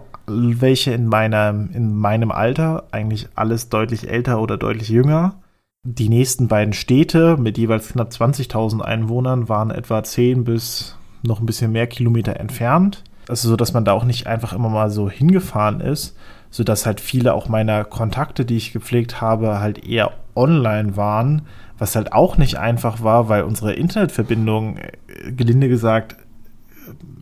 welche 0.61 0.93
in 0.93 1.07
meinem, 1.07 1.71
in 1.73 1.95
meinem 1.95 2.31
Alter, 2.31 2.85
eigentlich 2.91 3.29
alles 3.35 3.69
deutlich 3.69 4.09
älter 4.09 4.41
oder 4.41 4.57
deutlich 4.57 4.89
jünger. 4.89 5.41
Die 5.85 6.09
nächsten 6.09 6.49
beiden 6.49 6.75
Städte 6.75 7.37
mit 7.37 7.59
jeweils 7.59 7.89
knapp 7.89 8.11
20.000 8.11 8.81
Einwohnern 8.81 9.49
waren 9.49 9.71
etwa 9.71 10.03
10 10.03 10.45
bis 10.45 10.97
noch 11.23 11.41
ein 11.41 11.47
bisschen 11.47 11.73
mehr 11.73 11.87
Kilometer 11.87 12.39
entfernt. 12.39 13.03
Also 13.29 13.49
so, 13.49 13.57
dass 13.57 13.73
man 13.73 13.85
da 13.85 13.93
auch 13.93 14.05
nicht 14.05 14.27
einfach 14.27 14.53
immer 14.53 14.69
mal 14.69 14.91
so 14.91 15.09
hingefahren 15.09 15.81
ist, 15.81 16.17
sodass 16.51 16.87
halt 16.87 17.01
viele 17.01 17.35
auch 17.35 17.49
meiner 17.49 17.85
Kontakte, 17.85 18.45
die 18.45 18.57
ich 18.57 18.73
gepflegt 18.73 19.21
habe, 19.21 19.61
halt 19.61 19.87
eher 19.87 20.13
online 20.35 20.97
waren, 20.97 21.43
was 21.79 21.97
halt 21.97 22.13
auch 22.13 22.37
nicht 22.37 22.59
einfach 22.59 23.03
war, 23.03 23.29
weil 23.29 23.43
unsere 23.43 23.73
Internetverbindung, 23.73 24.77
äh, 24.77 25.33
gelinde 25.33 25.69
gesagt, 25.69 26.17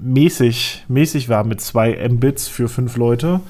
mäßig, 0.01 0.85
mäßig 0.89 1.29
war 1.29 1.45
mit 1.45 1.61
2 1.61 2.09
Mbits 2.09 2.49
für 2.49 2.69
fünf 2.69 2.97
Leute 2.97 3.41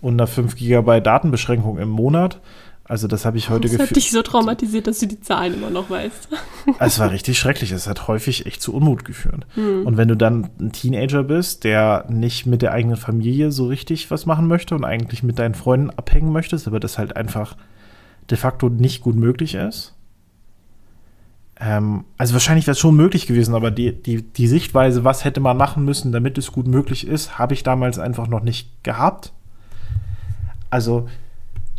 und 0.00 0.14
einer 0.14 0.26
5 0.26 0.56
GB 0.56 1.00
Datenbeschränkung 1.00 1.78
im 1.78 1.88
Monat. 1.88 2.40
Also 2.88 3.08
das 3.08 3.24
habe 3.24 3.36
ich 3.36 3.50
heute 3.50 3.62
gefühlt. 3.62 3.80
Das 3.80 3.88
hat 3.88 3.96
dich 3.96 4.12
so 4.12 4.22
traumatisiert, 4.22 4.86
dass 4.86 5.00
du 5.00 5.08
die 5.08 5.20
Zahlen 5.20 5.54
immer 5.54 5.70
noch 5.70 5.90
weißt. 5.90 6.28
es 6.78 6.98
war 7.00 7.10
richtig 7.10 7.36
schrecklich. 7.36 7.72
Es 7.72 7.88
hat 7.88 8.06
häufig 8.06 8.46
echt 8.46 8.62
zu 8.62 8.72
Unmut 8.72 9.04
geführt. 9.04 9.44
Hm. 9.54 9.84
Und 9.84 9.96
wenn 9.96 10.06
du 10.06 10.16
dann 10.16 10.50
ein 10.60 10.70
Teenager 10.70 11.24
bist, 11.24 11.64
der 11.64 12.06
nicht 12.08 12.46
mit 12.46 12.62
der 12.62 12.72
eigenen 12.72 12.96
Familie 12.96 13.50
so 13.50 13.66
richtig 13.66 14.08
was 14.12 14.24
machen 14.24 14.46
möchte 14.46 14.76
und 14.76 14.84
eigentlich 14.84 15.24
mit 15.24 15.40
deinen 15.40 15.54
Freunden 15.54 15.90
abhängen 15.90 16.30
möchtest, 16.30 16.68
aber 16.68 16.78
das 16.78 16.96
halt 16.96 17.16
einfach 17.16 17.56
de 18.30 18.38
facto 18.38 18.68
nicht 18.68 19.02
gut 19.02 19.16
möglich 19.16 19.56
ist, 19.56 19.95
ähm, 21.58 22.04
also 22.18 22.34
wahrscheinlich 22.34 22.66
wäre 22.66 22.72
es 22.72 22.78
schon 22.78 22.96
möglich 22.96 23.26
gewesen, 23.26 23.54
aber 23.54 23.70
die, 23.70 23.92
die, 23.92 24.22
die 24.22 24.46
Sichtweise, 24.46 25.04
was 25.04 25.24
hätte 25.24 25.40
man 25.40 25.56
machen 25.56 25.84
müssen, 25.84 26.12
damit 26.12 26.36
es 26.36 26.52
gut 26.52 26.66
möglich 26.66 27.06
ist, 27.06 27.38
habe 27.38 27.54
ich 27.54 27.62
damals 27.62 27.98
einfach 27.98 28.28
noch 28.28 28.42
nicht 28.42 28.84
gehabt. 28.84 29.32
Also. 30.68 31.08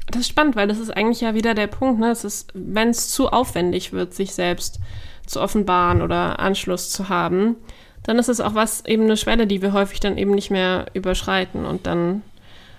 Das 0.08 0.22
ist 0.22 0.30
spannend, 0.30 0.56
weil 0.56 0.68
das 0.68 0.80
ist 0.80 0.90
eigentlich 0.90 1.22
ja 1.22 1.36
wieder 1.36 1.54
der 1.54 1.68
Punkt, 1.68 2.00
ne? 2.00 2.10
Es 2.10 2.24
ist, 2.24 2.52
wenn 2.56 2.90
es 2.90 3.10
zu 3.10 3.30
aufwendig 3.30 3.94
wird, 3.94 4.14
sich 4.14 4.34
selbst 4.34 4.80
zu 5.26 5.42
offenbaren 5.42 6.02
oder 6.02 6.40
Anschluss 6.40 6.90
zu 6.90 7.10
haben, 7.10 7.58
dann 8.04 8.18
ist 8.18 8.30
es 8.30 8.40
auch 8.40 8.56
was, 8.56 8.86
eben 8.86 9.04
eine 9.04 9.18
Schwelle, 9.18 9.46
die 9.46 9.62
wir 9.62 9.74
häufig 9.74 10.00
dann 10.00 10.18
eben 10.18 10.32
nicht 10.32 10.50
mehr 10.50 10.86
überschreiten. 10.94 11.66
Und 11.66 11.86
dann 11.86 12.24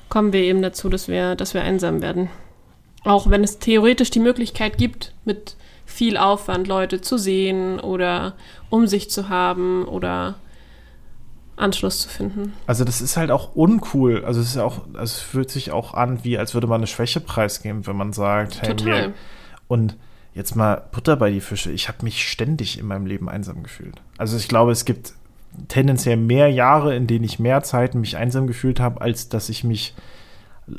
kommen 0.08 0.32
wir 0.32 0.40
eben 0.40 0.62
dazu, 0.62 0.88
dass 0.88 1.06
wir, 1.06 1.36
dass 1.36 1.52
wir 1.52 1.62
einsam 1.62 2.00
werden. 2.00 2.30
Auch 3.04 3.28
wenn 3.28 3.44
es 3.44 3.58
theoretisch 3.58 4.10
die 4.10 4.20
Möglichkeit 4.20 4.78
gibt, 4.78 5.12
mit 5.26 5.57
viel 5.98 6.16
Aufwand, 6.16 6.68
Leute 6.68 7.00
zu 7.00 7.18
sehen 7.18 7.80
oder 7.80 8.34
um 8.70 8.86
sich 8.86 9.10
zu 9.10 9.28
haben 9.28 9.84
oder 9.84 10.36
Anschluss 11.56 12.02
zu 12.02 12.08
finden. 12.08 12.52
Also 12.68 12.84
das 12.84 13.00
ist 13.00 13.16
halt 13.16 13.32
auch 13.32 13.56
uncool. 13.56 14.24
Also 14.24 14.40
es 14.40 14.50
ist 14.50 14.58
auch, 14.58 14.84
also 14.92 15.02
es 15.02 15.18
fühlt 15.18 15.50
sich 15.50 15.72
auch 15.72 15.94
an, 15.94 16.22
wie 16.22 16.38
als 16.38 16.54
würde 16.54 16.68
man 16.68 16.76
eine 16.76 16.86
Schwäche 16.86 17.18
preisgeben, 17.18 17.84
wenn 17.88 17.96
man 17.96 18.12
sagt, 18.12 18.62
hey, 18.62 18.76
Total. 18.76 19.08
Mir, 19.08 19.14
und 19.66 19.96
jetzt 20.34 20.54
mal 20.54 20.84
Butter 20.92 21.16
bei 21.16 21.32
die 21.32 21.40
Fische. 21.40 21.72
Ich 21.72 21.88
habe 21.88 22.04
mich 22.04 22.28
ständig 22.28 22.78
in 22.78 22.86
meinem 22.86 23.06
Leben 23.06 23.28
einsam 23.28 23.64
gefühlt. 23.64 24.00
Also 24.18 24.36
ich 24.36 24.46
glaube, 24.46 24.70
es 24.70 24.84
gibt 24.84 25.14
tendenziell 25.66 26.16
mehr 26.16 26.48
Jahre, 26.48 26.94
in 26.94 27.08
denen 27.08 27.24
ich 27.24 27.40
mehr 27.40 27.64
Zeit 27.64 27.96
mich 27.96 28.16
einsam 28.16 28.46
gefühlt 28.46 28.78
habe, 28.78 29.00
als 29.00 29.30
dass 29.30 29.48
ich 29.48 29.64
mich 29.64 29.94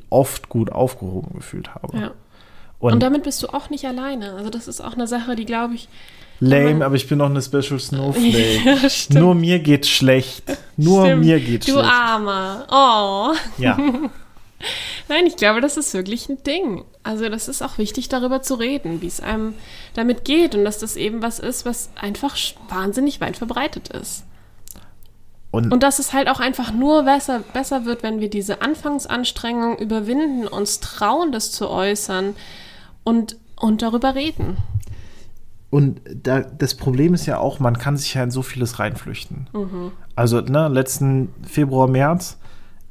oft 0.09 0.47
gut 0.47 0.71
aufgehoben 0.71 1.35
gefühlt 1.35 1.75
habe. 1.75 1.97
Ja. 1.97 2.11
Und, 2.79 2.93
und, 2.93 3.03
damit 3.03 3.23
bist 3.23 3.43
du 3.43 3.47
auch 3.47 3.69
nicht 3.69 3.85
alleine. 3.85 4.33
Also 4.33 4.49
das 4.49 4.67
ist 4.67 4.81
auch 4.81 4.93
eine 4.93 5.07
Sache, 5.07 5.35
die 5.35 5.45
glaube 5.45 5.75
ich. 5.75 5.87
Lame, 6.41 6.85
aber 6.85 6.95
ich 6.95 7.07
bin 7.07 7.17
noch 7.17 7.29
eine 7.29 7.41
Special 7.41 7.79
Snowflake. 7.79 8.61
ja, 9.11 9.19
Nur 9.19 9.35
mir 9.35 9.59
geht's 9.59 9.89
schlecht. 9.89 10.43
Nur 10.77 11.05
stimmt. 11.05 11.25
mir 11.25 11.39
geht's 11.41 11.65
du 11.65 11.73
schlecht. 11.73 11.85
Du 11.85 11.91
Armer. 11.91 12.65
Oh. 12.71 13.61
Ja. 13.61 13.77
Nein, 15.09 15.25
ich 15.25 15.35
glaube, 15.35 15.59
das 15.59 15.75
ist 15.75 15.93
wirklich 15.93 16.29
ein 16.29 16.41
Ding. 16.43 16.85
Also 17.03 17.27
das 17.27 17.47
ist 17.49 17.61
auch 17.61 17.77
wichtig, 17.77 18.07
darüber 18.07 18.41
zu 18.41 18.55
reden, 18.55 19.01
wie 19.01 19.07
es 19.07 19.19
einem 19.19 19.53
damit 19.93 20.23
geht 20.23 20.55
und 20.55 20.63
dass 20.63 20.79
das 20.79 20.95
eben 20.95 21.21
was 21.21 21.39
ist, 21.39 21.65
was 21.65 21.89
einfach 21.99 22.37
wahnsinnig 22.69 23.19
weit 23.19 23.35
verbreitet 23.35 23.89
ist. 23.89 24.23
Und, 25.51 25.73
und, 25.73 25.81
dass 25.81 25.97
es 25.97 26.13
halt 26.13 26.29
auch 26.29 26.39
einfach 26.39 26.71
nur 26.71 27.03
besser, 27.03 27.39
besser 27.53 27.85
wird, 27.85 28.03
wenn 28.03 28.19
wir 28.19 28.29
diese 28.29 28.61
Anfangsanstrengungen 28.61 29.79
überwinden, 29.79 30.47
uns 30.47 30.79
trauen, 30.79 31.31
das 31.31 31.51
zu 31.51 31.69
äußern, 31.69 32.35
und, 33.03 33.37
und 33.55 33.81
darüber 33.81 34.15
reden. 34.15 34.57
Und 35.69 36.01
da, 36.23 36.41
das 36.41 36.75
Problem 36.75 37.13
ist 37.13 37.25
ja 37.25 37.37
auch, 37.37 37.59
man 37.59 37.77
kann 37.77 37.95
sich 37.95 38.13
ja 38.15 38.23
in 38.23 38.31
so 38.31 38.41
vieles 38.41 38.79
reinflüchten. 38.79 39.49
Mhm. 39.53 39.91
Also, 40.15 40.41
ne, 40.41 40.67
letzten 40.67 41.29
Februar, 41.43 41.87
März, 41.87 42.39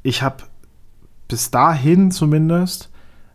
ich 0.03 0.23
habe 0.23 0.45
bis 1.27 1.51
dahin 1.51 2.11
zumindest 2.11 2.91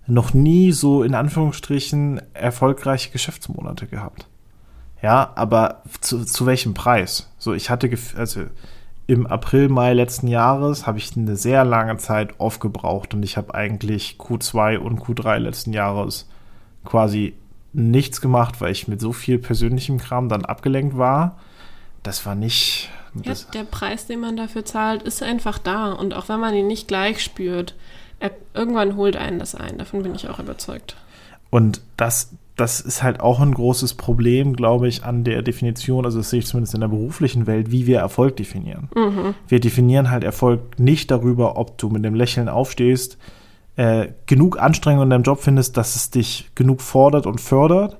noch 0.07 0.33
nie 0.33 0.71
so 0.71 1.03
in 1.03 1.15
Anführungsstrichen 1.15 2.21
erfolgreiche 2.33 3.11
Geschäftsmonate 3.11 3.87
gehabt. 3.87 4.27
Ja, 5.01 5.31
aber 5.35 5.83
zu, 5.99 6.23
zu 6.23 6.45
welchem 6.45 6.73
Preis? 6.73 7.29
So, 7.37 7.53
ich 7.53 7.69
hatte, 7.69 7.89
also 8.17 8.43
im 9.05 9.27
April, 9.27 9.67
Mai 9.67 9.93
letzten 9.93 10.27
Jahres 10.27 10.87
habe 10.87 10.97
ich 10.97 11.15
eine 11.17 11.35
sehr 11.35 11.65
lange 11.65 11.97
Zeit 11.97 12.39
aufgebraucht 12.39 13.13
und 13.13 13.23
ich 13.23 13.35
habe 13.35 13.53
eigentlich 13.53 14.15
Q2 14.17 14.77
und 14.77 15.01
Q3 15.01 15.39
letzten 15.39 15.73
Jahres 15.73 16.29
quasi 16.83 17.33
nichts 17.73 18.21
gemacht, 18.21 18.61
weil 18.61 18.71
ich 18.71 18.87
mit 18.87 19.01
so 19.01 19.13
viel 19.13 19.39
persönlichem 19.39 19.97
Kram 19.97 20.29
dann 20.29 20.45
abgelenkt 20.45 20.97
war. 20.97 21.39
Das 22.03 22.25
war 22.25 22.35
nicht. 22.35 22.89
Ja, 23.23 23.33
der 23.53 23.63
Preis, 23.63 24.07
den 24.07 24.19
man 24.19 24.37
dafür 24.37 24.65
zahlt, 24.65 25.03
ist 25.03 25.21
einfach 25.21 25.57
da. 25.57 25.91
Und 25.91 26.13
auch 26.13 26.29
wenn 26.29 26.39
man 26.39 26.53
ihn 26.53 26.67
nicht 26.67 26.87
gleich 26.87 27.23
spürt, 27.23 27.75
er, 28.19 28.31
irgendwann 28.53 28.95
holt 28.95 29.17
einen 29.17 29.39
das 29.39 29.55
ein. 29.55 29.77
Davon 29.77 30.03
bin 30.03 30.15
ich 30.15 30.29
auch 30.29 30.39
überzeugt. 30.39 30.95
Und 31.49 31.81
das, 31.97 32.31
das 32.55 32.79
ist 32.79 33.03
halt 33.03 33.19
auch 33.19 33.39
ein 33.39 33.53
großes 33.53 33.93
Problem, 33.93 34.55
glaube 34.55 34.87
ich, 34.87 35.03
an 35.03 35.23
der 35.23 35.43
Definition, 35.43 36.05
also 36.05 36.17
das 36.17 36.31
sehe 36.31 36.39
ich 36.39 36.47
zumindest 36.47 36.73
in 36.73 36.81
der 36.81 36.87
beruflichen 36.87 37.45
Welt, 37.45 37.69
wie 37.69 37.85
wir 37.85 37.99
Erfolg 37.99 38.37
definieren. 38.37 38.89
Mhm. 38.95 39.35
Wir 39.47 39.59
definieren 39.59 40.09
halt 40.09 40.23
Erfolg 40.23 40.79
nicht 40.79 41.11
darüber, 41.11 41.57
ob 41.57 41.77
du 41.77 41.89
mit 41.89 42.03
dem 42.03 42.15
Lächeln 42.15 42.49
aufstehst, 42.49 43.17
äh, 43.75 44.09
genug 44.25 44.59
Anstrengung 44.59 45.03
in 45.03 45.09
deinem 45.09 45.23
Job 45.23 45.41
findest, 45.41 45.77
dass 45.77 45.95
es 45.95 46.11
dich 46.11 46.51
genug 46.55 46.81
fordert 46.81 47.25
und 47.25 47.41
fördert, 47.41 47.97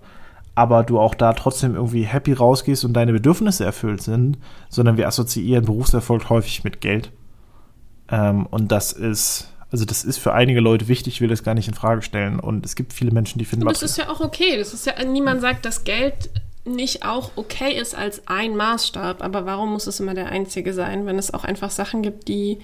aber 0.56 0.84
du 0.84 1.00
auch 1.00 1.16
da 1.16 1.34
trotzdem 1.34 1.76
irgendwie 1.76 2.04
happy 2.04 2.34
rausgehst 2.34 2.86
und 2.86 2.94
deine 2.94 3.14
Bedürfnisse 3.14 3.66
erfüllt 3.66 4.02
sind, 4.02 4.38
sondern 4.70 4.98
wir 4.98 5.08
assoziieren 5.08 5.66
Berufserfolg 5.66 6.30
häufig 6.30 6.64
mit 6.64 6.80
Geld. 6.80 7.12
Ähm, 8.10 8.46
und 8.46 8.72
das 8.72 8.92
ist, 8.92 9.52
also 9.72 9.86
das 9.86 10.04
ist 10.04 10.20
für 10.20 10.34
einige 10.34 10.60
Leute 10.60 10.88
wichtig, 10.88 11.16
ich 11.16 11.22
will 11.22 11.30
das 11.30 11.44
gar 11.44 11.56
nicht 11.56 11.68
in 11.68 11.74
Frage 11.74 12.04
stellen. 12.04 12.40
Und 12.40 12.66
es 12.66 12.76
gibt 12.76 12.94
viele 12.94 13.12
Menschen, 13.12 13.40
die 13.40 13.46
finden. 13.46 13.68
Und 13.68 13.74
das 13.74 13.82
ist 13.82 13.98
ja 13.98 14.10
auch 14.10 14.20
okay. 14.20 14.58
Das 14.58 14.74
ist 14.74 14.86
ja, 14.86 14.94
niemand 15.04 15.42
sagt, 15.42 15.66
dass 15.66 15.84
Geld 15.84 16.30
nicht 16.66 17.04
auch 17.04 17.32
okay 17.36 17.74
ist 17.74 17.96
als 17.96 18.28
ein 18.28 18.56
Maßstab. 18.56 19.24
Aber 19.24 19.48
warum 19.48 19.74
muss 19.74 19.88
es 19.88 20.00
immer 20.00 20.14
der 20.14 20.28
einzige 20.28 20.74
sein, 20.74 21.08
wenn 21.08 21.18
es 21.18 21.34
auch 21.34 21.44
einfach 21.44 21.72
Sachen 21.72 22.04
gibt, 22.04 22.28
die 22.28 22.60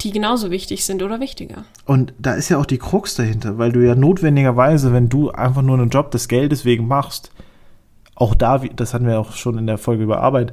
die 0.00 0.10
genauso 0.12 0.50
wichtig 0.50 0.84
sind 0.84 1.02
oder 1.02 1.20
wichtiger. 1.20 1.64
Und 1.84 2.14
da 2.18 2.34
ist 2.34 2.48
ja 2.48 2.58
auch 2.58 2.66
die 2.66 2.78
Krux 2.78 3.16
dahinter, 3.16 3.58
weil 3.58 3.72
du 3.72 3.84
ja 3.84 3.94
notwendigerweise, 3.94 4.92
wenn 4.92 5.08
du 5.08 5.30
einfach 5.30 5.62
nur 5.62 5.76
einen 5.76 5.90
Job 5.90 6.10
des 6.12 6.28
Geldes 6.28 6.64
wegen 6.64 6.86
machst, 6.86 7.32
auch 8.14 8.34
da, 8.34 8.58
das 8.58 8.94
hatten 8.94 9.06
wir 9.06 9.18
auch 9.18 9.32
schon 9.32 9.58
in 9.58 9.66
der 9.66 9.78
Folge 9.78 10.04
über 10.04 10.20
Arbeit, 10.20 10.52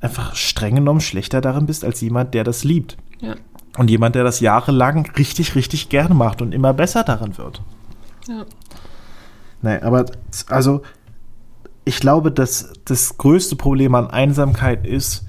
einfach 0.00 0.34
streng 0.34 0.76
genommen 0.76 1.00
schlechter 1.00 1.40
darin 1.40 1.66
bist 1.66 1.84
als 1.84 2.00
jemand, 2.00 2.34
der 2.34 2.44
das 2.44 2.64
liebt. 2.64 2.96
Ja. 3.20 3.34
und 3.78 3.90
jemand, 3.90 4.14
der 4.14 4.24
das 4.24 4.40
jahrelang 4.40 5.10
richtig, 5.16 5.54
richtig 5.54 5.88
gerne 5.88 6.14
macht 6.14 6.42
und 6.42 6.52
immer 6.52 6.72
besser 6.74 7.02
darin 7.02 7.38
wird. 7.38 7.62
Ja. 8.28 8.44
Nee, 9.62 9.78
aber 9.80 10.06
also 10.48 10.82
ich 11.84 12.00
glaube, 12.00 12.30
dass 12.32 12.72
das 12.84 13.16
größte 13.16 13.56
Problem 13.56 13.94
an 13.94 14.10
Einsamkeit 14.10 14.86
ist, 14.86 15.24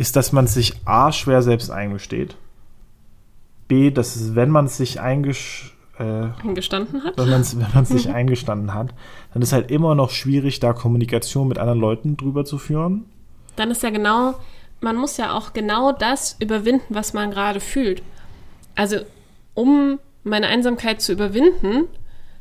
ist, 0.00 0.16
dass 0.16 0.32
man 0.32 0.46
sich 0.46 0.74
A 0.86 1.12
schwer 1.12 1.42
selbst 1.42 1.70
eingesteht. 1.70 2.34
B, 3.68 3.90
dass 3.90 4.16
es, 4.16 4.34
wenn 4.34 4.48
man 4.48 4.64
es 4.64 4.78
sich 4.78 4.98
eingesch 4.98 5.76
äh, 5.98 6.28
Eingestanden 6.42 7.04
hat. 7.04 7.18
wenn 7.18 7.28
man 7.28 7.42
es 7.42 7.60
wenn 7.60 7.66
man's 7.74 7.90
sich 7.90 8.08
eingestanden 8.14 8.72
hat, 8.72 8.94
dann 9.34 9.42
ist 9.42 9.52
halt 9.52 9.70
immer 9.70 9.94
noch 9.94 10.08
schwierig, 10.08 10.58
da 10.58 10.72
Kommunikation 10.72 11.48
mit 11.48 11.58
anderen 11.58 11.78
Leuten 11.78 12.16
drüber 12.16 12.46
zu 12.46 12.56
führen. 12.56 13.04
Dann 13.56 13.70
ist 13.70 13.82
ja 13.82 13.90
genau, 13.90 14.36
man 14.80 14.96
muss 14.96 15.18
ja 15.18 15.36
auch 15.36 15.52
genau 15.52 15.92
das 15.92 16.34
überwinden, 16.40 16.94
was 16.94 17.12
man 17.12 17.30
gerade 17.30 17.60
fühlt. 17.60 18.02
Also, 18.74 19.00
um 19.52 19.98
meine 20.24 20.46
Einsamkeit 20.46 21.02
zu 21.02 21.12
überwinden, 21.12 21.88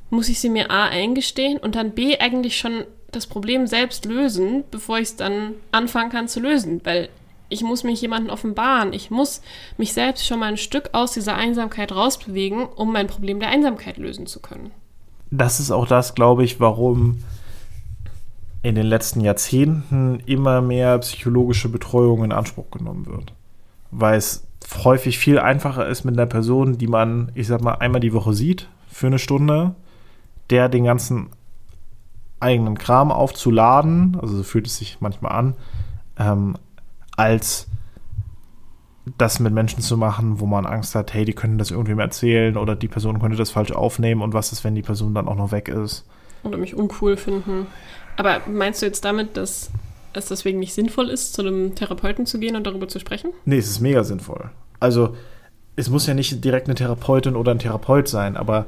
muss 0.10 0.30
ich 0.30 0.39
sie 0.39 0.49
mir 0.49 0.72
A 0.72 0.86
eingestehen 0.86 1.57
und 1.57 1.76
dann 1.76 1.91
B 1.91 2.18
eigentlich 2.20 2.57
schon 2.57 2.86
das 3.12 3.28
Problem 3.28 3.68
selbst 3.68 4.05
lösen, 4.05 4.64
bevor 4.72 4.99
ich 4.99 5.10
es 5.10 5.16
dann 5.18 5.55
anfangen 5.74 6.10
kann 6.10 6.30
zu 6.30 6.39
lösen. 6.39 6.80
Weil 6.86 7.10
ich 7.50 7.64
muss 7.64 7.84
mich 7.84 8.02
jemandem 8.02 8.32
offenbaren. 8.32 8.93
Ich 8.93 9.12
muss 9.12 9.41
mich 9.78 9.93
selbst 9.93 10.26
schon 10.26 10.39
mal 10.39 10.47
ein 10.47 10.58
Stück 10.58 10.89
aus 10.93 11.14
dieser 11.14 11.36
Einsamkeit 11.36 11.91
rausbewegen, 11.91 12.66
um 12.66 12.93
mein 12.93 13.08
Problem 13.08 13.39
der 13.39 13.50
Einsamkeit 13.50 13.97
lösen 13.97 14.28
zu 14.28 14.39
können. 14.39 14.72
Das 15.32 15.60
ist 15.60 15.72
auch 15.72 15.88
das, 15.88 16.16
glaube 16.16 16.43
ich, 16.43 16.60
warum 16.60 17.24
in 18.62 18.76
den 18.76 18.86
letzten 18.86 19.22
Jahrzehnten 19.22 20.20
immer 20.26 20.62
mehr 20.62 20.97
psychologische 21.00 21.70
Betreuung 21.70 22.24
in 22.24 22.32
Anspruch 22.32 22.72
genommen 22.72 23.06
wird. 23.06 23.34
Weil 23.91 24.18
es 24.18 24.45
häufig 24.84 25.18
viel 25.18 25.39
einfacher 25.39 25.88
ist 25.88 26.04
mit 26.04 26.16
einer 26.16 26.26
Person, 26.26 26.78
die 26.78 26.88
man, 26.88 27.32
ich 27.36 27.47
sag 27.47 27.62
mal, 27.62 27.76
einmal 27.76 28.02
die 28.02 28.14
Woche 28.14 28.34
sieht, 28.34 28.68
für 28.89 29.08
eine 29.08 29.20
Stunde, 29.20 29.76
der 30.50 30.68
den 30.68 30.84
ganzen 30.84 31.30
eigenen 32.39 32.78
Kram 32.78 33.12
aufzuladen, 33.12 34.18
also 34.22 34.38
so 34.38 34.43
fühlt 34.43 34.68
es 34.68 34.78
sich 34.78 34.97
manchmal 35.00 35.32
an, 35.32 35.54
ähm, 36.18 36.56
als 37.20 37.67
das 39.17 39.41
mit 39.41 39.53
Menschen 39.53 39.82
zu 39.82 39.97
machen, 39.97 40.39
wo 40.39 40.45
man 40.45 40.65
Angst 40.65 40.95
hat, 40.95 41.13
hey, 41.13 41.26
die 41.26 41.34
können 41.34 41.57
das 41.57 41.70
irgendwem 41.70 41.99
erzählen 41.99 42.55
oder 42.55 42.78
die 42.78 42.88
Person 42.88 43.20
könnte 43.20 43.36
das 43.36 43.51
falsch 43.51 43.74
aufnehmen 43.74 44.22
und 44.22 44.34
was 44.34 44.53
ist, 44.53 44.63
wenn 44.63 44.74
die 44.74 44.82
Person 44.82 45.13
dann 45.13 45.28
auch 45.28 45.36
noch 45.36 45.51
weg 45.51 45.67
ist. 45.67 46.05
Oder 46.43 46.57
mich 46.57 46.76
uncool 46.76 47.17
finden. 47.17 47.67
Aber 48.15 48.41
meinst 48.47 48.82
du 48.82 48.86
jetzt 48.86 49.03
damit, 49.03 49.36
dass 49.36 49.70
es 50.13 50.28
deswegen 50.28 50.59
nicht 50.59 50.74
sinnvoll 50.74 51.09
ist, 51.09 51.34
zu 51.34 51.41
einem 51.41 51.76
Therapeuten 51.76 52.26
zu 52.26 52.39
gehen 52.39 52.55
und 52.55 52.65
darüber 52.65 52.88
zu 52.88 52.99
sprechen? 52.99 53.32
Nee, 53.43 53.57
es 53.57 53.70
ist 53.70 53.82
mega 53.82 54.05
sinnvoll. 54.05 54.49
Also, 54.80 55.15
es 55.76 55.89
muss 55.89 56.07
ja 56.07 56.13
nicht 56.13 56.43
direkt 56.43 56.67
eine 56.67 56.76
Therapeutin 56.76 57.36
oder 57.36 57.51
ein 57.51 57.59
Therapeut 57.59 58.07
sein, 58.07 58.38
aber 58.38 58.67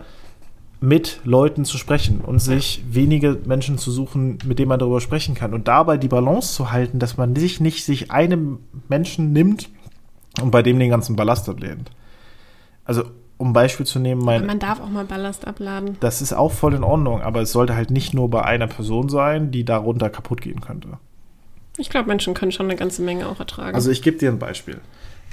mit 0.84 1.20
Leuten 1.24 1.64
zu 1.64 1.78
sprechen 1.78 2.22
und 2.22 2.40
sich 2.40 2.84
wenige 2.90 3.38
Menschen 3.46 3.78
zu 3.78 3.92
suchen, 3.92 4.40
mit 4.44 4.58
denen 4.58 4.70
man 4.70 4.80
darüber 4.80 5.00
sprechen 5.00 5.36
kann. 5.36 5.54
Und 5.54 5.68
dabei 5.68 5.98
die 5.98 6.08
Balance 6.08 6.54
zu 6.54 6.72
halten, 6.72 6.98
dass 6.98 7.18
man 7.18 7.36
sich 7.36 7.60
nicht 7.60 7.86
sich 7.86 8.12
einem 8.12 8.60
Menschen 8.90 9.32
nimmt 9.32 9.70
und 10.42 10.50
bei 10.50 10.64
dem 10.64 10.80
den 10.80 10.90
ganzen 10.90 11.16
Ballast 11.16 11.48
ablehnt. 11.48 11.92
Also, 12.84 13.04
um 13.38 13.50
ein 13.50 13.54
Beispiel 13.54 13.86
zu 13.86 14.00
nehmen, 14.00 14.26
mein. 14.26 14.48
Man 14.48 14.58
darf 14.58 14.82
auch 14.82 14.90
mal 14.90 15.06
Ballast 15.06 15.46
abladen. 15.46 15.98
Das 16.00 16.20
ist 16.22 16.34
auch 16.34 16.52
voll 16.52 16.74
in 16.74 16.84
Ordnung, 16.84 17.22
aber 17.22 17.42
es 17.42 17.52
sollte 17.52 17.76
halt 17.76 17.92
nicht 17.92 18.16
nur 18.16 18.32
bei 18.32 18.44
einer 18.44 18.68
Person 18.68 19.08
sein, 19.08 19.52
die 19.52 19.64
darunter 19.64 20.10
kaputt 20.10 20.42
gehen 20.42 20.62
könnte. 20.62 20.98
Ich 21.78 21.90
glaube, 21.90 22.08
Menschen 22.08 22.34
können 22.34 22.52
schon 22.52 22.66
eine 22.66 22.76
ganze 22.76 23.04
Menge 23.04 23.28
auch 23.28 23.40
ertragen. 23.40 23.76
Also 23.76 23.92
ich 23.92 24.02
gebe 24.02 24.18
dir 24.18 24.30
ein 24.30 24.40
Beispiel. 24.40 24.82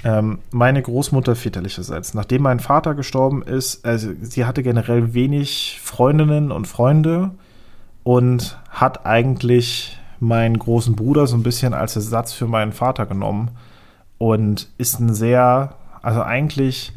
Ähm, 0.03 0.39
meine 0.51 0.81
Großmutter 0.81 1.35
väterlicherseits, 1.35 2.13
nachdem 2.13 2.43
mein 2.43 2.61
Vater 2.61 2.95
gestorben 2.95 3.43
ist, 3.43 3.85
also 3.85 4.11
sie 4.21 4.45
hatte 4.45 4.63
generell 4.63 5.13
wenig 5.13 5.79
Freundinnen 5.83 6.51
und 6.51 6.67
Freunde 6.67 7.31
und 8.03 8.57
hat 8.69 9.05
eigentlich 9.05 9.97
meinen 10.21 10.57
großen 10.57 10.95
Bruder 10.95 11.27
so 11.27 11.35
ein 11.35 11.43
bisschen 11.43 11.73
als 11.73 11.97
Ersatz 11.97 12.31
für 12.31 12.47
meinen 12.47 12.71
Vater 12.71 13.05
genommen 13.05 13.51
und 14.17 14.69
ist 14.77 15.01
ein 15.01 15.13
sehr, 15.13 15.75
also 16.01 16.21
eigentlich, 16.21 16.93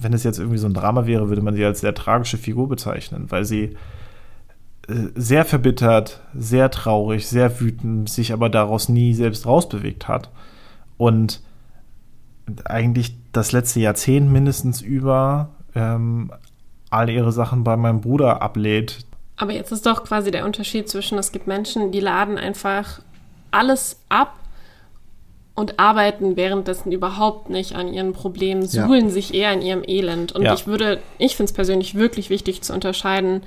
wenn 0.00 0.14
es 0.14 0.24
jetzt 0.24 0.38
irgendwie 0.38 0.58
so 0.58 0.66
ein 0.66 0.74
Drama 0.74 1.06
wäre, 1.06 1.28
würde 1.28 1.42
man 1.42 1.54
sie 1.54 1.64
als 1.64 1.80
sehr 1.80 1.94
tragische 1.94 2.38
Figur 2.38 2.66
bezeichnen, 2.66 3.26
weil 3.28 3.44
sie 3.44 3.76
äh, 4.88 4.94
sehr 5.14 5.44
verbittert, 5.44 6.22
sehr 6.34 6.70
traurig, 6.70 7.26
sehr 7.26 7.60
wütend, 7.60 8.08
sich 8.08 8.32
aber 8.32 8.48
daraus 8.48 8.88
nie 8.88 9.12
selbst 9.12 9.44
rausbewegt 9.44 10.08
hat 10.08 10.30
und 10.98 11.40
eigentlich 12.64 13.14
das 13.32 13.52
letzte 13.52 13.80
Jahrzehnt 13.80 14.30
mindestens 14.30 14.80
über 14.80 15.50
ähm, 15.74 16.30
all 16.90 17.10
ihre 17.10 17.32
Sachen 17.32 17.64
bei 17.64 17.76
meinem 17.76 18.00
Bruder 18.00 18.40
ablehnt. 18.42 18.98
Aber 19.36 19.52
jetzt 19.52 19.72
ist 19.72 19.84
doch 19.84 20.04
quasi 20.04 20.30
der 20.30 20.44
Unterschied 20.44 20.88
zwischen, 20.88 21.18
es 21.18 21.32
gibt 21.32 21.46
Menschen, 21.46 21.92
die 21.92 22.00
laden 22.00 22.38
einfach 22.38 23.00
alles 23.50 24.00
ab 24.08 24.34
und 25.54 25.78
arbeiten 25.78 26.36
währenddessen 26.36 26.92
überhaupt 26.92 27.50
nicht 27.50 27.74
an 27.74 27.92
ihren 27.92 28.12
Problemen, 28.12 28.62
Ja. 28.62 28.86
suhlen 28.86 29.10
sich 29.10 29.34
eher 29.34 29.52
in 29.52 29.62
ihrem 29.62 29.82
Elend. 29.86 30.32
Und 30.32 30.42
Ja. 30.42 30.54
ich 30.54 30.66
würde, 30.66 31.00
ich 31.18 31.36
finde 31.36 31.50
es 31.50 31.54
persönlich 31.54 31.94
wirklich 31.94 32.30
wichtig 32.30 32.62
zu 32.62 32.72
unterscheiden, 32.72 33.42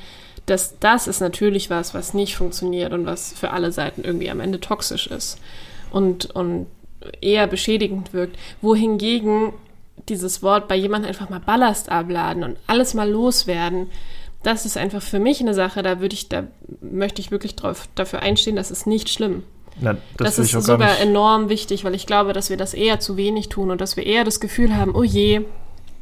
dass 0.45 0.77
das 0.79 1.07
ist 1.07 1.21
natürlich 1.21 1.69
was, 1.69 1.93
was 1.93 2.13
nicht 2.13 2.35
funktioniert 2.35 2.91
und 2.93 3.05
was 3.05 3.33
für 3.33 3.51
alle 3.51 3.71
Seiten 3.71 4.03
irgendwie 4.03 4.29
am 4.31 4.39
Ende 4.39 4.59
toxisch 4.59 5.07
ist 5.07 5.39
und, 5.91 6.25
und 6.31 6.65
eher 7.21 7.47
beschädigend 7.47 8.13
wirkt. 8.13 8.37
Wohingegen 8.61 9.53
dieses 10.07 10.41
Wort 10.41 10.67
bei 10.67 10.75
jemandem 10.75 11.09
einfach 11.09 11.29
mal 11.29 11.39
Ballast 11.39 11.89
abladen 11.89 12.43
und 12.43 12.57
alles 12.67 12.93
mal 12.93 13.09
loswerden, 13.09 13.87
das 14.43 14.65
ist 14.65 14.77
einfach 14.77 15.01
für 15.01 15.19
mich 15.19 15.41
eine 15.41 15.53
Sache, 15.53 15.83
da 15.83 15.99
würde 15.99 16.13
ich, 16.13 16.29
da 16.29 16.47
möchte 16.81 17.21
ich 17.21 17.31
wirklich 17.31 17.55
drauf, 17.55 17.89
dafür 17.95 18.21
einstehen, 18.21 18.55
das 18.55 18.71
ist 18.71 18.87
nicht 18.87 19.09
schlimm. 19.09 19.43
Na, 19.81 19.97
Das, 20.17 20.37
will 20.37 20.45
ist 20.45 20.51
sogar 20.51 20.99
enorm 20.99 21.49
wichtig, 21.49 21.83
weil 21.83 21.95
ich 21.95 22.05
glaube, 22.05 22.33
dass 22.33 22.49
wir 22.49 22.57
das 22.57 22.73
eher 22.73 22.99
zu 22.99 23.17
wenig 23.17 23.49
tun 23.49 23.71
und 23.71 23.81
dass 23.81 23.97
wir 23.97 24.05
eher 24.05 24.23
das 24.23 24.39
Gefühl 24.39 24.75
haben, 24.75 24.95
oh 24.95 25.03
je, 25.03 25.41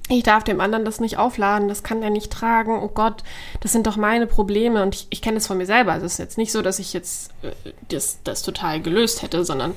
ich 0.09 0.23
darf 0.23 0.43
dem 0.43 0.61
anderen 0.61 0.85
das 0.85 0.99
nicht 0.99 1.17
aufladen, 1.17 1.67
das 1.67 1.83
kann 1.83 2.01
der 2.01 2.09
nicht 2.09 2.31
tragen, 2.31 2.79
oh 2.81 2.87
Gott, 2.87 3.23
das 3.59 3.71
sind 3.73 3.87
doch 3.87 3.97
meine 3.97 4.25
Probleme 4.25 4.81
und 4.81 4.95
ich, 4.95 5.07
ich 5.09 5.21
kenne 5.21 5.35
das 5.35 5.47
von 5.47 5.57
mir 5.57 5.65
selber. 5.65 5.91
Also 5.93 6.05
es 6.05 6.13
ist 6.13 6.19
jetzt 6.19 6.37
nicht 6.37 6.51
so, 6.51 6.61
dass 6.61 6.79
ich 6.79 6.93
jetzt 6.93 7.31
äh, 7.41 7.51
das, 7.89 8.19
das 8.23 8.41
total 8.41 8.81
gelöst 8.81 9.21
hätte, 9.21 9.43
sondern 9.43 9.73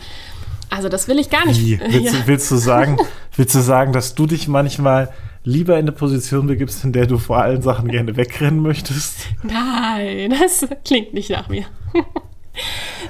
also 0.70 0.88
das 0.88 1.08
will 1.08 1.18
ich 1.18 1.30
gar 1.30 1.46
nicht. 1.46 1.60
Wie? 1.60 1.78
Willst, 1.80 2.14
Ja. 2.14 2.20
du, 2.20 2.26
willst, 2.26 2.50
du 2.50 2.56
sagen, 2.56 2.96
willst 3.36 3.54
du 3.54 3.60
sagen, 3.60 3.92
dass 3.92 4.14
du 4.14 4.26
dich 4.26 4.48
manchmal 4.48 5.12
lieber 5.44 5.74
in 5.74 5.80
eine 5.86 5.92
Position 5.92 6.46
begibst, 6.46 6.84
in 6.84 6.92
der 6.92 7.06
du 7.06 7.18
vor 7.18 7.38
allen 7.38 7.62
Sachen 7.62 7.88
gerne 7.88 8.16
wegrennen 8.16 8.60
möchtest? 8.60 9.20
Nein, 9.42 10.34
das 10.38 10.66
klingt 10.84 11.14
nicht 11.14 11.30
nach 11.30 11.48
mir. 11.48 11.64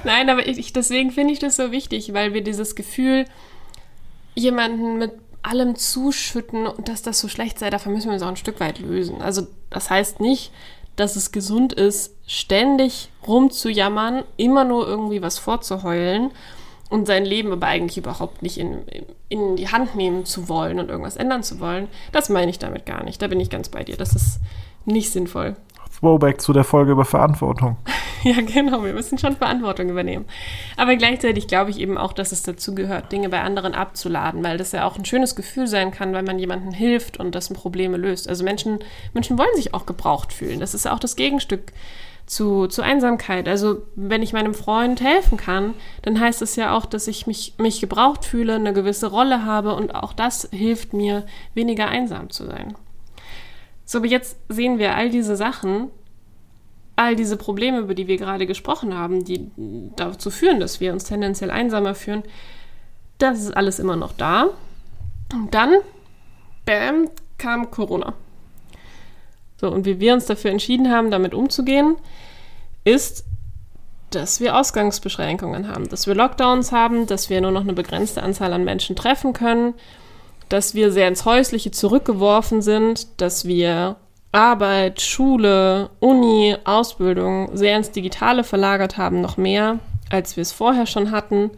Nein, 0.03 0.29
aber 0.29 0.47
ich, 0.47 0.57
ich- 0.57 0.73
deswegen 0.73 1.11
finde 1.11 1.33
ich 1.33 1.39
das 1.39 1.55
so 1.57 1.71
wichtig, 1.71 2.13
weil 2.13 2.33
wir 2.33 2.43
dieses 2.43 2.75
Gefühl, 2.75 3.25
jemanden 4.35 4.97
mit 4.97 5.11
allem 5.43 5.75
zuschütten 5.75 6.67
und 6.67 6.87
dass 6.87 7.01
das 7.01 7.19
so 7.19 7.27
schlecht 7.27 7.59
sei, 7.59 7.69
davon 7.69 7.93
müssen 7.93 8.07
wir 8.07 8.13
uns 8.13 8.23
auch 8.23 8.27
ein 8.27 8.37
Stück 8.37 8.59
weit 8.59 8.79
lösen. 8.79 9.21
Also 9.21 9.47
das 9.69 9.89
heißt 9.89 10.19
nicht, 10.19 10.51
dass 10.95 11.15
es 11.15 11.31
gesund 11.31 11.73
ist, 11.73 12.13
ständig 12.27 13.09
rumzujammern, 13.27 14.23
immer 14.37 14.63
nur 14.63 14.87
irgendwie 14.87 15.21
was 15.21 15.37
vorzuheulen 15.39 16.31
und 16.91 17.07
sein 17.07 17.25
Leben 17.25 17.51
aber 17.53 17.67
eigentlich 17.67 17.97
überhaupt 17.97 18.41
nicht 18.41 18.57
in, 18.57 18.79
in 19.29 19.55
die 19.55 19.69
Hand 19.69 19.95
nehmen 19.95 20.25
zu 20.25 20.49
wollen 20.49 20.77
und 20.77 20.89
irgendwas 20.89 21.15
ändern 21.15 21.41
zu 21.41 21.61
wollen. 21.61 21.87
Das 22.11 22.29
meine 22.29 22.51
ich 22.51 22.59
damit 22.59 22.85
gar 22.85 23.03
nicht. 23.03 23.21
Da 23.21 23.27
bin 23.27 23.39
ich 23.39 23.49
ganz 23.49 23.69
bei 23.69 23.85
dir. 23.85 23.95
Das 23.95 24.13
ist 24.13 24.41
nicht 24.85 25.09
sinnvoll. 25.11 25.55
Throwback 25.99 26.41
zu 26.41 26.51
der 26.51 26.65
Folge 26.65 26.91
über 26.91 27.05
Verantwortung. 27.05 27.77
Ja, 28.23 28.39
genau, 28.39 28.83
wir 28.83 28.93
müssen 28.93 29.17
schon 29.17 29.35
Verantwortung 29.35 29.89
übernehmen. 29.89 30.25
Aber 30.77 30.95
gleichzeitig 30.95 31.47
glaube 31.47 31.71
ich 31.71 31.79
eben 31.79 31.97
auch, 31.97 32.13
dass 32.13 32.31
es 32.31 32.43
dazu 32.43 32.75
gehört, 32.75 33.11
Dinge 33.11 33.29
bei 33.29 33.41
anderen 33.41 33.73
abzuladen, 33.73 34.43
weil 34.43 34.59
das 34.59 34.73
ja 34.73 34.85
auch 34.85 34.95
ein 34.95 35.05
schönes 35.05 35.35
Gefühl 35.35 35.65
sein 35.65 35.89
kann, 35.89 36.13
wenn 36.13 36.25
man 36.25 36.37
jemandem 36.37 36.71
hilft 36.71 37.17
und 37.17 37.33
dessen 37.33 37.55
Probleme 37.55 37.97
löst. 37.97 38.29
Also 38.29 38.43
Menschen, 38.43 38.77
Menschen 39.15 39.39
wollen 39.39 39.55
sich 39.55 39.73
auch 39.73 39.87
gebraucht 39.87 40.33
fühlen. 40.33 40.59
Das 40.59 40.75
ist 40.75 40.85
ja 40.85 40.93
auch 40.93 40.99
das 40.99 41.15
Gegenstück 41.15 41.73
zu, 42.31 42.67
zu 42.67 42.81
Einsamkeit. 42.81 43.49
Also 43.49 43.81
wenn 43.95 44.23
ich 44.23 44.31
meinem 44.31 44.53
Freund 44.53 45.01
helfen 45.01 45.37
kann, 45.37 45.73
dann 46.01 46.17
heißt 46.17 46.41
es 46.41 46.55
ja 46.55 46.73
auch, 46.73 46.85
dass 46.85 47.07
ich 47.07 47.27
mich, 47.27 47.55
mich 47.57 47.81
gebraucht 47.81 48.23
fühle, 48.23 48.55
eine 48.55 48.71
gewisse 48.71 49.07
Rolle 49.07 49.43
habe 49.43 49.75
und 49.75 49.93
auch 49.93 50.13
das 50.13 50.47
hilft 50.49 50.93
mir, 50.93 51.25
weniger 51.55 51.89
einsam 51.89 52.29
zu 52.29 52.45
sein. 52.45 52.73
So, 53.83 53.97
aber 53.97 54.07
jetzt 54.07 54.37
sehen 54.47 54.79
wir 54.79 54.95
all 54.95 55.09
diese 55.09 55.35
Sachen, 55.35 55.89
all 56.95 57.17
diese 57.17 57.35
Probleme, 57.35 57.79
über 57.79 57.95
die 57.95 58.07
wir 58.07 58.15
gerade 58.15 58.47
gesprochen 58.47 58.97
haben, 58.97 59.25
die 59.25 59.51
dazu 59.97 60.31
führen, 60.31 60.61
dass 60.61 60.79
wir 60.79 60.93
uns 60.93 61.03
tendenziell 61.03 61.51
einsamer 61.51 61.95
fühlen, 61.95 62.23
das 63.17 63.41
ist 63.41 63.57
alles 63.57 63.77
immer 63.77 63.97
noch 63.97 64.13
da. 64.13 64.51
Und 65.33 65.53
dann, 65.53 65.73
bam, 66.63 67.09
kam 67.37 67.71
Corona. 67.71 68.13
So, 69.61 69.69
und 69.69 69.85
wie 69.85 69.99
wir 69.99 70.13
uns 70.13 70.25
dafür 70.25 70.49
entschieden 70.49 70.91
haben, 70.91 71.11
damit 71.11 71.35
umzugehen, 71.35 71.95
ist 72.83 73.25
dass 74.09 74.41
wir 74.41 74.57
Ausgangsbeschränkungen 74.57 75.69
haben, 75.69 75.87
dass 75.87 76.05
wir 76.05 76.15
Lockdowns 76.15 76.73
haben, 76.73 77.07
dass 77.07 77.29
wir 77.29 77.39
nur 77.39 77.51
noch 77.51 77.61
eine 77.61 77.71
begrenzte 77.71 78.21
Anzahl 78.21 78.51
an 78.51 78.65
Menschen 78.65 78.97
treffen 78.97 79.31
können, 79.31 79.73
dass 80.49 80.75
wir 80.75 80.91
sehr 80.91 81.07
ins 81.07 81.23
Häusliche 81.23 81.71
zurückgeworfen 81.71 82.61
sind, 82.61 83.21
dass 83.21 83.45
wir 83.45 83.95
Arbeit, 84.33 84.99
Schule, 84.99 85.91
Uni, 86.01 86.57
Ausbildung 86.65 87.55
sehr 87.55 87.77
ins 87.77 87.91
Digitale 87.91 88.43
verlagert 88.43 88.97
haben, 88.97 89.21
noch 89.21 89.37
mehr, 89.37 89.79
als 90.09 90.35
wir 90.35 90.41
es 90.41 90.51
vorher 90.51 90.87
schon 90.87 91.11
hatten, 91.11 91.51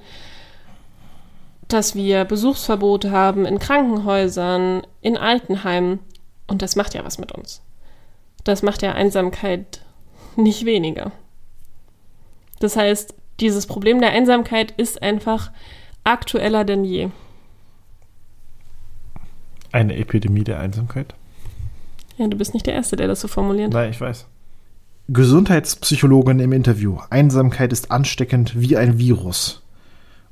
dass 1.67 1.95
wir 1.95 2.23
Besuchsverbote 2.23 3.09
haben 3.09 3.45
in 3.45 3.57
Krankenhäusern, 3.57 4.83
in 5.01 5.17
Altenheimen. 5.17 5.97
Und 6.45 6.61
das 6.61 6.75
macht 6.75 6.93
ja 6.93 7.03
was 7.03 7.17
mit 7.17 7.31
uns. 7.31 7.63
Das 8.43 8.61
macht 8.63 8.81
ja 8.81 8.93
Einsamkeit 8.93 9.81
nicht 10.35 10.65
weniger. 10.65 11.11
Das 12.59 12.75
heißt, 12.75 13.13
dieses 13.39 13.67
Problem 13.67 13.99
der 13.99 14.11
Einsamkeit 14.11 14.71
ist 14.71 15.01
einfach 15.01 15.51
aktueller 16.03 16.63
denn 16.63 16.83
je. 16.83 17.09
Eine 19.71 19.95
Epidemie 19.95 20.43
der 20.43 20.59
Einsamkeit? 20.59 21.15
Ja, 22.17 22.27
du 22.27 22.37
bist 22.37 22.53
nicht 22.53 22.67
der 22.67 22.73
Erste, 22.73 22.95
der 22.95 23.07
das 23.07 23.21
so 23.21 23.27
formuliert. 23.27 23.73
Nein, 23.73 23.89
ich 23.89 23.99
weiß. 23.99 24.27
Gesundheitspsychologin 25.09 26.39
im 26.39 26.53
Interview. 26.53 26.99
Einsamkeit 27.09 27.73
ist 27.73 27.91
ansteckend 27.91 28.59
wie 28.59 28.77
ein 28.77 28.99
Virus. 28.99 29.61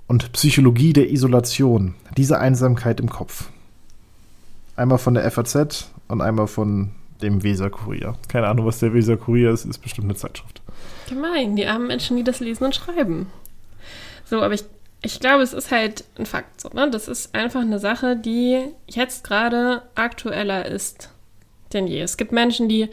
Und 0.07 0.31
Psychologie 0.33 0.93
der 0.93 1.09
Isolation. 1.09 1.95
Diese 2.17 2.39
Einsamkeit 2.39 2.99
im 2.99 3.09
Kopf. 3.09 3.49
Einmal 4.75 4.99
von 4.99 5.15
der 5.15 5.29
FAZ 5.29 5.89
und 6.07 6.21
einmal 6.21 6.47
von 6.47 6.91
dem 7.21 7.43
Weser 7.43 7.69
Kurier. 7.69 8.15
Keine 8.27 8.47
Ahnung, 8.47 8.65
was 8.65 8.79
der 8.79 8.93
Weser 8.93 9.17
Kurier 9.17 9.51
ist, 9.51 9.65
ist 9.65 9.79
bestimmt 9.79 10.05
eine 10.05 10.15
Zeitschrift. 10.15 10.61
Gemein, 11.09 11.55
die 11.55 11.65
armen 11.65 11.87
Menschen, 11.87 12.17
die 12.17 12.23
das 12.23 12.39
lesen 12.39 12.65
und 12.65 12.75
schreiben. 12.75 13.27
So, 14.25 14.41
aber 14.41 14.53
ich, 14.53 14.63
ich 15.01 15.19
glaube, 15.19 15.43
es 15.43 15.53
ist 15.53 15.71
halt 15.71 16.05
ein 16.17 16.25
Fakt. 16.25 16.61
So, 16.61 16.69
ne? 16.69 16.89
Das 16.89 17.07
ist 17.07 17.35
einfach 17.35 17.61
eine 17.61 17.79
Sache, 17.79 18.15
die 18.15 18.61
jetzt 18.87 19.23
gerade 19.23 19.83
aktueller 19.95 20.65
ist 20.65 21.09
denn 21.73 21.87
je. 21.87 22.01
Es 22.01 22.17
gibt 22.17 22.31
Menschen, 22.31 22.69
die 22.69 22.89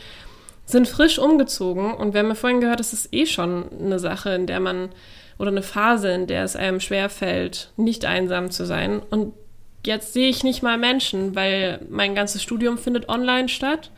sind 0.65 0.89
frisch 0.89 1.19
umgezogen 1.19 1.95
und 1.95 2.13
wir 2.13 2.21
haben 2.21 2.29
ja 2.29 2.35
vorhin 2.35 2.61
gehört, 2.61 2.81
es 2.81 2.93
ist 2.93 3.13
eh 3.13 3.27
schon 3.27 3.67
eine 3.81 3.99
Sache, 3.99 4.31
in 4.31 4.47
der 4.47 4.61
man 4.61 4.91
oder 5.39 5.51
eine 5.51 5.63
Phase, 5.63 6.11
in 6.11 6.27
der 6.27 6.45
es 6.45 6.57
einem 6.57 6.81
schwerfällt, 6.81 7.73
nicht 7.77 8.05
einsam 8.05 8.51
zu 8.51 8.67
sein. 8.67 9.01
Und 9.11 9.35
jetzt 9.87 10.13
sehe 10.13 10.29
ich 10.29 10.43
nicht 10.43 10.63
mal 10.63 10.79
Menschen, 10.79 11.37
weil 11.37 11.81
mein 11.89 12.15
ganzes 12.15 12.43
Studium 12.43 12.77
findet 12.77 13.09
online 13.09 13.49
statt. 13.49 13.91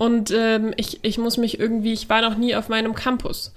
Und 0.00 0.30
ähm, 0.30 0.72
ich, 0.78 1.00
ich 1.02 1.18
muss 1.18 1.36
mich 1.36 1.60
irgendwie, 1.60 1.92
ich 1.92 2.08
war 2.08 2.22
noch 2.22 2.38
nie 2.38 2.54
auf 2.56 2.70
meinem 2.70 2.94
Campus. 2.94 3.52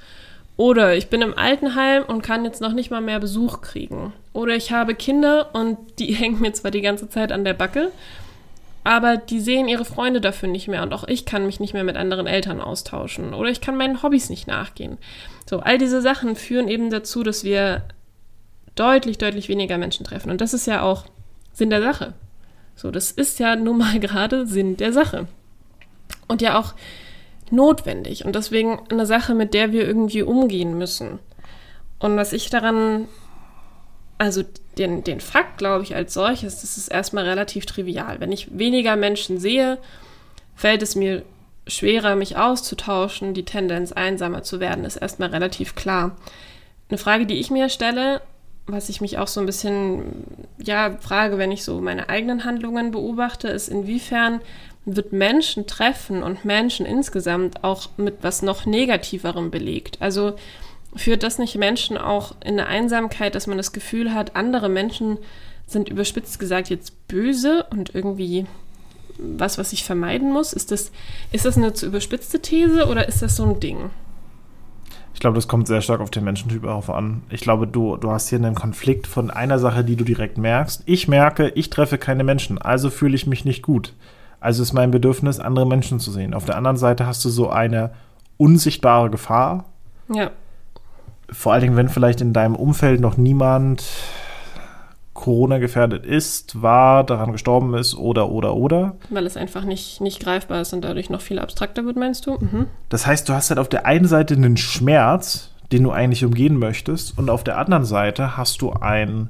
Oder 0.57 0.93
ich 0.93 1.07
bin 1.07 1.21
im 1.21 1.37
Altenheim 1.37 2.03
und 2.03 2.21
kann 2.21 2.43
jetzt 2.43 2.59
noch 2.59 2.73
nicht 2.73 2.91
mal 2.91 2.99
mehr 2.99 3.21
Besuch 3.21 3.61
kriegen. 3.61 4.11
Oder 4.33 4.53
ich 4.53 4.73
habe 4.73 4.93
Kinder 4.93 5.55
und 5.55 5.77
die 5.99 6.13
hängen 6.13 6.41
mir 6.41 6.51
zwar 6.51 6.71
die 6.71 6.81
ganze 6.81 7.07
Zeit 7.07 7.31
an 7.31 7.45
der 7.45 7.53
Backe, 7.53 7.93
aber 8.83 9.15
die 9.15 9.39
sehen 9.39 9.69
ihre 9.69 9.85
Freunde 9.85 10.19
dafür 10.19 10.49
nicht 10.49 10.67
mehr 10.67 10.83
und 10.83 10.93
auch 10.93 11.07
ich 11.07 11.23
kann 11.23 11.45
mich 11.45 11.61
nicht 11.61 11.73
mehr 11.73 11.85
mit 11.85 11.95
anderen 11.95 12.27
Eltern 12.27 12.59
austauschen 12.59 13.33
oder 13.33 13.49
ich 13.49 13.61
kann 13.61 13.77
meinen 13.77 14.03
Hobbys 14.03 14.29
nicht 14.29 14.45
nachgehen. 14.45 14.97
So, 15.49 15.61
all 15.61 15.77
diese 15.77 16.01
Sachen 16.01 16.35
führen 16.35 16.67
eben 16.67 16.89
dazu, 16.89 17.23
dass 17.23 17.45
wir 17.45 17.83
deutlich, 18.75 19.17
deutlich 19.17 19.47
weniger 19.47 19.77
Menschen 19.77 20.05
treffen. 20.05 20.29
Und 20.29 20.41
das 20.41 20.53
ist 20.53 20.67
ja 20.67 20.81
auch 20.81 21.05
Sinn 21.53 21.69
der 21.69 21.81
Sache. 21.81 22.15
So, 22.75 22.91
das 22.91 23.11
ist 23.11 23.39
ja 23.39 23.55
nun 23.55 23.77
mal 23.77 23.97
gerade 24.01 24.45
Sinn 24.45 24.75
der 24.75 24.91
Sache. 24.91 25.29
Und 26.27 26.41
ja 26.41 26.59
auch 26.59 26.73
notwendig 27.51 28.25
und 28.25 28.35
deswegen 28.35 28.79
eine 28.89 29.05
Sache, 29.05 29.35
mit 29.35 29.53
der 29.53 29.71
wir 29.71 29.85
irgendwie 29.85 30.23
umgehen 30.23 30.77
müssen. 30.77 31.19
Und 31.99 32.17
was 32.17 32.33
ich 32.33 32.49
daran, 32.49 33.07
also 34.17 34.43
den, 34.77 35.03
den 35.03 35.19
Fakt, 35.19 35.57
glaube 35.57 35.83
ich, 35.83 35.95
als 35.95 36.13
solches, 36.13 36.61
das 36.61 36.77
ist 36.77 36.87
erstmal 36.87 37.25
relativ 37.25 37.65
trivial. 37.65 38.19
Wenn 38.19 38.31
ich 38.31 38.57
weniger 38.57 38.95
Menschen 38.95 39.39
sehe, 39.39 39.77
fällt 40.55 40.81
es 40.81 40.95
mir 40.95 41.23
schwerer, 41.67 42.15
mich 42.15 42.37
auszutauschen. 42.37 43.33
Die 43.33 43.45
Tendenz, 43.45 43.91
einsamer 43.91 44.43
zu 44.43 44.59
werden, 44.59 44.85
ist 44.85 44.97
erstmal 44.97 45.29
relativ 45.29 45.75
klar. 45.75 46.15
Eine 46.89 46.97
Frage, 46.97 47.25
die 47.25 47.39
ich 47.39 47.51
mir 47.51 47.69
stelle, 47.69 48.21
was 48.65 48.89
ich 48.89 49.01
mich 49.01 49.17
auch 49.17 49.27
so 49.27 49.39
ein 49.39 49.45
bisschen, 49.45 50.25
ja, 50.57 50.97
frage, 50.99 51.37
wenn 51.37 51.51
ich 51.51 51.63
so 51.63 51.81
meine 51.81 52.09
eigenen 52.09 52.45
Handlungen 52.45 52.91
beobachte, 52.91 53.49
ist, 53.49 53.67
inwiefern 53.67 54.41
wird 54.85 55.13
Menschen 55.13 55.65
treffen 55.67 56.23
und 56.23 56.45
Menschen 56.45 56.85
insgesamt 56.85 57.63
auch 57.63 57.89
mit 57.97 58.17
was 58.21 58.41
noch 58.41 58.65
Negativerem 58.65 59.49
belegt. 59.49 59.97
Also 60.01 60.35
führt 60.95 61.23
das 61.23 61.39
nicht 61.39 61.55
Menschen 61.55 61.97
auch 61.97 62.35
in 62.43 62.59
eine 62.59 62.67
Einsamkeit, 62.67 63.35
dass 63.35 63.47
man 63.47 63.57
das 63.57 63.71
Gefühl 63.71 64.13
hat, 64.13 64.35
andere 64.35 64.69
Menschen 64.69 65.17
sind 65.65 65.89
überspitzt 65.89 66.39
gesagt 66.39 66.69
jetzt 66.69 67.07
böse 67.07 67.65
und 67.69 67.95
irgendwie 67.95 68.45
was, 69.17 69.57
was 69.57 69.73
ich 69.73 69.83
vermeiden 69.83 70.31
muss? 70.31 70.53
Ist 70.53 70.71
das, 70.71 70.91
ist 71.31 71.45
das 71.45 71.57
eine 71.57 71.73
zu 71.73 71.85
überspitzte 71.85 72.41
These 72.41 72.87
oder 72.87 73.07
ist 73.07 73.21
das 73.21 73.35
so 73.35 73.43
ein 73.43 73.59
Ding? 73.59 73.91
Ich 75.13 75.19
glaube, 75.19 75.35
das 75.35 75.47
kommt 75.47 75.67
sehr 75.67 75.81
stark 75.81 76.01
auf 76.01 76.09
den 76.09 76.23
Menschentyp 76.23 76.65
auch 76.65 76.89
an. 76.89 77.21
Ich 77.29 77.41
glaube, 77.41 77.67
du, 77.67 77.97
du 77.97 78.09
hast 78.09 78.29
hier 78.29 78.39
einen 78.39 78.55
Konflikt 78.55 79.07
von 79.07 79.29
einer 79.29 79.59
Sache, 79.59 79.83
die 79.83 79.95
du 79.95 80.03
direkt 80.03 80.37
merkst. 80.37 80.83
Ich 80.85 81.07
merke, 81.07 81.49
ich 81.49 81.69
treffe 81.69 81.97
keine 81.97 82.23
Menschen, 82.23 82.57
also 82.57 82.89
fühle 82.89 83.15
ich 83.15 83.27
mich 83.27 83.45
nicht 83.45 83.61
gut. 83.61 83.93
Also 84.43 84.61
ist 84.61 84.73
mein 84.73 84.91
Bedürfnis, 84.91 85.39
andere 85.39 85.65
Menschen 85.65 86.01
zu 86.01 86.11
sehen. 86.11 86.33
Auf 86.33 86.43
der 86.43 86.57
anderen 86.57 86.75
Seite 86.75 87.07
hast 87.07 87.23
du 87.23 87.29
so 87.29 87.49
eine 87.49 87.91
unsichtbare 88.35 89.09
Gefahr. 89.09 89.63
Ja. 90.13 90.31
Vor 91.29 91.53
allen 91.53 91.61
Dingen, 91.61 91.77
wenn 91.77 91.87
vielleicht 91.87 92.19
in 92.19 92.33
deinem 92.33 92.55
Umfeld 92.55 92.99
noch 92.99 93.15
niemand 93.15 93.85
Corona 95.13 95.59
gefährdet 95.59 96.05
ist, 96.05 96.61
war, 96.61 97.05
daran 97.05 97.31
gestorben 97.31 97.73
ist 97.75 97.95
oder 97.95 98.29
oder 98.29 98.55
oder. 98.55 98.97
Weil 99.09 99.25
es 99.25 99.37
einfach 99.37 99.63
nicht, 99.63 100.01
nicht 100.01 100.19
greifbar 100.19 100.59
ist 100.59 100.73
und 100.73 100.81
dadurch 100.81 101.09
noch 101.09 101.21
viel 101.21 101.39
abstrakter 101.39 101.85
wird, 101.85 101.95
meinst 101.95 102.27
du? 102.27 102.33
Mhm. 102.33 102.67
Das 102.89 103.07
heißt, 103.07 103.29
du 103.29 103.33
hast 103.33 103.49
halt 103.49 103.59
auf 103.59 103.69
der 103.69 103.85
einen 103.85 104.07
Seite 104.07 104.33
einen 104.33 104.57
Schmerz, 104.57 105.51
den 105.71 105.83
du 105.83 105.91
eigentlich 105.91 106.25
umgehen 106.25 106.59
möchtest, 106.59 107.17
und 107.17 107.29
auf 107.29 107.45
der 107.45 107.57
anderen 107.57 107.85
Seite 107.85 108.35
hast 108.35 108.61
du 108.61 108.73
ein, 108.73 109.29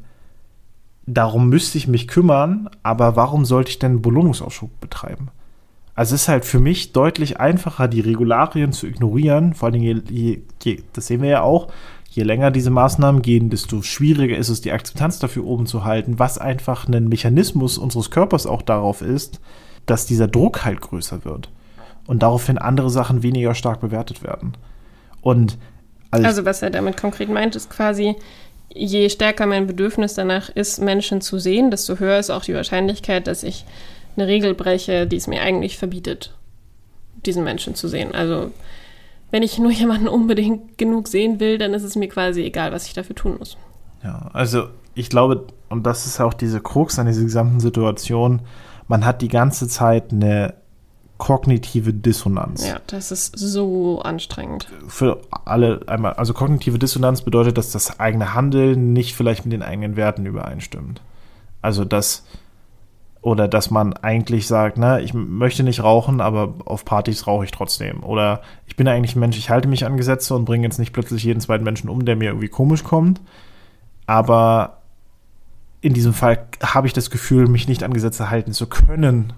darum 1.06 1.50
müsste 1.50 1.78
ich 1.78 1.88
mich 1.88 2.08
kümmern, 2.08 2.70
aber 2.82 3.16
warum 3.16 3.46
sollte 3.46 3.72
ich 3.72 3.80
denn 3.80 4.02
Belohnungsaufschub 4.02 4.80
betreiben? 4.80 5.30
Also 5.96 6.16
es 6.16 6.24
ist 6.24 6.28
halt 6.28 6.46
für 6.46 6.60
mich 6.60 6.92
deutlich 6.92 7.40
einfacher, 7.40 7.88
die 7.88 8.02
Regularien 8.02 8.72
zu 8.72 8.88
ignorieren, 8.88 9.54
vor 9.54 9.70
allem 9.70 9.82
je, 9.82 10.02
je, 10.10 10.42
je, 10.64 10.84
das 10.94 11.08
sehen 11.08 11.22
wir 11.22 11.30
ja 11.30 11.42
auch, 11.42 11.68
je 12.10 12.24
länger 12.24 12.52
diese 12.52 12.72
Maßnahmen 12.72 13.22
gehen, 13.22 13.50
desto 13.50 13.82
schwieriger 13.82 14.38
ist 14.38 14.50
es, 14.50 14.62
die 14.62 14.72
Akzeptanz 14.72 15.20
dafür 15.20 15.46
oben 15.46 15.66
zu 15.66 15.84
halten, 15.84 16.18
was 16.20 16.38
einfach 16.38 16.88
ein 16.88 17.10
Mechanismus 17.10 17.78
unseres 17.78 18.10
Körpers 18.10 18.48
auch 18.48 18.62
darauf 18.62 19.02
ist, 19.02 19.40
dass 19.86 20.06
dieser 20.06 20.28
Druck 20.28 20.66
halt 20.66 20.82
größer 20.82 21.26
wird 21.26 21.50
und 22.08 22.24
daraufhin 22.24 22.58
andere 22.58 22.90
Sachen 22.90 23.22
weniger 23.22 23.54
stark 23.54 23.82
bewertet 23.82 24.24
werden. 24.24 24.58
Und 25.22 25.58
als 26.12 26.26
also 26.26 26.46
was 26.46 26.62
er 26.62 26.70
damit 26.70 26.98
konkret 26.98 27.30
meint, 27.30 27.56
ist 27.56 27.70
quasi, 27.70 28.16
je 28.70 29.10
stärker 29.10 29.46
mein 29.46 29.68
Bedürfnis 29.68 30.14
danach 30.14 30.50
ist, 30.50 30.80
Menschen 30.80 31.22
zu 31.22 31.40
sehen, 31.40 31.72
desto 31.72 32.00
höher 32.00 32.20
ist 32.20 32.30
auch 32.30 32.44
die 32.44 32.54
Wahrscheinlichkeit, 32.56 33.28
dass 33.28 33.44
ich 33.44 33.66
eine 34.16 34.28
Regel 34.28 34.54
breche, 34.54 35.08
die 35.08 35.16
es 35.16 35.28
mir 35.28 35.42
eigentlich 35.42 35.78
verbietet, 35.78 36.36
diesen 37.26 37.44
Menschen 37.44 37.76
zu 37.76 37.88
sehen. 37.88 38.14
Also 38.14 38.52
wenn 39.32 39.44
ich 39.44 39.58
nur 39.60 39.72
jemanden 39.84 40.08
unbedingt 40.08 40.78
genug 40.78 41.08
sehen 41.08 41.40
will, 41.40 41.58
dann 41.58 41.74
ist 41.74 41.84
es 41.84 41.96
mir 41.96 42.08
quasi 42.08 42.44
egal, 42.44 42.72
was 42.72 42.88
ich 42.88 42.94
dafür 42.94 43.16
tun 43.16 43.38
muss. 43.38 43.58
Ja, 44.04 44.30
also 44.34 44.68
ich 44.96 45.10
glaube, 45.10 45.48
und 45.70 45.86
das 45.86 46.06
ist 46.06 46.20
auch 46.20 46.34
diese 46.34 46.60
Krux 46.60 47.00
an 47.00 47.08
dieser 47.08 47.24
gesamten 47.24 47.60
Situation, 47.60 48.42
man 48.88 49.06
hat 49.06 49.22
die 49.22 49.30
ganze 49.30 49.68
Zeit 49.68 50.12
eine 50.12 50.56
kognitive 51.18 51.94
Dissonanz. 51.94 52.68
Ja, 52.68 52.82
das 52.88 53.12
ist 53.12 53.38
so 53.38 54.02
anstrengend. 54.02 54.68
Für 54.88 55.22
alle 55.46 55.82
einmal, 55.88 56.14
also 56.14 56.34
kognitive 56.34 56.80
Dissonanz 56.80 57.22
bedeutet, 57.22 57.58
dass 57.58 57.72
das 57.72 58.00
eigene 58.00 58.34
Handeln 58.34 58.94
nicht 58.94 59.16
vielleicht 59.16 59.46
mit 59.46 59.54
den 59.54 59.64
eigenen 59.64 59.96
Werten 59.96 60.26
übereinstimmt. 60.26 61.02
Also 61.62 61.86
dass 61.86 62.24
oder 63.22 63.48
dass 63.48 63.72
man 63.72 63.94
eigentlich 63.94 64.48
sagt, 64.48 64.78
ne, 64.78 65.00
ich 65.00 65.14
möchte 65.14 65.64
nicht 65.64 65.82
rauchen, 65.82 66.20
aber 66.20 66.56
auf 66.66 66.84
Partys 66.84 67.26
rauche 67.26 67.46
ich 67.46 67.52
trotzdem. 67.52 68.04
Oder 68.04 68.42
ich 68.68 68.76
bin 68.76 68.86
eigentlich 68.86 69.16
ein 69.16 69.22
Mensch, 69.22 69.38
ich 69.38 69.50
halte 69.50 69.70
mich 69.70 69.86
an 69.86 69.96
Gesetze 69.96 70.36
und 70.36 70.44
bringe 70.44 70.66
jetzt 70.66 70.78
nicht 70.78 70.92
plötzlich 70.92 71.24
jeden 71.24 71.40
zweiten 71.40 71.64
Menschen 71.64 71.90
um, 71.90 72.04
der 72.04 72.18
mir 72.18 72.32
irgendwie 72.32 72.50
komisch 72.50 72.84
kommt. 72.84 73.22
Aber 74.08 74.82
in 75.80 75.94
diesem 75.94 76.14
Fall 76.14 76.48
habe 76.62 76.88
ich 76.88 76.92
das 76.92 77.10
Gefühl, 77.10 77.48
mich 77.48 77.70
nicht 77.70 77.84
an 77.84 77.94
Gesetze 77.94 78.30
halten 78.30 78.52
zu 78.52 78.68
können, 78.68 79.32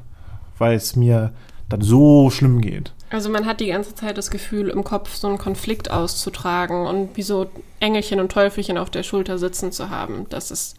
weil 0.57 0.75
es 0.75 0.95
mir 0.95 1.31
dann 1.69 1.81
so 1.81 2.29
schlimm 2.29 2.61
geht. 2.61 2.93
Also 3.09 3.29
man 3.29 3.45
hat 3.45 3.59
die 3.59 3.67
ganze 3.67 3.95
Zeit 3.95 4.17
das 4.17 4.29
Gefühl, 4.29 4.69
im 4.69 4.83
Kopf 4.83 5.15
so 5.15 5.27
einen 5.27 5.37
Konflikt 5.37 5.89
auszutragen 5.89 6.85
und 6.85 7.15
wie 7.17 7.21
so 7.21 7.47
Engelchen 7.79 8.19
und 8.19 8.31
Teufelchen 8.31 8.77
auf 8.77 8.89
der 8.89 9.03
Schulter 9.03 9.37
sitzen 9.37 9.71
zu 9.71 9.89
haben. 9.89 10.25
Das 10.29 10.51
ist 10.51 10.75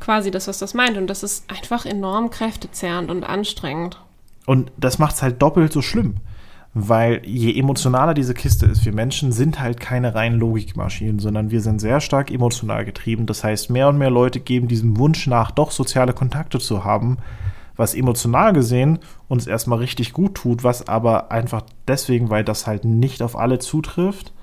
quasi 0.00 0.30
das, 0.30 0.48
was 0.48 0.58
das 0.58 0.74
meint. 0.74 0.96
Und 0.96 1.06
das 1.08 1.22
ist 1.22 1.50
einfach 1.50 1.86
enorm 1.86 2.30
kräftezerrend 2.30 3.10
und 3.10 3.24
anstrengend. 3.24 3.98
Und 4.46 4.70
das 4.76 4.98
macht 4.98 5.16
es 5.16 5.22
halt 5.22 5.40
doppelt 5.42 5.72
so 5.72 5.82
schlimm. 5.82 6.16
weil 6.74 7.22
je 7.24 7.58
emotionaler 7.58 8.14
diese 8.14 8.34
Kiste 8.34 8.66
ist, 8.66 8.84
wir 8.84 8.92
Menschen 8.92 9.32
sind 9.32 9.60
halt 9.60 9.80
keine 9.80 10.14
reinen 10.14 10.38
Logikmaschinen, 10.38 11.18
sondern 11.18 11.50
wir 11.50 11.60
sind 11.60 11.80
sehr 11.80 12.00
stark 12.00 12.30
emotional 12.30 12.84
getrieben. 12.84 13.26
Das 13.26 13.42
heißt, 13.42 13.70
mehr 13.70 13.88
und 13.88 13.98
mehr 13.98 14.10
Leute 14.10 14.40
geben 14.40 14.68
diesem 14.68 14.98
Wunsch 14.98 15.26
nach, 15.26 15.50
doch 15.50 15.70
soziale 15.70 16.12
Kontakte 16.12 16.58
zu 16.58 16.84
haben, 16.84 17.18
was 17.78 17.94
emotional 17.94 18.52
gesehen 18.52 18.98
uns 19.28 19.46
erstmal 19.46 19.78
richtig 19.78 20.12
gut 20.12 20.34
tut, 20.34 20.64
was 20.64 20.86
aber 20.88 21.30
einfach 21.30 21.62
deswegen, 21.86 22.28
weil 22.28 22.44
das 22.44 22.66
halt 22.66 22.84
nicht 22.84 23.22
auf 23.22 23.38
alle 23.38 23.60
zutrifft, 23.60 24.34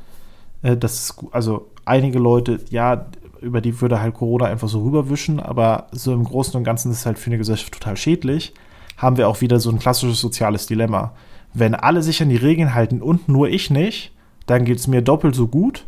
äh, 0.64 0.76
das 0.76 1.16
also 1.32 1.70
einige 1.84 2.18
Leute, 2.18 2.62
ja, 2.70 3.06
über 3.42 3.62
die 3.62 3.80
würde 3.82 4.02
halt 4.02 4.16
Corona 4.16 4.46
einfach 4.46 4.70
so 4.70 4.82
rüberwischen, 4.84 5.40
aber 5.40 5.88
so 5.92 6.14
im 6.14 6.24
Großen 6.24 6.56
und 6.56 6.64
Ganzen 6.64 6.92
ist 6.92 7.00
es 7.00 7.06
halt 7.06 7.20
für 7.20 7.28
eine 7.28 7.38
Gesellschaft 7.38 7.74
total 7.74 7.98
schädlich, 7.98 8.54
haben 8.98 9.18
wir 9.18 9.28
auch 9.28 9.42
wieder 9.42 9.60
so 9.60 9.70
ein 9.70 9.80
klassisches 9.80 10.22
soziales 10.22 10.66
Dilemma. 10.66 11.14
Wenn 11.54 11.76
alle 11.76 12.02
sich 12.02 12.22
an 12.22 12.30
die 12.30 12.38
Regeln 12.38 12.74
halten 12.74 13.02
und 13.02 13.28
nur 13.28 13.50
ich 13.50 13.70
nicht, 13.70 14.14
dann 14.46 14.64
geht 14.64 14.80
es 14.80 14.88
mir 14.88 15.02
doppelt 15.02 15.36
so 15.36 15.48
gut 15.48 15.86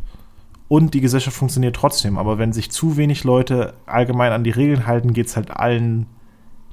und 0.67 0.93
die 0.93 1.01
Gesellschaft 1.01 1.37
funktioniert 1.37 1.77
trotzdem. 1.77 2.17
Aber 2.17 2.37
wenn 2.37 2.51
sich 2.51 2.71
zu 2.71 2.97
wenig 2.97 3.23
Leute 3.23 3.73
allgemein 3.85 4.33
an 4.33 4.43
die 4.43 4.51
Regeln 4.51 4.85
halten, 4.85 5.13
geht 5.13 5.27
es 5.27 5.37
halt 5.37 5.51
allen 5.51 6.07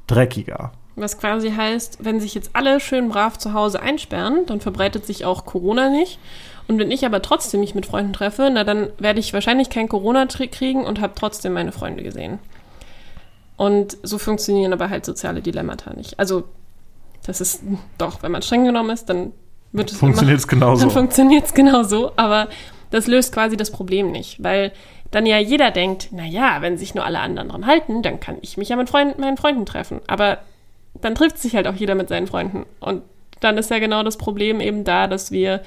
dreckiger. 0.06 0.72
Was 0.96 1.18
quasi 1.18 1.50
heißt, 1.50 1.98
wenn 2.00 2.20
sich 2.20 2.34
jetzt 2.34 2.50
alle 2.52 2.78
schön 2.78 3.08
brav 3.08 3.36
zu 3.38 3.52
Hause 3.52 3.80
einsperren, 3.80 4.46
dann 4.46 4.60
verbreitet 4.60 5.06
sich 5.06 5.24
auch 5.24 5.44
Corona 5.44 5.90
nicht. 5.90 6.18
Und 6.68 6.78
wenn 6.78 6.90
ich 6.90 7.04
aber 7.04 7.20
trotzdem 7.20 7.60
mich 7.60 7.74
mit 7.74 7.86
Freunden 7.86 8.12
treffe, 8.12 8.48
na 8.52 8.64
dann 8.64 8.88
werde 8.98 9.20
ich 9.20 9.32
wahrscheinlich 9.32 9.70
kein 9.70 9.88
Corona 9.88 10.26
kriegen 10.26 10.84
und 10.84 11.00
habe 11.00 11.14
trotzdem 11.16 11.52
meine 11.52 11.72
Freunde 11.72 12.02
gesehen. 12.02 12.38
Und 13.56 13.98
so 14.02 14.18
funktionieren 14.18 14.72
aber 14.72 14.88
halt 14.88 15.04
soziale 15.04 15.42
Dilemmata 15.42 15.92
nicht. 15.94 16.18
Also, 16.18 16.44
das 17.26 17.40
ist 17.40 17.62
doch, 17.98 18.22
wenn 18.22 18.32
man 18.32 18.42
streng 18.42 18.64
genommen 18.64 18.90
ist, 18.90 19.06
dann 19.06 19.32
wird 19.72 19.90
es 19.90 19.98
funktioniert 19.98 20.38
es 20.38 20.48
genauso. 20.48 20.82
Dann 20.86 20.90
funktioniert 20.90 21.44
es 21.46 21.54
genauso, 21.54 22.12
aber 22.16 22.48
das 22.90 23.06
löst 23.06 23.32
quasi 23.32 23.56
das 23.56 23.70
Problem 23.70 24.12
nicht, 24.12 24.42
weil 24.42 24.72
dann 25.14 25.26
ja 25.26 25.38
jeder 25.38 25.70
denkt, 25.70 26.12
naja, 26.12 26.56
wenn 26.60 26.76
sich 26.76 26.96
nur 26.96 27.04
alle 27.04 27.20
anderen 27.20 27.48
dran 27.48 27.66
halten, 27.66 28.02
dann 28.02 28.18
kann 28.18 28.36
ich 28.42 28.56
mich 28.56 28.70
ja 28.70 28.76
mit 28.76 28.90
Freunden, 28.90 29.20
meinen 29.20 29.36
Freunden 29.36 29.64
treffen. 29.64 30.00
Aber 30.08 30.38
dann 31.00 31.14
trifft 31.14 31.38
sich 31.38 31.54
halt 31.54 31.68
auch 31.68 31.74
jeder 31.74 31.94
mit 31.94 32.08
seinen 32.08 32.26
Freunden. 32.26 32.66
Und 32.80 33.02
dann 33.38 33.56
ist 33.56 33.70
ja 33.70 33.78
genau 33.78 34.02
das 34.02 34.16
Problem 34.16 34.60
eben 34.60 34.82
da, 34.82 35.06
dass 35.06 35.30
wir, 35.30 35.62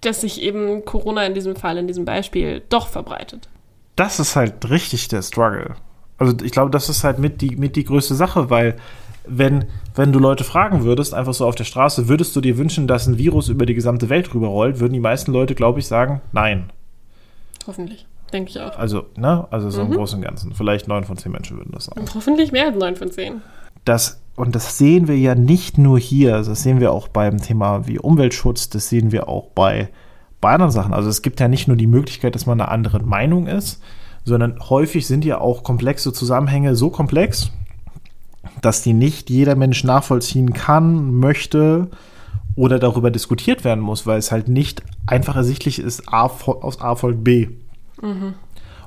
dass 0.00 0.20
sich 0.20 0.40
eben 0.42 0.84
Corona 0.84 1.26
in 1.26 1.34
diesem 1.34 1.56
Fall, 1.56 1.76
in 1.76 1.88
diesem 1.88 2.04
Beispiel 2.04 2.62
doch 2.68 2.86
verbreitet. 2.86 3.48
Das 3.96 4.20
ist 4.20 4.36
halt 4.36 4.70
richtig 4.70 5.08
der 5.08 5.22
Struggle. 5.22 5.74
Also 6.16 6.36
ich 6.44 6.52
glaube, 6.52 6.70
das 6.70 6.88
ist 6.88 7.02
halt 7.02 7.18
mit 7.18 7.40
die, 7.40 7.56
mit 7.56 7.74
die 7.74 7.84
größte 7.84 8.14
Sache, 8.14 8.48
weil 8.48 8.76
wenn, 9.26 9.64
wenn 9.96 10.12
du 10.12 10.20
Leute 10.20 10.44
fragen 10.44 10.84
würdest, 10.84 11.14
einfach 11.14 11.34
so 11.34 11.46
auf 11.48 11.56
der 11.56 11.64
Straße, 11.64 12.06
würdest 12.06 12.36
du 12.36 12.40
dir 12.40 12.58
wünschen, 12.58 12.86
dass 12.86 13.08
ein 13.08 13.18
Virus 13.18 13.48
über 13.48 13.66
die 13.66 13.74
gesamte 13.74 14.08
Welt 14.08 14.32
rüberrollt, 14.32 14.78
würden 14.78 14.92
die 14.92 15.00
meisten 15.00 15.32
Leute, 15.32 15.56
glaube 15.56 15.80
ich, 15.80 15.88
sagen, 15.88 16.20
nein. 16.32 16.70
Hoffentlich. 17.66 18.06
Denke 18.32 18.50
ich 18.50 18.60
auch. 18.60 18.76
Also, 18.78 19.06
ne? 19.16 19.46
Also 19.50 19.70
so 19.70 19.84
mhm. 19.84 19.92
im 19.92 19.98
Großen 19.98 20.18
und 20.18 20.24
Ganzen. 20.24 20.54
Vielleicht 20.54 20.88
neun 20.88 21.04
von 21.04 21.16
zehn 21.16 21.32
Menschen 21.32 21.56
würden 21.56 21.72
das 21.72 21.86
sagen. 21.86 22.00
Und 22.00 22.14
hoffentlich 22.14 22.52
mehr 22.52 22.66
als 22.66 22.76
neun 22.76 22.96
von 22.96 23.10
zehn. 23.10 23.42
Das, 23.84 24.20
und 24.36 24.54
das 24.54 24.78
sehen 24.78 25.08
wir 25.08 25.18
ja 25.18 25.34
nicht 25.34 25.78
nur 25.78 25.98
hier, 25.98 26.42
das 26.42 26.62
sehen 26.62 26.80
wir 26.80 26.92
auch 26.92 27.08
beim 27.08 27.40
Thema 27.40 27.86
wie 27.86 27.98
Umweltschutz, 27.98 28.70
das 28.70 28.88
sehen 28.88 29.12
wir 29.12 29.28
auch 29.28 29.48
bei, 29.48 29.90
bei 30.40 30.52
anderen 30.52 30.72
Sachen. 30.72 30.94
Also 30.94 31.10
es 31.10 31.22
gibt 31.22 31.38
ja 31.38 31.48
nicht 31.48 31.68
nur 31.68 31.76
die 31.76 31.86
Möglichkeit, 31.86 32.34
dass 32.34 32.46
man 32.46 32.60
einer 32.60 32.70
anderen 32.70 33.06
Meinung 33.06 33.46
ist, 33.46 33.82
sondern 34.24 34.58
häufig 34.70 35.06
sind 35.06 35.24
ja 35.24 35.38
auch 35.38 35.62
komplexe 35.62 36.12
Zusammenhänge 36.12 36.76
so 36.76 36.88
komplex, 36.90 37.50
dass 38.62 38.82
die 38.82 38.94
nicht 38.94 39.28
jeder 39.28 39.54
Mensch 39.54 39.84
nachvollziehen 39.84 40.54
kann, 40.54 41.14
möchte 41.14 41.88
oder 42.56 42.78
darüber 42.78 43.10
diskutiert 43.10 43.64
werden 43.64 43.80
muss, 43.80 44.06
weil 44.06 44.18
es 44.18 44.30
halt 44.30 44.48
nicht 44.48 44.82
einfach 45.06 45.36
ersichtlich 45.36 45.78
ist, 45.78 46.12
A, 46.12 46.24
aus 46.24 46.80
A 46.80 46.94
folgt 46.94 47.24
B. 47.24 47.48
Mhm. 48.00 48.34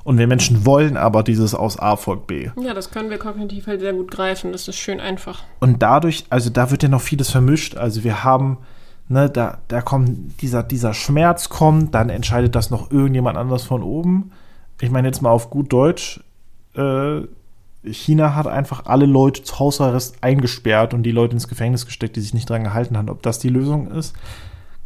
Und 0.04 0.16
wir 0.16 0.26
Menschen 0.26 0.64
wollen 0.64 0.96
aber 0.96 1.22
dieses 1.22 1.54
aus 1.54 1.78
A 1.78 1.96
folgt 1.96 2.28
B. 2.28 2.48
Ja, 2.58 2.72
das 2.72 2.90
können 2.90 3.10
wir 3.10 3.18
kognitiv 3.18 3.66
halt 3.66 3.80
sehr 3.80 3.92
gut 3.92 4.10
greifen. 4.10 4.52
Das 4.52 4.66
ist 4.66 4.76
schön 4.76 5.00
einfach. 5.00 5.42
Und 5.60 5.82
dadurch, 5.82 6.24
also 6.30 6.48
da 6.48 6.70
wird 6.70 6.82
ja 6.82 6.88
noch 6.88 7.02
vieles 7.02 7.30
vermischt. 7.30 7.76
Also 7.76 8.04
wir 8.04 8.24
haben, 8.24 8.56
ne, 9.08 9.28
da, 9.28 9.58
da 9.68 9.82
kommt 9.82 10.40
dieser, 10.40 10.62
dieser 10.62 10.94
Schmerz 10.94 11.50
kommt, 11.50 11.94
dann 11.94 12.08
entscheidet 12.08 12.54
das 12.54 12.70
noch 12.70 12.90
irgendjemand 12.90 13.36
anders 13.36 13.64
von 13.64 13.82
oben. 13.82 14.32
Ich 14.80 14.90
meine 14.90 15.08
jetzt 15.08 15.20
mal 15.20 15.30
auf 15.30 15.50
gut 15.50 15.72
Deutsch, 15.74 16.20
äh, 16.74 17.20
China 17.84 18.34
hat 18.34 18.46
einfach 18.46 18.86
alle 18.86 19.06
Leute 19.06 19.42
zu 19.42 19.58
Hausarrest 19.58 20.22
eingesperrt 20.22 20.94
und 20.94 21.02
die 21.04 21.12
Leute 21.12 21.34
ins 21.34 21.48
Gefängnis 21.48 21.86
gesteckt, 21.86 22.16
die 22.16 22.20
sich 22.20 22.34
nicht 22.34 22.50
dran 22.50 22.64
gehalten 22.64 22.96
haben. 22.96 23.08
Ob 23.08 23.22
das 23.22 23.38
die 23.38 23.48
Lösung 23.48 23.90
ist? 23.90 24.14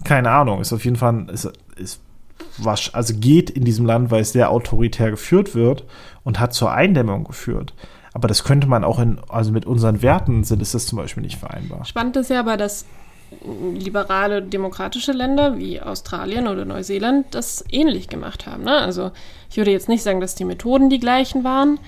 Keine 0.05 0.31
Ahnung. 0.31 0.61
Ist 0.61 0.73
auf 0.73 0.85
jeden 0.85 0.97
Fall, 0.97 1.29
ist, 1.31 1.51
ist 1.77 2.01
was, 2.59 2.93
also 2.93 3.15
geht 3.17 3.51
in 3.51 3.65
diesem 3.65 3.87
Land, 3.87 4.11
weil 4.11 4.23
es 4.23 4.33
sehr 4.33 4.51
autoritär 4.51 5.11
geführt 5.11 5.55
wird 5.55 5.85
und 6.25 6.39
hat 6.39 6.53
zur 6.53 6.73
Eindämmung 6.73 7.25
geführt. 7.25 7.75
Aber 8.13 8.29
das 8.29 8.45
könnte 8.45 8.67
man 8.67 8.85
auch 8.85 8.99
in, 8.99 9.19
also 9.29 9.53
mit 9.53 9.65
unseren 9.65 10.03
Werten 10.03 10.45
sind, 10.45 10.61
ist 10.61 10.75
das 10.75 10.87
zum 10.87 10.99
Beispiel 10.99 11.23
nicht 11.23 11.39
vereinbar. 11.39 11.85
Spannend 11.85 12.17
ist 12.17 12.31
ja 12.31 12.41
aber, 12.41 12.57
dass 12.57 12.85
liberale 13.75 14.43
demokratische 14.43 15.13
Länder 15.13 15.57
wie 15.57 15.81
Australien 15.81 16.49
oder 16.49 16.67
Neuseeland 16.67 17.27
das 17.31 17.65
ähnlich 17.71 18.09
gemacht 18.09 18.47
haben. 18.47 18.65
Ne? 18.65 18.77
Also 18.77 19.11
ich 19.51 19.57
würde 19.57 19.71
jetzt 19.71 19.89
nicht 19.89 20.03
sagen, 20.03 20.21
dass 20.21 20.35
die 20.35 20.45
Methoden 20.45 20.91
die 20.91 21.01
gleichen 21.01 21.43
waren, 21.43 21.79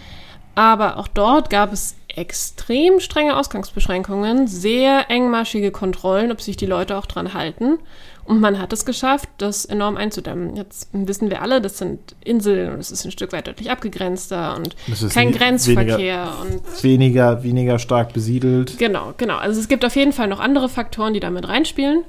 aber 0.55 0.98
auch 0.98 1.09
dort 1.09 1.50
gab 1.50 1.72
es 1.72 1.96
extrem 2.16 3.00
strenge 3.00 3.36
Ausgangsbeschränkungen, 3.36 4.46
sehr 4.46 5.11
engmaschige 5.11 5.70
Kontrollen, 5.72 6.30
ob 6.30 6.40
sich 6.40 6.57
die 6.57 6.66
Leute 6.66 6.96
auch 6.96 7.07
dran 7.07 7.34
halten. 7.34 7.78
Und 8.24 8.40
man 8.40 8.59
hat 8.59 8.72
es 8.72 8.86
geschafft, 8.86 9.28
das 9.36 9.66
enorm 9.66 9.96
einzudämmen. 9.96 10.57
Jetzt 10.57 10.88
wissen 10.92 11.28
wir 11.28 11.42
alle, 11.42 11.61
das 11.61 11.76
sind 11.76 12.14
Inseln 12.24 12.72
und 12.72 12.78
es 12.78 12.90
ist 12.90 13.05
ein 13.05 13.11
Stück 13.11 13.32
weit 13.32 13.46
deutlich 13.46 13.70
abgegrenzter 13.70 14.57
und 14.57 14.76
kein 15.12 15.32
Grenzverkehr. 15.32 15.98
Weniger, 15.98 16.40
und 16.40 16.82
weniger, 16.82 17.42
weniger 17.42 17.78
stark 17.78 18.14
besiedelt. 18.14 18.78
Genau, 18.78 19.12
genau. 19.18 19.36
Also 19.36 19.61
es 19.61 19.68
gibt 19.68 19.84
auf 19.84 19.94
jeden 19.96 20.12
Fall 20.12 20.28
noch 20.28 20.40
andere 20.40 20.70
Faktoren, 20.70 21.12
die 21.12 21.20
damit 21.20 21.46
reinspielen. 21.48 22.05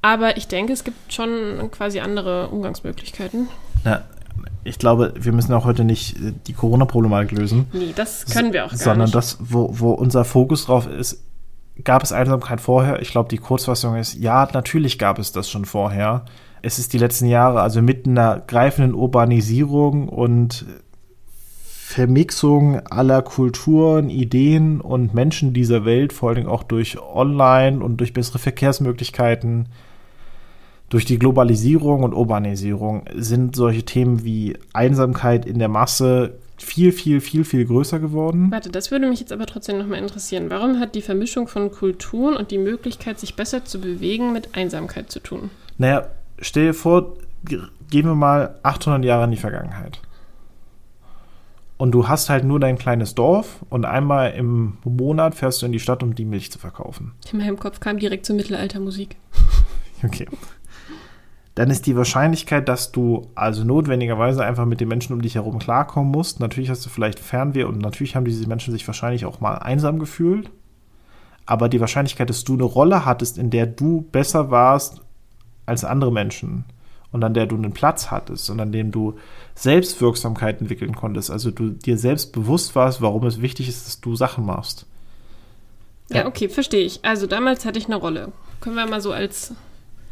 Aber 0.00 0.36
ich 0.36 0.46
denke, 0.46 0.72
es 0.72 0.84
gibt 0.84 1.12
schon 1.12 1.70
quasi 1.70 2.00
andere 2.00 2.48
Umgangsmöglichkeiten. 2.48 3.48
Na, 3.84 4.04
ich 4.64 4.78
glaube, 4.78 5.14
wir 5.18 5.32
müssen 5.32 5.52
auch 5.52 5.64
heute 5.64 5.84
nicht 5.84 6.16
äh, 6.16 6.32
die 6.46 6.52
Corona-Problematik 6.52 7.38
lösen. 7.38 7.66
Nee, 7.72 7.92
das 7.94 8.26
können 8.26 8.52
wir 8.52 8.66
auch 8.66 8.70
gar 8.70 8.78
sondern 8.78 9.04
nicht. 9.04 9.12
Sondern 9.12 9.12
das, 9.12 9.38
wo, 9.40 9.70
wo 9.72 9.90
unser 9.90 10.24
Fokus 10.24 10.66
drauf 10.66 10.86
ist, 10.86 11.22
gab 11.84 12.02
es 12.02 12.12
Einsamkeit 12.12 12.60
vorher? 12.60 13.00
Ich 13.02 13.10
glaube, 13.10 13.28
die 13.28 13.38
Kurzfassung 13.38 13.96
ist, 13.96 14.14
ja, 14.14 14.48
natürlich 14.52 14.98
gab 14.98 15.18
es 15.18 15.32
das 15.32 15.50
schon 15.50 15.64
vorher. 15.64 16.24
Es 16.62 16.78
ist 16.78 16.92
die 16.92 16.98
letzten 16.98 17.26
Jahre, 17.26 17.60
also 17.60 17.82
mit 17.82 18.06
einer 18.06 18.40
greifenden 18.40 18.94
Urbanisierung 18.94 20.08
und 20.08 20.66
Vermixung 21.88 22.80
aller 22.88 23.22
Kulturen, 23.22 24.10
Ideen 24.10 24.80
und 24.80 25.14
Menschen 25.14 25.54
dieser 25.54 25.84
Welt, 25.84 26.12
vor 26.12 26.30
allem 26.30 26.46
auch 26.46 26.62
durch 26.62 27.00
Online 27.00 27.82
und 27.82 27.96
durch 27.96 28.12
bessere 28.12 28.38
Verkehrsmöglichkeiten, 28.38 29.68
durch 30.88 31.04
die 31.04 31.18
Globalisierung 31.18 32.02
und 32.02 32.14
Urbanisierung 32.14 33.04
sind 33.14 33.56
solche 33.56 33.82
Themen 33.82 34.24
wie 34.24 34.56
Einsamkeit 34.72 35.44
in 35.44 35.58
der 35.58 35.68
Masse 35.68 36.38
viel, 36.56 36.92
viel, 36.92 37.20
viel, 37.20 37.44
viel 37.44 37.66
größer 37.66 38.00
geworden. 38.00 38.50
Warte, 38.50 38.70
das 38.70 38.90
würde 38.90 39.08
mich 39.08 39.20
jetzt 39.20 39.32
aber 39.32 39.46
trotzdem 39.46 39.78
nochmal 39.78 40.00
interessieren. 40.00 40.50
Warum 40.50 40.80
hat 40.80 40.94
die 40.94 41.02
Vermischung 41.02 41.46
von 41.46 41.70
Kulturen 41.70 42.36
und 42.36 42.50
die 42.50 42.58
Möglichkeit, 42.58 43.20
sich 43.20 43.36
besser 43.36 43.64
zu 43.64 43.80
bewegen, 43.80 44.32
mit 44.32 44.56
Einsamkeit 44.56 45.12
zu 45.12 45.20
tun? 45.20 45.50
Naja, 45.76 46.08
stell 46.40 46.66
dir 46.66 46.74
vor, 46.74 47.16
gehen 47.44 48.06
wir 48.06 48.14
mal 48.14 48.58
800 48.62 49.04
Jahre 49.04 49.24
in 49.24 49.30
die 49.30 49.36
Vergangenheit. 49.36 50.00
Und 51.76 51.92
du 51.92 52.08
hast 52.08 52.28
halt 52.28 52.44
nur 52.44 52.58
dein 52.58 52.76
kleines 52.76 53.14
Dorf 53.14 53.64
und 53.70 53.84
einmal 53.84 54.32
im 54.32 54.78
Monat 54.82 55.36
fährst 55.36 55.62
du 55.62 55.66
in 55.66 55.70
die 55.70 55.78
Stadt, 55.78 56.02
um 56.02 56.16
die 56.16 56.24
Milch 56.24 56.50
zu 56.50 56.58
verkaufen. 56.58 57.12
In 57.30 57.38
meinem 57.38 57.56
Kopf 57.56 57.78
kam 57.78 57.98
direkt 57.98 58.26
zur 58.26 58.36
Mittelaltermusik. 58.36 59.16
Okay 60.04 60.28
dann 61.58 61.70
ist 61.70 61.86
die 61.86 61.96
Wahrscheinlichkeit, 61.96 62.68
dass 62.68 62.92
du 62.92 63.32
also 63.34 63.64
notwendigerweise 63.64 64.44
einfach 64.44 64.64
mit 64.64 64.78
den 64.80 64.86
Menschen 64.86 65.12
um 65.12 65.22
dich 65.22 65.34
herum 65.34 65.58
klarkommen 65.58 66.08
musst. 66.08 66.38
Natürlich 66.38 66.70
hast 66.70 66.86
du 66.86 66.88
vielleicht 66.88 67.18
Fernweh 67.18 67.64
und 67.64 67.78
natürlich 67.78 68.14
haben 68.14 68.24
diese 68.24 68.46
Menschen 68.46 68.70
sich 68.70 68.86
wahrscheinlich 68.86 69.26
auch 69.26 69.40
mal 69.40 69.56
einsam 69.56 69.98
gefühlt. 69.98 70.50
Aber 71.46 71.68
die 71.68 71.80
Wahrscheinlichkeit, 71.80 72.30
dass 72.30 72.44
du 72.44 72.52
eine 72.52 72.62
Rolle 72.62 73.04
hattest, 73.04 73.38
in 73.38 73.50
der 73.50 73.66
du 73.66 74.02
besser 74.02 74.52
warst 74.52 75.00
als 75.66 75.84
andere 75.84 76.12
Menschen 76.12 76.64
und 77.10 77.24
an 77.24 77.34
der 77.34 77.46
du 77.46 77.56
einen 77.56 77.72
Platz 77.72 78.12
hattest 78.12 78.48
und 78.50 78.60
an 78.60 78.70
dem 78.70 78.92
du 78.92 79.18
Selbstwirksamkeit 79.56 80.60
entwickeln 80.60 80.94
konntest, 80.94 81.28
also 81.28 81.50
du 81.50 81.70
dir 81.70 81.98
selbst 81.98 82.32
bewusst 82.32 82.76
warst, 82.76 83.02
warum 83.02 83.26
es 83.26 83.42
wichtig 83.42 83.68
ist, 83.68 83.84
dass 83.84 84.00
du 84.00 84.14
Sachen 84.14 84.46
machst. 84.46 84.86
Ja, 86.08 86.24
okay, 86.28 86.48
verstehe 86.48 86.84
ich. 86.84 87.04
Also 87.04 87.26
damals 87.26 87.64
hatte 87.64 87.80
ich 87.80 87.86
eine 87.86 87.96
Rolle. 87.96 88.30
Können 88.60 88.76
wir 88.76 88.86
mal 88.86 89.00
so 89.00 89.10
als 89.10 89.54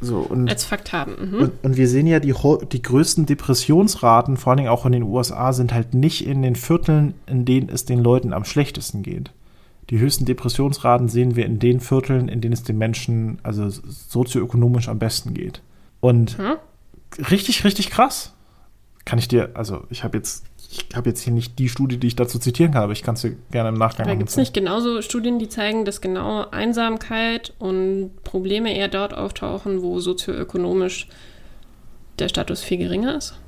so, 0.01 0.19
und, 0.19 0.49
als 0.49 0.65
Fakt 0.65 0.93
haben. 0.93 1.31
Mhm. 1.31 1.39
Und, 1.39 1.53
und, 1.63 1.77
wir 1.77 1.89
sehen 1.89 2.07
ja, 2.07 2.21
die, 2.21 2.35
die 2.73 2.83
größten 2.83 3.27
Depressionsraten, 3.27 4.37
vor 4.37 4.51
allen 4.51 4.59
Dingen 4.59 4.69
auch 4.69 4.85
in 4.85 4.93
den 4.93 5.03
USA, 5.03 5.53
sind 5.53 5.73
halt 5.73 5.95
nicht 5.95 6.27
in 6.27 6.43
den 6.43 6.57
Vierteln, 6.57 7.15
in 7.27 7.45
denen 7.45 7.69
es 7.69 7.85
den 7.85 8.01
Leuten 8.01 8.33
am 8.33 8.45
schlechtesten 8.45 9.03
geht. 9.03 9.31
die 9.91 9.99
höchsten 9.99 10.25
Depressionsraten 10.25 11.09
sehen 11.09 11.37
wir 11.37 11.47
in 11.47 11.59
den 11.59 11.81
Vierteln, 11.81 12.29
in 12.29 12.41
denen 12.41 12.53
es 12.53 12.63
den 12.63 12.77
Menschen 12.77 13.39
also 13.43 13.69
sozioökonomisch 13.69 14.89
am 14.89 14.99
besten 14.99 15.33
geht. 15.33 15.63
Und 16.01 16.37
hm? 16.39 16.57
richtig, 17.31 17.65
richtig 17.65 17.91
krass. 17.91 18.35
Kann 19.05 19.19
ich 19.19 19.29
dir, 19.29 19.51
also 19.55 19.85
ich 19.89 20.03
habe 20.03 20.19
jetzt, 20.19 20.45
ich 20.71 20.97
habe 20.97 21.09
jetzt 21.09 21.21
hier 21.23 21.33
nicht 21.33 21.59
die 21.59 21.69
Studie, 21.69 21.99
die 21.99 22.09
ich 22.09 22.17
dazu 22.17 22.39
zitieren 22.39 22.73
kann, 22.73 22.83
aber 22.83 22.93
ich 22.93 23.03
kann 23.03 23.15
es 23.15 23.23
dir 23.23 23.37
gerne 23.51 23.71
im 23.71 23.77
Nachgang 23.77 24.07
sagen. 24.07 24.19
gibt 24.19 24.31
es 24.31 24.37
nicht 24.37 24.55
genauso 24.55 25.03
Studien, 25.03 25.39
die 25.39 25.49
zeigen, 25.49 25.85
dass 25.85 26.01
genau 26.01 26.49
Einsamkeit 26.51 27.53
und 27.59 28.11
Probleme 28.25 28.75
eher 28.75 28.89
dort 28.89 29.15
auftauchen, 29.15 29.83
wo 29.83 30.01
sozioökonomisch 30.01 31.09
der 32.19 32.29
Status 32.29 32.63
viel 32.63 32.79
geringer 32.79 33.17
ist? 33.17 33.39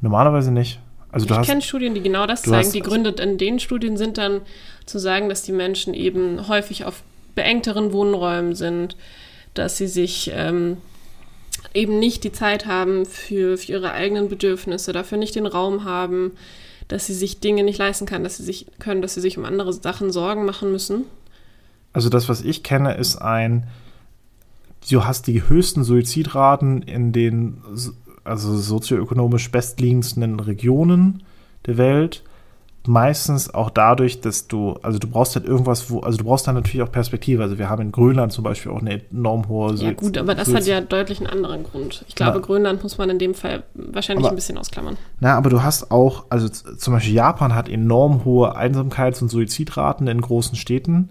Normalerweise 0.00 0.50
nicht. 0.50 0.80
Also 1.10 1.26
ich 1.34 1.46
kenne 1.46 1.62
Studien, 1.62 1.94
die 1.94 2.02
genau 2.02 2.26
das 2.26 2.42
zeigen. 2.42 2.72
Die 2.72 2.80
Gründe 2.80 3.10
in 3.22 3.38
den 3.38 3.58
Studien 3.58 3.96
sind 3.96 4.18
dann 4.18 4.42
zu 4.84 4.98
sagen, 4.98 5.28
dass 5.28 5.42
die 5.42 5.52
Menschen 5.52 5.94
eben 5.94 6.48
häufig 6.48 6.84
auf 6.84 7.02
beengteren 7.34 7.92
Wohnräumen 7.92 8.54
sind, 8.54 8.96
dass 9.54 9.78
sie 9.78 9.86
sich 9.86 10.30
ähm, 10.34 10.78
eben 11.76 11.98
nicht 11.98 12.24
die 12.24 12.32
Zeit 12.32 12.66
haben 12.66 13.06
für, 13.06 13.58
für 13.58 13.72
ihre 13.72 13.92
eigenen 13.92 14.28
Bedürfnisse, 14.28 14.92
dafür 14.92 15.18
nicht 15.18 15.34
den 15.34 15.46
Raum 15.46 15.84
haben, 15.84 16.32
dass 16.88 17.06
sie 17.06 17.14
sich 17.14 17.40
Dinge 17.40 17.62
nicht 17.64 17.78
leisten 17.78 18.06
kann, 18.06 18.24
dass 18.24 18.38
sie 18.38 18.44
sich 18.44 18.66
können, 18.78 19.02
dass 19.02 19.14
sie 19.14 19.20
sich 19.20 19.38
um 19.38 19.44
andere 19.44 19.72
Sachen 19.72 20.10
Sorgen 20.10 20.44
machen 20.44 20.72
müssen. 20.72 21.04
Also 21.92 22.08
das, 22.08 22.28
was 22.28 22.42
ich 22.42 22.62
kenne, 22.62 22.94
ist 22.94 23.16
ein, 23.16 23.66
du 24.90 25.04
hast 25.04 25.26
die 25.26 25.48
höchsten 25.48 25.84
Suizidraten 25.84 26.82
in 26.82 27.12
den 27.12 27.58
also 28.24 28.56
sozioökonomisch 28.56 29.50
bestliegendsten 29.50 30.40
Regionen 30.40 31.22
der 31.66 31.78
Welt. 31.78 32.22
Meistens 32.86 33.52
auch 33.52 33.70
dadurch, 33.70 34.20
dass 34.20 34.46
du, 34.48 34.74
also 34.82 34.98
du 34.98 35.08
brauchst 35.08 35.34
halt 35.34 35.44
irgendwas, 35.44 35.90
wo, 35.90 36.00
also 36.00 36.18
du 36.18 36.24
brauchst 36.24 36.46
dann 36.46 36.54
natürlich 36.54 36.82
auch 36.82 36.90
Perspektive. 36.90 37.42
Also 37.42 37.58
wir 37.58 37.68
haben 37.68 37.82
in 37.82 37.92
Grönland 37.92 38.32
zum 38.32 38.44
Beispiel 38.44 38.70
auch 38.70 38.80
eine 38.80 39.02
enorm 39.10 39.48
hohe. 39.48 39.74
Ja, 39.74 39.92
gut, 39.92 40.16
aber 40.16 40.34
das 40.34 40.52
hat 40.54 40.66
ja 40.66 40.80
deutlich 40.80 41.18
einen 41.18 41.28
anderen 41.28 41.64
Grund. 41.64 42.04
Ich 42.08 42.14
glaube, 42.14 42.38
na, 42.38 42.46
Grönland 42.46 42.82
muss 42.82 42.98
man 42.98 43.10
in 43.10 43.18
dem 43.18 43.34
Fall 43.34 43.64
wahrscheinlich 43.74 44.24
aber, 44.24 44.32
ein 44.32 44.36
bisschen 44.36 44.58
ausklammern. 44.58 44.96
Na, 45.20 45.36
aber 45.36 45.50
du 45.50 45.62
hast 45.62 45.90
auch, 45.90 46.26
also 46.30 46.48
zum 46.48 46.94
Beispiel 46.94 47.14
Japan 47.14 47.54
hat 47.54 47.68
enorm 47.68 48.24
hohe 48.24 48.56
Einsamkeits- 48.56 49.20
und 49.20 49.28
Suizidraten 49.28 50.06
in 50.06 50.20
großen 50.20 50.56
Städten. 50.56 51.10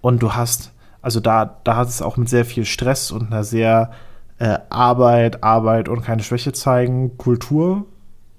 Und 0.00 0.22
du 0.22 0.34
hast, 0.34 0.72
also 1.02 1.20
da, 1.20 1.60
da 1.64 1.76
hat 1.76 1.88
es 1.88 2.02
auch 2.02 2.16
mit 2.16 2.28
sehr 2.28 2.44
viel 2.44 2.64
Stress 2.64 3.10
und 3.10 3.32
einer 3.32 3.42
sehr 3.42 3.90
äh, 4.38 4.58
Arbeit, 4.70 5.42
Arbeit 5.42 5.88
und 5.88 6.02
keine 6.02 6.22
Schwäche 6.22 6.52
zeigen, 6.52 7.16
Kultur 7.16 7.86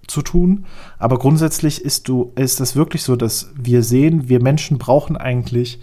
zu 0.07 0.21
tun. 0.21 0.65
Aber 0.97 1.17
grundsätzlich 1.17 1.83
ist 1.83 2.07
du, 2.07 2.31
ist 2.35 2.59
das 2.59 2.75
wirklich 2.75 3.03
so, 3.03 3.15
dass 3.15 3.51
wir 3.55 3.83
sehen, 3.83 4.29
wir 4.29 4.41
Menschen 4.41 4.77
brauchen 4.77 5.17
eigentlich, 5.17 5.79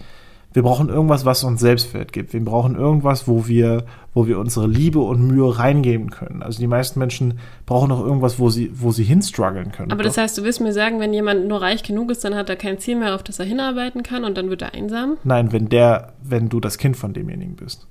wir 0.53 0.61
brauchen 0.61 0.89
irgendwas, 0.89 1.25
was 1.25 1.43
uns 1.43 1.59
Selbstwert 1.59 2.13
gibt. 2.13 2.31
Wir 2.33 2.45
brauchen 2.45 2.75
irgendwas, 2.75 3.27
wo 3.27 3.47
wir, 3.47 3.85
wo 4.13 4.27
wir 4.27 4.37
unsere 4.37 4.67
Liebe 4.67 4.99
und 4.99 5.25
Mühe 5.25 5.57
reingeben 5.57 6.11
können. 6.11 6.43
Also 6.43 6.59
die 6.59 6.67
meisten 6.67 6.99
Menschen 6.99 7.39
brauchen 7.65 7.91
auch 7.91 8.01
irgendwas, 8.01 8.37
wo 8.37 8.51
sie, 8.51 8.71
wo 8.73 8.91
sie 8.91 9.03
hinstruggeln 9.03 9.71
können. 9.71 9.91
Aber 9.91 10.03
das 10.03 10.17
heißt, 10.17 10.37
du 10.37 10.43
willst 10.43 10.61
mir 10.61 10.71
sagen, 10.71 10.99
wenn 10.99 11.11
jemand 11.11 11.47
nur 11.47 11.61
reich 11.61 11.81
genug 11.81 12.11
ist, 12.11 12.23
dann 12.23 12.35
hat 12.35 12.49
er 12.49 12.55
kein 12.55 12.77
Ziel 12.77 12.97
mehr, 12.97 13.15
auf 13.15 13.23
das 13.23 13.39
er 13.39 13.45
hinarbeiten 13.45 14.03
kann 14.03 14.23
und 14.23 14.37
dann 14.37 14.49
wird 14.49 14.61
er 14.61 14.75
einsam? 14.75 15.17
Nein, 15.23 15.51
wenn 15.51 15.69
der, 15.69 16.13
wenn 16.21 16.49
du 16.49 16.59
das 16.59 16.77
Kind 16.77 16.97
von 16.97 17.13
demjenigen 17.13 17.55
bist. 17.55 17.87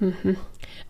Mhm. 0.00 0.36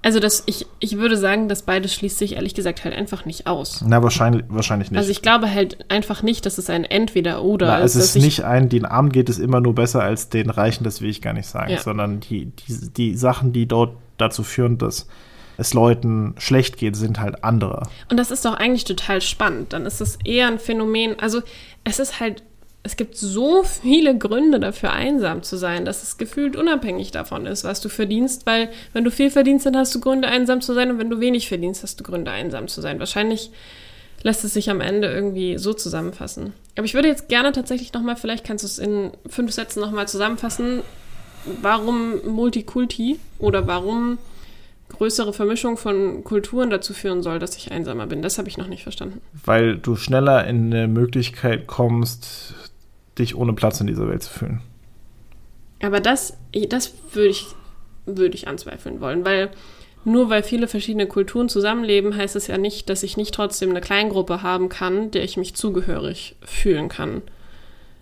Also 0.03 0.19
das, 0.19 0.45
ich, 0.47 0.67
ich 0.79 0.97
würde 0.97 1.17
sagen, 1.17 1.49
dass 1.49 1.63
beides 1.63 1.95
schließt 1.95 2.19
sich 2.19 2.35
ehrlich 2.37 2.55
gesagt 2.55 2.85
halt 2.85 2.95
einfach 2.95 3.27
nicht 3.27 3.47
aus. 3.47 3.85
Na, 3.87 4.03
wahrscheinlich, 4.03 4.45
wahrscheinlich 4.49 4.91
nicht. 4.91 4.99
Also 4.99 5.11
ich 5.11 5.21
glaube 5.21 5.53
halt 5.53 5.91
einfach 5.91 6.23
nicht, 6.23 6.47
dass 6.47 6.57
es 6.57 6.71
ein 6.71 6.85
Entweder-Oder 6.85 7.67
Na, 7.67 7.79
ist. 7.79 7.97
Es 7.97 8.17
ist 8.17 8.23
nicht 8.23 8.45
ein, 8.45 8.71
den 8.71 8.87
Armen 8.87 9.11
geht 9.11 9.29
es 9.29 9.39
immer 9.39 9.61
nur 9.61 9.75
besser 9.75 10.03
als 10.03 10.31
den 10.31 10.49
Reichen, 10.49 10.85
das 10.85 11.03
will 11.03 11.11
ich 11.11 11.21
gar 11.21 11.35
nicht 11.35 11.47
sagen, 11.47 11.73
ja. 11.73 11.81
sondern 11.81 12.21
die, 12.21 12.47
die, 12.47 12.89
die 12.97 13.17
Sachen, 13.17 13.53
die 13.53 13.67
dort 13.67 13.95
dazu 14.17 14.43
führen, 14.43 14.79
dass 14.79 15.07
es 15.59 15.75
Leuten 15.75 16.35
schlecht 16.39 16.79
geht, 16.79 16.97
sind 16.97 17.21
halt 17.21 17.45
andere. 17.45 17.87
Und 18.11 18.17
das 18.17 18.31
ist 18.31 18.47
doch 18.47 18.55
eigentlich 18.55 18.85
total 18.85 19.21
spannend. 19.21 19.75
Dann 19.75 19.85
ist 19.85 20.01
es 20.01 20.19
eher 20.25 20.47
ein 20.47 20.59
Phänomen, 20.59 21.19
also 21.21 21.43
es 21.85 21.99
ist 21.99 22.21
halt 22.21 22.43
es 22.83 22.97
gibt 22.97 23.17
so 23.17 23.63
viele 23.63 24.17
Gründe 24.17 24.59
dafür, 24.59 24.93
einsam 24.93 25.43
zu 25.43 25.57
sein, 25.57 25.85
dass 25.85 26.03
es 26.03 26.17
gefühlt 26.17 26.57
unabhängig 26.57 27.11
davon 27.11 27.45
ist, 27.47 27.65
was 27.65 27.81
du 27.81 27.91
verdienst, 27.91 28.47
weil 28.47 28.71
wenn 28.95 29.05
du 29.05 29.11
viel 29.11 29.31
verdienst, 29.31 29.67
dann 29.67 29.77
hast 29.77 29.95
du 29.95 30.01
Gründe, 30.01 30.29
einsam 30.29 30.63
zu 30.63 30.73
sein 30.73 30.91
und 30.91 30.99
wenn 30.99 31.11
du 31.11 31.21
wenig 31.21 31.49
verdienst, 31.49 31.83
hast 31.83 32.01
du 32.01 32.05
Gründe, 32.05 32.31
einsam 32.31 32.69
zu 32.69 32.81
sein. 32.81 32.99
Wahrscheinlich 32.99 33.51
lässt 34.23 34.45
es 34.45 34.55
sich 34.55 34.71
am 34.71 34.81
Ende 34.81 35.09
irgendwie 35.09 35.59
so 35.59 35.75
zusammenfassen. 35.75 36.55
Aber 36.77 36.85
ich 36.87 36.95
würde 36.95 37.09
jetzt 37.09 37.29
gerne 37.29 37.53
tatsächlich 37.53 37.93
nochmal, 37.93 38.17
vielleicht 38.17 38.47
kannst 38.47 38.65
du 38.65 38.67
es 38.67 38.79
in 38.79 39.13
fünf 39.27 39.53
Sätzen 39.53 39.81
nochmal 39.81 40.09
zusammenfassen, 40.09 40.83
warum 41.61 42.27
Multikulti 42.27 43.19
oder 43.39 43.67
warum 43.67 44.19
größere 44.91 45.33
Vermischung 45.33 45.77
von 45.77 46.25
Kulturen 46.25 46.69
dazu 46.69 46.93
führen 46.93 47.23
soll, 47.23 47.39
dass 47.39 47.57
ich 47.57 47.71
einsamer 47.71 48.07
bin. 48.07 48.23
Das 48.23 48.39
habe 48.39 48.49
ich 48.49 48.59
noch 48.59 48.67
nicht 48.67 48.83
verstanden. 48.83 49.21
Weil 49.45 49.79
du 49.79 49.97
schneller 49.97 50.47
in 50.47 50.67
eine 50.67 50.89
Möglichkeit 50.89 51.67
kommst, 51.67 52.55
dich 53.21 53.37
ohne 53.37 53.53
Platz 53.53 53.81
in 53.81 53.87
dieser 53.87 54.09
Welt 54.09 54.23
zu 54.23 54.31
fühlen. 54.31 54.61
Aber 55.83 56.01
das, 56.01 56.37
das 56.69 56.95
würde 57.13 57.29
ich, 57.31 57.47
würde 58.07 58.35
ich 58.35 58.49
anzweifeln 58.49 59.01
wollen, 59.01 59.25
weil 59.25 59.51
nur 60.05 60.31
weil 60.31 60.43
viele 60.43 60.67
verschiedene 60.67 61.07
Kulturen 61.07 61.49
zusammenleben, 61.49 62.17
heißt 62.17 62.37
es 62.37 62.47
ja 62.47 62.59
nicht, 62.59 62.89
dass 62.89 63.03
ich 63.03 63.17
nicht 63.17 63.35
trotzdem 63.35 63.71
eine 63.71 63.81
Kleingruppe 63.81 64.43
haben 64.43 64.69
kann, 64.69 65.11
der 65.11 65.25
ich 65.25 65.37
mich 65.37 65.55
zugehörig 65.55 66.37
fühlen 66.43 66.89
kann. 66.89 67.23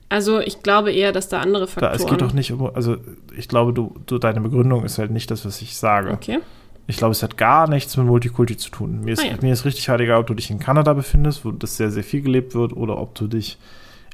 Also 0.09 0.41
ich 0.41 0.62
glaube 0.62 0.93
eher, 0.93 1.12
dass 1.12 1.29
da 1.29 1.41
andere 1.41 1.66
Faktoren. 1.66 1.93
Da, 1.93 2.05
es 2.05 2.09
geht 2.09 2.23
doch 2.23 2.33
nicht 2.33 2.53
um, 2.53 2.75
also 2.75 2.97
ich 3.37 3.49
glaube, 3.49 3.73
du, 3.73 3.95
du, 4.07 4.19
deine 4.19 4.41
Begründung 4.41 4.85
ist 4.85 4.99
halt 4.99 5.11
nicht 5.11 5.31
das, 5.31 5.45
was 5.45 5.61
ich 5.61 5.77
sage. 5.77 6.12
Okay. 6.12 6.39
Ich 6.87 6.97
glaube, 6.97 7.12
es 7.12 7.23
hat 7.23 7.37
gar 7.37 7.69
nichts 7.69 7.97
mit 7.99 8.07
Multikulti 8.07 8.57
zu 8.57 8.71
tun. 8.71 9.01
Mir 9.03 9.12
ist, 9.12 9.23
ah, 9.23 9.27
ja. 9.27 9.37
mir 9.43 9.53
ist 9.53 9.66
richtig 9.66 9.91
halt 9.91 10.01
egal, 10.01 10.21
ob 10.21 10.27
du 10.27 10.35
dich 10.35 10.51
in 10.51 10.59
Kanada 10.59 10.95
befindest, 10.95 11.45
wo 11.45 11.51
das 11.51 11.77
sehr, 11.77 11.91
sehr 11.91 12.05
viel 12.05 12.23
gelebt 12.23 12.55
wird, 12.55 12.73
oder 12.73 12.97
ob 12.97 13.14
du 13.14 13.27
dich 13.27 13.59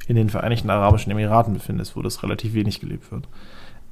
in 0.07 0.17
den 0.17 0.31
Vereinigten 0.31 0.71
Arabischen 0.71 1.13
Emiraten 1.13 1.55
befindest, 1.55 1.97
wo 1.97 2.03
das 2.03 2.23
relativ 2.23 2.55
wenig 2.55 2.81
gelebt 2.81 3.11
wird. 3.11 3.29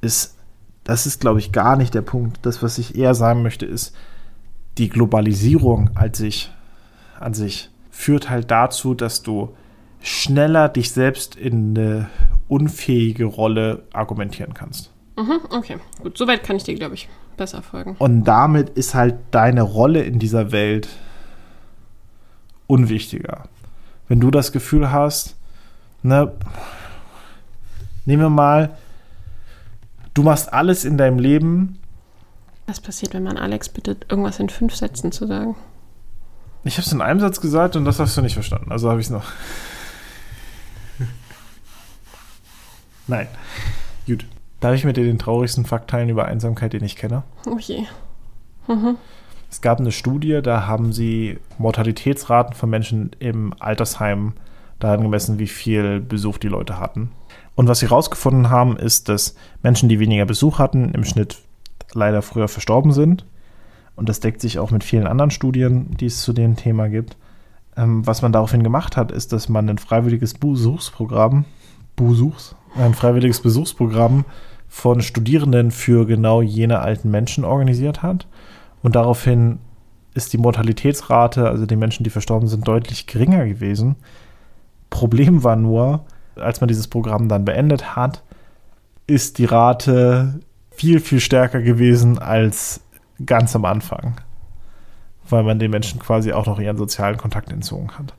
Ist, 0.01 0.37
das 0.83 1.05
ist, 1.05 1.21
glaube 1.21 1.39
ich, 1.39 1.51
gar 1.51 1.75
nicht 1.75 1.93
der 1.93 2.01
Punkt. 2.01 2.39
Das, 2.43 2.61
was 2.61 2.77
ich 2.77 2.95
eher 2.95 3.15
sagen 3.15 3.41
möchte, 3.41 3.65
ist, 3.65 3.95
die 4.77 4.89
Globalisierung 4.89 5.91
als 5.95 6.17
sich, 6.17 6.51
an 7.19 7.33
sich 7.33 7.69
führt 7.89 8.29
halt 8.29 8.51
dazu, 8.51 8.93
dass 8.93 9.23
du 9.23 9.55
schneller 10.01 10.67
dich 10.67 10.91
selbst 10.91 11.35
in 11.35 11.77
eine 11.77 12.09
unfähige 12.47 13.25
Rolle 13.25 13.83
argumentieren 13.93 14.53
kannst. 14.53 14.91
Mhm, 15.15 15.39
okay, 15.51 15.77
gut, 16.01 16.17
soweit 16.17 16.43
kann 16.43 16.55
ich 16.55 16.63
dir, 16.63 16.75
glaube 16.75 16.95
ich, 16.95 17.07
besser 17.37 17.61
folgen. 17.61 17.95
Und 17.99 18.23
damit 18.25 18.69
ist 18.71 18.95
halt 18.95 19.15
deine 19.31 19.61
Rolle 19.61 20.03
in 20.03 20.19
dieser 20.19 20.51
Welt 20.51 20.89
unwichtiger. 22.67 23.43
Wenn 24.07 24.19
du 24.19 24.31
das 24.31 24.51
Gefühl 24.51 24.91
hast, 24.91 25.35
ne, 26.03 26.31
nehmen 28.05 28.21
wir 28.23 28.29
mal, 28.29 28.77
du 30.13 30.23
machst 30.23 30.53
alles 30.53 30.85
in 30.85 30.97
deinem 30.97 31.19
Leben. 31.19 31.79
Was 32.67 32.79
passiert, 32.79 33.13
wenn 33.13 33.23
man 33.23 33.37
Alex 33.37 33.69
bittet, 33.69 34.05
irgendwas 34.09 34.39
in 34.39 34.49
fünf 34.49 34.75
Sätzen 34.75 35.11
zu 35.11 35.27
sagen? 35.27 35.55
Ich 36.63 36.77
habe 36.77 36.85
es 36.85 36.93
in 36.93 37.01
einem 37.01 37.19
Satz 37.19 37.41
gesagt 37.41 37.75
und 37.75 37.83
das 37.83 37.99
hast 37.99 38.15
du 38.15 38.21
nicht 38.21 38.35
verstanden. 38.35 38.71
Also 38.71 38.89
habe 38.89 39.01
ich 39.01 39.07
es 39.07 39.11
noch. 39.11 39.25
Nein. 43.07 43.27
Gut. 44.07 44.25
Darf 44.61 44.75
ich 44.75 44.85
mit 44.85 44.95
dir 44.95 45.03
den 45.03 45.19
traurigsten 45.19 45.65
Fakt 45.65 45.89
teilen 45.89 46.07
über 46.07 46.23
Einsamkeit, 46.25 46.71
den 46.71 46.85
ich 46.85 46.95
kenne? 46.95 47.23
Oh 47.45 47.57
je. 47.57 47.83
Mhm. 48.69 48.95
Es 49.51 49.59
gab 49.59 49.79
eine 49.79 49.91
Studie, 49.91 50.39
da 50.41 50.67
haben 50.67 50.93
sie 50.93 51.37
Mortalitätsraten 51.57 52.55
von 52.55 52.69
Menschen 52.69 53.11
im 53.19 53.53
Altersheim 53.59 54.33
daran 54.79 55.01
gemessen, 55.01 55.39
wie 55.39 55.47
viel 55.47 55.99
Besuch 55.99 56.37
die 56.37 56.47
Leute 56.47 56.79
hatten. 56.79 57.11
Und 57.55 57.67
was 57.67 57.79
sie 57.79 57.87
herausgefunden 57.87 58.49
haben, 58.49 58.77
ist, 58.77 59.09
dass 59.09 59.35
Menschen, 59.61 59.89
die 59.89 59.99
weniger 59.99 60.25
Besuch 60.25 60.59
hatten, 60.59 60.89
im 60.93 61.03
Schnitt 61.03 61.37
leider 61.93 62.21
früher 62.21 62.47
verstorben 62.47 62.91
sind. 62.91 63.25
Und 63.95 64.09
das 64.09 64.19
deckt 64.19 64.41
sich 64.41 64.59
auch 64.59 64.71
mit 64.71 64.83
vielen 64.83 65.07
anderen 65.07 65.31
Studien, 65.31 65.95
die 65.97 66.07
es 66.07 66.21
zu 66.21 66.33
dem 66.33 66.55
Thema 66.55 66.89
gibt. 66.89 67.15
Ähm, 67.77 68.05
was 68.05 68.21
man 68.21 68.31
daraufhin 68.31 68.63
gemacht 68.63 68.97
hat, 68.97 69.11
ist, 69.11 69.33
dass 69.33 69.49
man 69.49 69.69
ein 69.69 69.77
freiwilliges 69.77 70.33
Besuchsprogramm, 70.33 71.45
Besuchs, 71.95 72.55
ein 72.75 72.95
freiwilliges 72.95 73.41
Besuchsprogramm 73.41 74.25
von 74.67 75.01
Studierenden 75.01 75.69
für 75.69 76.07
genau 76.07 76.41
jene 76.41 76.79
alten 76.79 77.11
Menschen 77.11 77.45
organisiert 77.45 78.01
hat. 78.01 78.27
Und 78.81 78.95
daraufhin 78.95 79.59
ist 80.15 80.33
die 80.33 80.37
Mortalitätsrate, 80.37 81.47
also 81.47 81.65
die 81.65 81.75
Menschen, 81.75 82.03
die 82.03 82.09
verstorben 82.09 82.47
sind, 82.47 82.67
deutlich 82.67 83.05
geringer 83.05 83.45
gewesen. 83.45 83.95
Problem 84.93 85.43
war 85.43 85.55
nur, 85.55 86.05
als 86.35 86.61
man 86.61 86.67
dieses 86.67 86.87
Programm 86.87 87.27
dann 87.27 87.45
beendet 87.45 87.95
hat, 87.95 88.21
ist 89.07 89.39
die 89.39 89.45
Rate 89.45 90.39
viel, 90.69 90.99
viel 90.99 91.19
stärker 91.19 91.61
gewesen 91.61 92.19
als 92.19 92.81
ganz 93.25 93.55
am 93.55 93.65
Anfang. 93.65 94.21
Weil 95.27 95.41
man 95.41 95.57
den 95.57 95.71
Menschen 95.71 95.99
quasi 95.99 96.31
auch 96.31 96.45
noch 96.45 96.59
ihren 96.59 96.77
sozialen 96.77 97.17
Kontakt 97.17 97.51
entzogen 97.51 97.97
hat. 97.97 98.13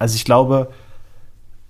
Also 0.00 0.16
ich 0.16 0.24
glaube, 0.24 0.72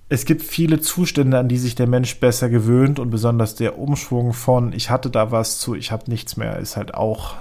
es 0.09 0.25
gibt 0.25 0.41
viele 0.41 0.79
Zustände, 0.79 1.37
an 1.37 1.47
die 1.47 1.59
sich 1.59 1.75
der 1.75 1.87
Mensch 1.87 2.19
besser 2.19 2.49
gewöhnt 2.49 2.97
und 2.97 3.11
besonders 3.11 3.53
der 3.53 3.77
Umschwung 3.77 4.33
von 4.33 4.73
ich 4.73 4.89
hatte 4.89 5.11
da 5.11 5.31
was 5.31 5.59
zu 5.59 5.75
ich 5.75 5.91
habe 5.91 6.09
nichts 6.09 6.37
mehr 6.37 6.57
ist 6.57 6.75
halt 6.75 6.95
auch 6.95 7.35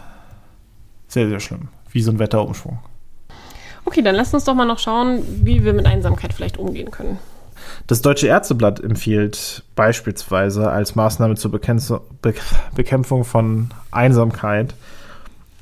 sehr, 1.08 1.26
sehr 1.26 1.40
schlimm. 1.40 1.68
Wie 1.90 2.02
so 2.02 2.10
ein 2.10 2.18
Wetterumschwung. 2.18 2.80
Okay, 3.84 4.02
dann 4.02 4.14
lass 4.14 4.32
uns 4.32 4.44
doch 4.44 4.54
mal 4.54 4.64
noch 4.64 4.78
schauen, 4.78 5.22
wie 5.42 5.64
wir 5.64 5.72
mit 5.72 5.86
Einsamkeit 5.86 6.32
vielleicht 6.32 6.58
umgehen 6.58 6.90
können. 6.90 7.18
Das 7.86 8.02
Deutsche 8.02 8.26
Ärzteblatt 8.26 8.80
empfiehlt 8.80 9.62
beispielsweise 9.76 10.70
als 10.70 10.94
Maßnahme 10.94 11.34
zur 11.36 11.50
Bekämpfung 11.50 13.24
von 13.24 13.70
Einsamkeit 13.90 14.74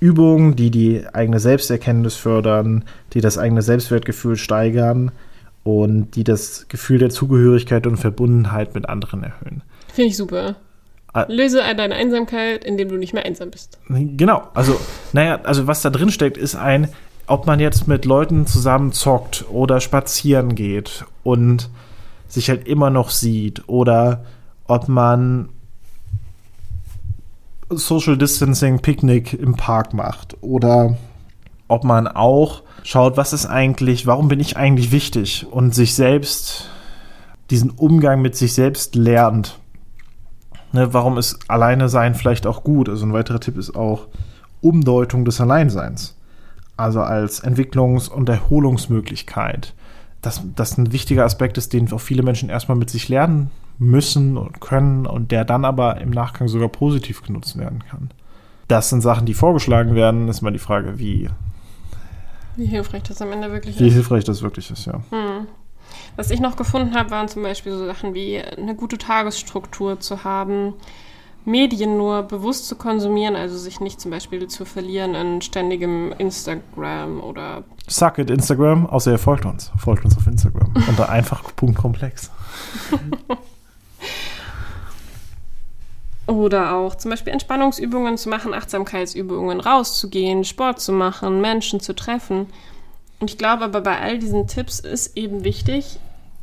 Übungen, 0.03 0.57
die 0.57 0.73
die 0.73 1.07
eigene 1.13 1.39
Selbsterkenntnis 1.39 2.17
fördern, 2.17 2.85
die 3.13 3.21
das 3.21 3.39
eigene 3.39 3.63
Selbstwertgefühl 3.63 4.37
steigern 4.37 5.13
und 5.63 6.17
die 6.17 6.25
das 6.25 6.67
Gefühl 6.69 6.99
der 6.99 7.11
Zugehörigkeit 7.11 7.87
und 7.87 7.99
Verbundenheit 7.99 8.75
mit 8.75 8.89
anderen 8.89 9.23
erhöhen. 9.23 9.63
Finde 9.93 10.09
ich 10.09 10.17
super. 10.17 10.57
Ah. 11.13 11.27
Löse 11.29 11.61
deine 11.77 11.95
Einsamkeit, 11.95 12.65
indem 12.65 12.89
du 12.89 12.97
nicht 12.97 13.13
mehr 13.13 13.25
einsam 13.25 13.51
bist. 13.51 13.79
Genau, 13.89 14.49
also, 14.55 14.81
naja, 15.13 15.41
also 15.45 15.69
was 15.69 15.83
da 15.83 15.91
drin 15.91 16.11
steckt, 16.11 16.37
ist 16.37 16.57
ein, 16.57 16.89
ob 17.27 17.47
man 17.47 17.61
jetzt 17.61 17.89
mit 17.89 18.05
Leuten 18.05 18.47
zusammen 18.47 18.93
zockt 18.93 19.45
oder 19.51 19.81
spazieren 19.81 20.55
geht 20.55 21.05
und 21.23 21.71
sich 22.29 22.49
halt 22.49 22.67
immer 22.67 22.91
noch 22.91 23.11
sieht 23.11 23.69
oder 23.69 24.25
ob 24.67 24.89
man 24.89 25.49
Social 27.71 28.17
Distancing 28.17 28.81
Picknick 28.81 29.33
im 29.35 29.55
Park 29.55 29.95
macht 29.95 30.37
oder 30.41 30.97
ob 31.69 31.85
man 31.85 32.07
auch 32.07 32.63
schaut, 32.83 33.17
was 33.17 33.33
ist 33.33 33.47
eigentlich, 33.47 34.07
warum 34.07 34.29
bin 34.29 34.41
ich 34.41 34.57
eigentlich 34.57 34.93
wichtig 34.93 35.47
und 35.51 35.75
sich 35.75 35.95
selbst 35.95 36.69
diesen 37.51 37.71
Umgang 37.71 38.21
mit 38.23 38.37
sich 38.37 38.55
selbst 38.55 38.95
lernt. 38.95 39.59
Ne, 40.73 40.93
warum 40.95 41.19
ist 41.19 41.39
Alleine 41.49 41.89
sein 41.89 42.15
vielleicht 42.15 42.47
auch 42.47 42.65
gut? 42.65 42.89
Also 42.89 43.05
ein 43.05 43.13
weiterer 43.13 43.41
Tipp 43.41 43.59
ist 43.59 43.77
auch 43.77 44.07
Umdeutung 44.61 45.25
des 45.25 45.41
Alleinseins. 45.41 46.17
Also 46.77 47.01
als 47.01 47.43
Entwicklungs- 47.45 48.09
und 48.09 48.29
Erholungsmöglichkeit. 48.29 49.75
Dass 50.21 50.43
das 50.55 50.79
ein 50.79 50.93
wichtiger 50.93 51.25
Aspekt 51.25 51.59
ist, 51.59 51.73
den 51.73 51.93
auch 51.93 52.01
viele 52.01 52.23
Menschen 52.23 52.49
erstmal 52.49 52.79
mit 52.79 52.91
sich 52.91 53.09
lernen 53.09 53.51
müssen 53.79 54.37
und 54.37 54.61
können 54.61 55.07
und 55.07 55.33
der 55.33 55.45
dann 55.45 55.65
aber 55.65 56.01
im 56.01 56.11
Nachgang 56.11 56.49
sogar 56.49 56.69
positiv 56.69 57.23
genutzt 57.23 57.59
werden 57.59 57.83
kann. 57.89 58.11
Das 58.69 58.89
sind 58.89 59.01
Sachen, 59.01 59.27
die 59.27 59.35
vorgeschlagen 59.35 59.95
werden. 59.95 60.29
Ist 60.29 60.43
mal 60.43 60.53
die 60.53 60.59
Frage, 60.59 60.99
wie. 60.99 61.29
Wie 62.57 62.67
hilfreich 62.67 63.03
das 63.03 63.21
am 63.21 63.33
Ende 63.33 63.51
wirklich 63.51 63.79
wie 63.79 63.85
ist. 63.85 63.91
Wie 63.91 63.95
hilfreich 63.95 64.25
das 64.25 64.43
wirklich 64.43 64.71
ist, 64.71 64.87
ja. 64.87 65.03
Hm. 65.11 65.47
Was 66.17 66.31
ich 66.31 66.41
noch 66.41 66.57
gefunden 66.57 66.95
habe, 66.95 67.11
waren 67.11 67.29
zum 67.29 67.43
Beispiel 67.43 67.73
so 67.73 67.87
Sachen 67.87 68.15
wie 68.15 68.41
eine 68.41 68.75
gute 68.75 68.99
Tagesstruktur 68.99 70.01
zu 70.01 70.25
haben, 70.25 70.75
Medien 71.45 71.97
nur 71.97 72.23
bewusst 72.23 72.69
zu 72.69 72.77
konsumieren, 72.77 73.35
also 73.35 73.59
sich 73.59 73.81
nicht 73.81 74.01
zum 74.01 74.11
Beispiel 74.11 74.47
zu 74.47 74.65
verlieren 74.65 75.15
in 75.15 75.43
ständigem 75.43 76.13
Instagram 76.19 77.21
oder. 77.21 77.65
Suck 77.89 78.19
it, 78.19 78.31
Instagram, 78.31 78.87
außer 78.87 79.13
ihr 79.13 79.19
folgt 79.19 79.45
uns. 79.45 79.73
Folgt 79.77 80.05
uns 80.05 80.17
auf 80.17 80.27
Instagram. 80.27 80.73
Unter 80.89 81.09
einfach 81.09 81.43
Punkt 81.57 81.77
komplex. 81.77 82.31
Oder 86.29 86.75
auch 86.77 86.95
zum 86.95 87.11
Beispiel 87.11 87.33
Entspannungsübungen 87.33 88.17
zu 88.17 88.29
machen, 88.29 88.55
Achtsamkeitsübungen, 88.55 89.61
rauszugehen, 89.61 90.45
Sport 90.45 90.81
zu 90.81 90.93
machen, 90.93 91.41
Menschen 91.41 91.81
zu 91.81 91.95
treffen. 91.95 92.47
Und 93.19 93.31
ich 93.31 93.39
glaube 93.39 93.65
aber 93.65 93.81
bei 93.81 94.01
all 94.01 94.19
diesen 94.19 94.47
Tipps 94.47 94.79
ist 94.79 95.17
eben 95.17 95.43
wichtig, 95.45 95.99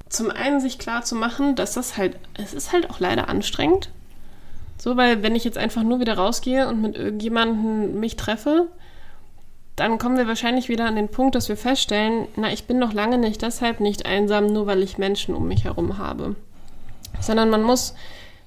zum 0.09 0.31
einen 0.31 0.59
sich 0.59 0.79
klar 0.79 1.03
zu 1.03 1.15
machen, 1.15 1.55
dass 1.55 1.73
das 1.73 1.97
halt, 1.97 2.17
es 2.33 2.53
ist 2.53 2.73
halt 2.73 2.89
auch 2.89 2.99
leider 2.99 3.29
anstrengend. 3.29 3.89
So, 4.79 4.95
weil 4.95 5.21
wenn 5.21 5.35
ich 5.35 5.43
jetzt 5.43 5.57
einfach 5.57 5.83
nur 5.83 5.99
wieder 5.99 6.17
rausgehe 6.17 6.67
und 6.67 6.81
mit 6.81 6.95
irgendjemandem 6.95 7.99
mich 7.99 8.15
treffe, 8.15 8.67
dann 9.75 9.97
kommen 9.97 10.17
wir 10.17 10.27
wahrscheinlich 10.27 10.69
wieder 10.69 10.85
an 10.85 10.95
den 10.95 11.09
Punkt, 11.09 11.35
dass 11.35 11.49
wir 11.49 11.57
feststellen, 11.57 12.27
na, 12.37 12.51
ich 12.51 12.65
bin 12.65 12.79
noch 12.79 12.93
lange 12.93 13.17
nicht 13.17 13.41
deshalb 13.41 13.81
nicht 13.81 14.05
einsam, 14.05 14.47
nur 14.47 14.67
weil 14.67 14.81
ich 14.81 14.97
Menschen 14.97 15.35
um 15.35 15.47
mich 15.47 15.65
herum 15.65 15.97
habe. 15.97 16.35
Sondern 17.19 17.49
man 17.49 17.61
muss 17.61 17.93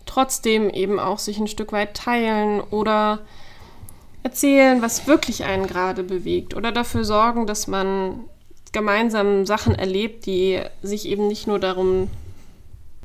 trotzdem 0.07 0.71
eben 0.71 0.99
auch 0.99 1.19
sich 1.19 1.39
ein 1.39 1.47
Stück 1.49 1.73
weit 1.73 1.95
teilen 1.95 2.61
oder 2.61 3.21
erzählen, 4.23 4.81
was 4.81 5.07
wirklich 5.07 5.45
einen 5.45 5.67
gerade 5.67 6.03
bewegt 6.03 6.55
oder 6.55 6.73
dafür 6.73 7.05
sorgen, 7.05 7.47
dass 7.47 7.67
man 7.67 8.21
gemeinsam 8.73 9.45
Sachen 9.45 9.75
erlebt, 9.75 10.25
die 10.25 10.61
sich 10.83 11.07
eben 11.07 11.29
nicht 11.29 11.47
nur 11.47 11.59
darum 11.59 12.09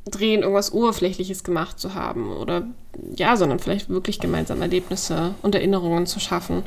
drehen, 0.09 0.41
irgendwas 0.41 0.71
Oberflächliches 0.71 1.43
gemacht 1.43 1.79
zu 1.79 1.93
haben 1.93 2.31
oder 2.31 2.67
ja, 3.15 3.35
sondern 3.37 3.59
vielleicht 3.59 3.89
wirklich 3.89 4.19
gemeinsam 4.19 4.61
Erlebnisse 4.61 5.35
und 5.41 5.55
Erinnerungen 5.55 6.05
zu 6.05 6.19
schaffen. 6.19 6.63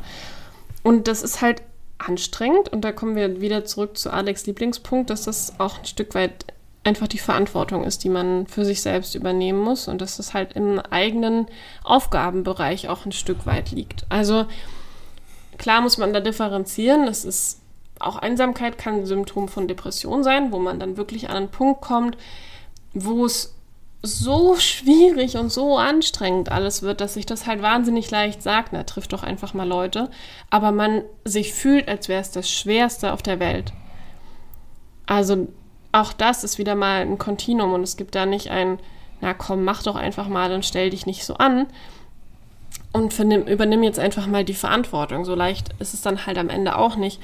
Und 0.83 1.07
das 1.07 1.23
ist 1.23 1.41
halt 1.41 1.61
anstrengend 1.97 2.69
und 2.69 2.81
da 2.81 2.91
kommen 2.91 3.15
wir 3.15 3.41
wieder 3.41 3.65
zurück 3.65 3.97
zu 3.97 4.11
Alex 4.11 4.45
Lieblingspunkt, 4.45 5.09
dass 5.09 5.23
das 5.23 5.59
auch 5.59 5.79
ein 5.79 5.85
Stück 5.85 6.15
weit 6.15 6.45
einfach 6.83 7.07
die 7.07 7.19
Verantwortung 7.19 7.83
ist, 7.83 8.03
die 8.03 8.09
man 8.09 8.47
für 8.47 8.65
sich 8.65 8.81
selbst 8.81 9.13
übernehmen 9.13 9.59
muss 9.59 9.87
und 9.87 10.01
dass 10.01 10.17
das 10.17 10.33
halt 10.33 10.53
im 10.53 10.79
eigenen 10.79 11.45
Aufgabenbereich 11.83 12.89
auch 12.89 13.05
ein 13.05 13.11
Stück 13.11 13.45
weit 13.45 13.71
liegt. 13.71 14.05
Also 14.09 14.45
klar 15.57 15.81
muss 15.81 15.99
man 15.99 16.11
da 16.11 16.19
differenzieren. 16.19 17.05
Das 17.05 17.23
ist 17.23 17.61
auch 17.99 18.15
Einsamkeit 18.15 18.79
kann 18.79 18.95
ein 18.95 19.05
Symptom 19.05 19.47
von 19.47 19.67
Depression 19.67 20.23
sein, 20.23 20.51
wo 20.51 20.57
man 20.57 20.79
dann 20.79 20.97
wirklich 20.97 21.29
an 21.29 21.37
einen 21.37 21.49
Punkt 21.49 21.81
kommt, 21.81 22.17
wo 22.93 23.25
es 23.25 23.55
so 24.03 24.55
schwierig 24.55 25.37
und 25.37 25.51
so 25.51 25.77
anstrengend 25.77 26.51
alles 26.51 26.81
wird, 26.81 27.01
dass 27.01 27.13
sich 27.13 27.25
das 27.25 27.45
halt 27.45 27.61
wahnsinnig 27.61 28.09
leicht 28.09 28.41
sagt, 28.41 28.73
na, 28.73 28.83
trifft 28.83 29.13
doch 29.13 29.21
einfach 29.23 29.53
mal 29.53 29.67
Leute, 29.67 30.09
aber 30.49 30.71
man 30.71 31.03
sich 31.23 31.53
fühlt, 31.53 31.87
als 31.87 32.09
wäre 32.09 32.21
es 32.21 32.31
das 32.31 32.49
Schwerste 32.49 33.13
auf 33.13 33.21
der 33.21 33.39
Welt. 33.39 33.73
Also 35.05 35.47
auch 35.91 36.13
das 36.13 36.43
ist 36.43 36.57
wieder 36.57 36.73
mal 36.73 37.01
ein 37.01 37.17
Kontinuum 37.17 37.73
und 37.73 37.83
es 37.83 37.97
gibt 37.97 38.15
da 38.15 38.25
nicht 38.25 38.49
ein, 38.49 38.79
na 39.19 39.33
komm, 39.33 39.63
mach 39.63 39.83
doch 39.83 39.95
einfach 39.95 40.27
mal 40.27 40.51
und 40.51 40.65
stell 40.65 40.89
dich 40.89 41.05
nicht 41.05 41.23
so 41.23 41.35
an 41.35 41.67
und 42.93 43.17
übernimm 43.19 43.83
jetzt 43.83 43.99
einfach 43.99 44.25
mal 44.25 44.43
die 44.43 44.53
Verantwortung. 44.53 45.25
So 45.25 45.35
leicht 45.35 45.69
ist 45.79 45.93
es 45.93 46.01
dann 46.01 46.25
halt 46.25 46.37
am 46.37 46.49
Ende 46.49 46.77
auch 46.77 46.95
nicht. 46.95 47.21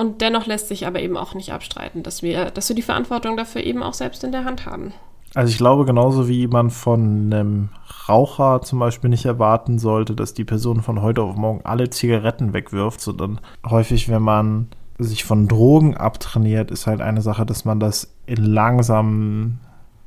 Und 0.00 0.22
dennoch 0.22 0.46
lässt 0.46 0.68
sich 0.68 0.86
aber 0.86 1.02
eben 1.02 1.18
auch 1.18 1.34
nicht 1.34 1.52
abstreiten, 1.52 2.02
dass 2.02 2.22
wir, 2.22 2.46
dass 2.46 2.70
wir 2.70 2.74
die 2.74 2.80
Verantwortung 2.80 3.36
dafür 3.36 3.62
eben 3.62 3.82
auch 3.82 3.92
selbst 3.92 4.24
in 4.24 4.32
der 4.32 4.46
Hand 4.46 4.64
haben. 4.64 4.94
Also 5.34 5.50
ich 5.50 5.58
glaube, 5.58 5.84
genauso 5.84 6.26
wie 6.26 6.46
man 6.46 6.70
von 6.70 7.30
einem 7.30 7.68
Raucher 8.08 8.62
zum 8.62 8.78
Beispiel 8.78 9.10
nicht 9.10 9.26
erwarten 9.26 9.78
sollte, 9.78 10.14
dass 10.14 10.32
die 10.32 10.46
Person 10.46 10.80
von 10.80 11.02
heute 11.02 11.20
auf 11.20 11.36
morgen 11.36 11.60
alle 11.64 11.90
Zigaretten 11.90 12.54
wegwirft, 12.54 13.02
sondern 13.02 13.42
häufig, 13.68 14.08
wenn 14.08 14.22
man 14.22 14.68
sich 14.96 15.24
von 15.24 15.48
Drogen 15.48 15.98
abtrainiert, 15.98 16.70
ist 16.70 16.86
halt 16.86 17.02
eine 17.02 17.20
Sache, 17.20 17.44
dass 17.44 17.66
man 17.66 17.78
das 17.78 18.10
in 18.24 18.42
langsamen 18.42 19.60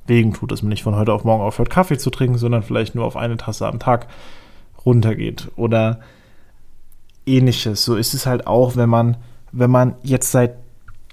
Wegen 0.07 0.33
tut, 0.33 0.51
dass 0.51 0.63
man 0.63 0.69
nicht 0.69 0.81
von 0.81 0.95
heute 0.95 1.13
auf 1.13 1.23
morgen 1.23 1.43
aufhört, 1.43 1.69
Kaffee 1.69 1.99
zu 1.99 2.09
trinken, 2.09 2.39
sondern 2.39 2.63
vielleicht 2.63 2.95
nur 2.95 3.05
auf 3.05 3.15
eine 3.15 3.37
Tasse 3.37 3.67
am 3.67 3.77
Tag 3.77 4.07
runtergeht 4.87 5.51
oder 5.55 5.99
ähnliches. 7.27 7.85
So 7.85 7.95
ist 7.95 8.15
es 8.15 8.25
halt 8.25 8.47
auch, 8.47 8.75
wenn 8.75 8.89
man, 8.89 9.17
wenn 9.53 9.71
man 9.71 9.95
jetzt 10.01 10.31
seit 10.31 10.55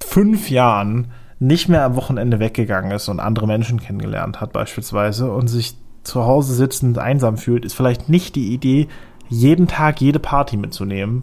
fünf 0.02 0.50
Jahren 0.50 1.12
nicht 1.38 1.68
mehr 1.68 1.84
am 1.84 1.96
Wochenende 1.96 2.40
weggegangen 2.40 2.90
ist 2.90 3.08
und 3.08 3.20
andere 3.20 3.46
Menschen 3.46 3.80
kennengelernt 3.80 4.40
hat 4.40 4.52
beispielsweise 4.52 5.30
und 5.30 5.48
sich 5.48 5.74
zu 6.02 6.24
Hause 6.24 6.54
sitzend 6.54 6.98
einsam 6.98 7.36
fühlt, 7.36 7.64
ist 7.64 7.74
vielleicht 7.74 8.08
nicht 8.08 8.34
die 8.34 8.52
Idee, 8.52 8.88
jeden 9.28 9.68
Tag 9.68 10.00
jede 10.00 10.18
Party 10.18 10.56
mitzunehmen, 10.56 11.22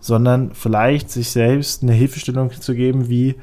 sondern 0.00 0.52
vielleicht 0.54 1.10
sich 1.10 1.30
selbst 1.30 1.82
eine 1.82 1.92
Hilfestellung 1.92 2.50
zu 2.52 2.74
geben, 2.74 3.08
wie, 3.08 3.36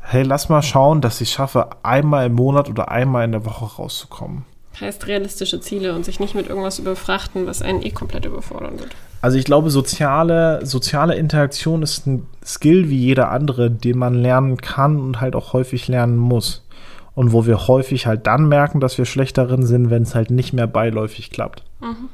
hey, 0.00 0.22
lass 0.22 0.48
mal 0.48 0.62
schauen, 0.62 1.00
dass 1.00 1.20
ich 1.20 1.30
schaffe, 1.30 1.68
einmal 1.82 2.26
im 2.26 2.34
Monat 2.34 2.68
oder 2.68 2.90
einmal 2.90 3.24
in 3.24 3.32
der 3.32 3.44
Woche 3.44 3.76
rauszukommen. 3.76 4.44
Heißt 4.80 5.06
realistische 5.06 5.60
Ziele 5.60 5.94
und 5.94 6.04
sich 6.04 6.20
nicht 6.20 6.34
mit 6.34 6.48
irgendwas 6.48 6.78
überfrachten, 6.78 7.46
was 7.46 7.60
einen 7.60 7.82
eh 7.82 7.90
komplett 7.90 8.24
überfordern 8.24 8.78
wird. 8.78 8.94
Also 9.22 9.36
ich 9.36 9.44
glaube, 9.44 9.70
soziale, 9.70 10.64
soziale 10.64 11.14
Interaktion 11.14 11.82
ist 11.82 12.06
ein 12.06 12.26
Skill 12.44 12.88
wie 12.88 12.98
jeder 12.98 13.30
andere, 13.30 13.70
den 13.70 13.98
man 13.98 14.14
lernen 14.14 14.56
kann 14.56 14.98
und 14.98 15.20
halt 15.20 15.34
auch 15.34 15.52
häufig 15.52 15.88
lernen 15.88 16.16
muss. 16.16 16.66
Und 17.14 17.32
wo 17.32 17.44
wir 17.44 17.68
häufig 17.68 18.06
halt 18.06 18.26
dann 18.26 18.48
merken, 18.48 18.80
dass 18.80 18.96
wir 18.96 19.04
schlecht 19.04 19.36
darin 19.36 19.66
sind, 19.66 19.90
wenn 19.90 20.04
es 20.04 20.14
halt 20.14 20.30
nicht 20.30 20.52
mehr 20.52 20.66
beiläufig 20.66 21.30
klappt. 21.30 21.64
Mhm. 21.80 22.08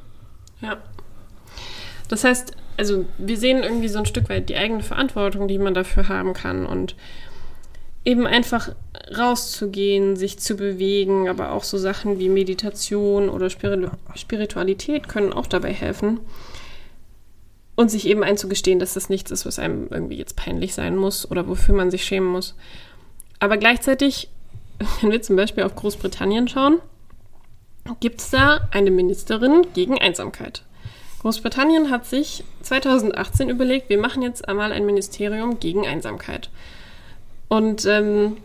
Ja. 0.60 0.78
Das 2.08 2.24
heißt, 2.24 2.56
also 2.76 3.04
wir 3.18 3.36
sehen 3.36 3.62
irgendwie 3.62 3.88
so 3.88 3.98
ein 3.98 4.06
Stück 4.06 4.28
weit 4.28 4.48
die 4.48 4.56
eigene 4.56 4.82
Verantwortung, 4.82 5.48
die 5.48 5.58
man 5.58 5.74
dafür 5.74 6.08
haben 6.08 6.32
kann 6.32 6.66
und 6.66 6.96
eben 8.04 8.26
einfach 8.26 8.70
rauszugehen, 9.16 10.16
sich 10.16 10.38
zu 10.38 10.56
bewegen, 10.56 11.28
aber 11.28 11.52
auch 11.52 11.64
so 11.64 11.78
Sachen 11.78 12.18
wie 12.18 12.28
Meditation 12.28 13.28
oder 13.28 13.48
Spiritualität 13.50 15.08
können 15.08 15.32
auch 15.32 15.46
dabei 15.46 15.72
helfen. 15.72 16.20
Und 17.76 17.90
sich 17.90 18.06
eben 18.06 18.24
einzugestehen, 18.24 18.78
dass 18.78 18.94
das 18.94 19.10
nichts 19.10 19.30
ist, 19.30 19.46
was 19.46 19.58
einem 19.58 19.88
irgendwie 19.90 20.16
jetzt 20.16 20.34
peinlich 20.34 20.74
sein 20.74 20.96
muss 20.96 21.30
oder 21.30 21.46
wofür 21.46 21.74
man 21.74 21.90
sich 21.90 22.04
schämen 22.04 22.28
muss. 22.28 22.54
Aber 23.38 23.58
gleichzeitig 23.58 24.30
wenn 25.00 25.10
wir 25.10 25.22
zum 25.22 25.36
Beispiel 25.36 25.64
auf 25.64 25.74
Großbritannien 25.74 26.48
schauen, 26.48 26.80
gibt 28.00 28.20
es 28.20 28.30
da 28.30 28.68
eine 28.72 28.90
Ministerin 28.90 29.66
gegen 29.74 29.98
Einsamkeit. 29.98 30.62
Großbritannien 31.20 31.90
hat 31.90 32.06
sich 32.06 32.44
2018 32.62 33.48
überlegt, 33.48 33.88
wir 33.88 33.98
machen 33.98 34.22
jetzt 34.22 34.48
einmal 34.48 34.72
ein 34.72 34.86
Ministerium 34.86 35.58
gegen 35.60 35.86
Einsamkeit. 35.86 36.50
Und 37.48 37.84
ähm, 37.86 38.36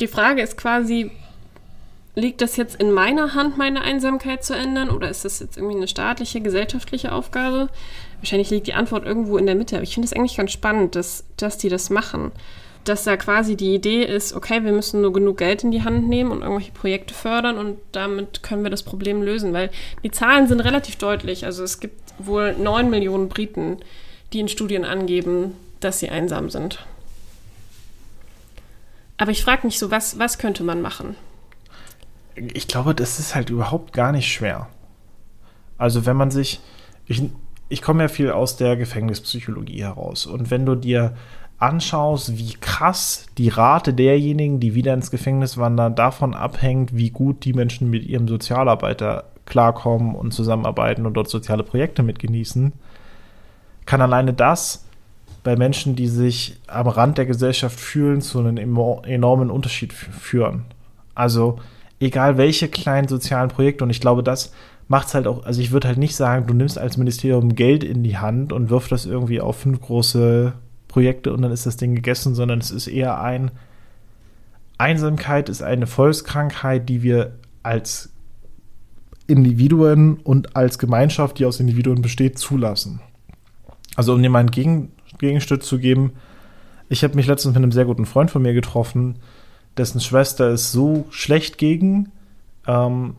die 0.00 0.06
Frage 0.06 0.42
ist 0.42 0.56
quasi, 0.56 1.10
liegt 2.14 2.40
das 2.40 2.56
jetzt 2.56 2.76
in 2.76 2.90
meiner 2.90 3.34
Hand, 3.34 3.58
meine 3.58 3.82
Einsamkeit 3.82 4.44
zu 4.44 4.54
ändern, 4.54 4.90
oder 4.90 5.08
ist 5.08 5.24
das 5.24 5.40
jetzt 5.40 5.56
irgendwie 5.56 5.76
eine 5.76 5.88
staatliche, 5.88 6.40
gesellschaftliche 6.40 7.12
Aufgabe? 7.12 7.68
Wahrscheinlich 8.22 8.50
liegt 8.50 8.66
die 8.68 8.74
Antwort 8.74 9.04
irgendwo 9.04 9.36
in 9.36 9.44
der 9.46 9.54
Mitte. 9.54 9.76
Aber 9.76 9.82
ich 9.82 9.94
finde 9.94 10.06
es 10.06 10.14
eigentlich 10.14 10.36
ganz 10.36 10.52
spannend, 10.52 10.94
dass, 10.94 11.24
dass 11.36 11.58
die 11.58 11.68
das 11.68 11.90
machen 11.90 12.32
dass 12.84 13.04
da 13.04 13.16
quasi 13.16 13.56
die 13.56 13.74
Idee 13.74 14.02
ist, 14.02 14.32
okay, 14.32 14.64
wir 14.64 14.72
müssen 14.72 15.02
nur 15.02 15.12
genug 15.12 15.38
Geld 15.38 15.62
in 15.62 15.70
die 15.70 15.84
Hand 15.84 16.08
nehmen 16.08 16.30
und 16.30 16.42
irgendwelche 16.42 16.72
Projekte 16.72 17.14
fördern 17.14 17.56
und 17.58 17.78
damit 17.92 18.42
können 18.42 18.64
wir 18.64 18.70
das 18.70 18.82
Problem 18.82 19.22
lösen, 19.22 19.52
weil 19.52 19.70
die 20.02 20.10
Zahlen 20.10 20.48
sind 20.48 20.60
relativ 20.60 20.96
deutlich. 20.96 21.44
Also 21.44 21.62
es 21.62 21.80
gibt 21.80 22.00
wohl 22.18 22.54
neun 22.54 22.90
Millionen 22.90 23.28
Briten, 23.28 23.78
die 24.32 24.40
in 24.40 24.48
Studien 24.48 24.84
angeben, 24.84 25.54
dass 25.80 26.00
sie 26.00 26.08
einsam 26.08 26.50
sind. 26.50 26.84
Aber 29.16 29.30
ich 29.30 29.44
frage 29.44 29.66
mich 29.66 29.78
so, 29.78 29.90
was, 29.90 30.18
was 30.18 30.38
könnte 30.38 30.64
man 30.64 30.82
machen? 30.82 31.14
Ich 32.34 32.66
glaube, 32.66 32.94
das 32.94 33.18
ist 33.18 33.34
halt 33.34 33.50
überhaupt 33.50 33.92
gar 33.92 34.10
nicht 34.10 34.32
schwer. 34.32 34.68
Also 35.78 36.06
wenn 36.06 36.16
man 36.16 36.30
sich, 36.30 36.60
ich, 37.06 37.22
ich 37.72 37.80
komme 37.80 38.02
ja 38.02 38.08
viel 38.08 38.30
aus 38.30 38.56
der 38.56 38.76
Gefängnispsychologie 38.76 39.82
heraus 39.82 40.26
und 40.26 40.50
wenn 40.50 40.66
du 40.66 40.74
dir 40.74 41.14
anschaust, 41.58 42.36
wie 42.36 42.54
krass 42.60 43.26
die 43.38 43.48
Rate 43.48 43.94
derjenigen, 43.94 44.60
die 44.60 44.74
wieder 44.74 44.92
ins 44.92 45.10
Gefängnis 45.10 45.56
wandern, 45.56 45.94
davon 45.94 46.34
abhängt, 46.34 46.94
wie 46.96 47.10
gut 47.10 47.44
die 47.44 47.52
Menschen 47.54 47.88
mit 47.88 48.04
ihrem 48.04 48.28
Sozialarbeiter 48.28 49.24
klarkommen 49.46 50.14
und 50.14 50.32
zusammenarbeiten 50.32 51.06
und 51.06 51.14
dort 51.14 51.30
soziale 51.30 51.62
Projekte 51.62 52.02
mitgenießen, 52.02 52.72
kann 53.86 54.00
alleine 54.00 54.32
das 54.32 54.84
bei 55.44 55.56
Menschen, 55.56 55.96
die 55.96 56.08
sich 56.08 56.58
am 56.66 56.88
Rand 56.88 57.16
der 57.16 57.26
Gesellschaft 57.26 57.80
fühlen, 57.80 58.20
zu 58.20 58.40
einem 58.40 58.56
enormen 59.04 59.50
Unterschied 59.50 59.92
führen. 59.92 60.64
Also 61.14 61.58
egal 62.00 62.36
welche 62.36 62.68
kleinen 62.68 63.08
sozialen 63.08 63.48
Projekte 63.48 63.84
und 63.84 63.90
ich 63.90 64.00
glaube, 64.00 64.22
das 64.22 64.52
macht 64.88 65.08
es 65.08 65.14
halt 65.14 65.26
auch, 65.26 65.44
also 65.44 65.60
ich 65.60 65.70
würde 65.70 65.88
halt 65.88 65.98
nicht 65.98 66.16
sagen, 66.16 66.46
du 66.46 66.54
nimmst 66.54 66.78
als 66.78 66.96
Ministerium 66.96 67.54
Geld 67.54 67.84
in 67.84 68.02
die 68.02 68.18
Hand 68.18 68.52
und 68.52 68.70
wirft 68.70 68.92
das 68.92 69.06
irgendwie 69.06 69.40
auf 69.40 69.58
fünf 69.58 69.80
große 69.80 70.52
Projekte 70.88 71.32
und 71.32 71.42
dann 71.42 71.52
ist 71.52 71.66
das 71.66 71.76
Ding 71.76 71.94
gegessen, 71.94 72.34
sondern 72.34 72.58
es 72.58 72.70
ist 72.70 72.88
eher 72.88 73.20
ein 73.20 73.50
Einsamkeit 74.82 75.48
ist 75.48 75.62
eine 75.62 75.86
Volkskrankheit, 75.86 76.88
die 76.88 77.02
wir 77.02 77.38
als 77.62 78.10
Individuen 79.28 80.16
und 80.16 80.56
als 80.56 80.78
Gemeinschaft, 80.78 81.38
die 81.38 81.46
aus 81.46 81.60
Individuen 81.60 82.02
besteht, 82.02 82.36
zulassen. 82.36 83.00
Also 83.94 84.12
um 84.12 84.22
dir 84.22 84.28
mal 84.28 84.40
einen 84.40 84.50
Gegen 84.50 84.90
Gegenstück 85.18 85.62
zu 85.62 85.78
geben, 85.78 86.14
ich 86.88 87.04
habe 87.04 87.14
mich 87.14 87.28
letztens 87.28 87.54
mit 87.54 87.62
einem 87.62 87.70
sehr 87.70 87.84
guten 87.84 88.06
Freund 88.06 88.32
von 88.32 88.42
mir 88.42 88.54
getroffen, 88.54 89.20
dessen 89.76 90.00
Schwester 90.00 90.50
ist 90.50 90.72
so 90.72 91.06
schlecht 91.10 91.58
gegen, 91.58 92.10
ähm, 92.66 93.14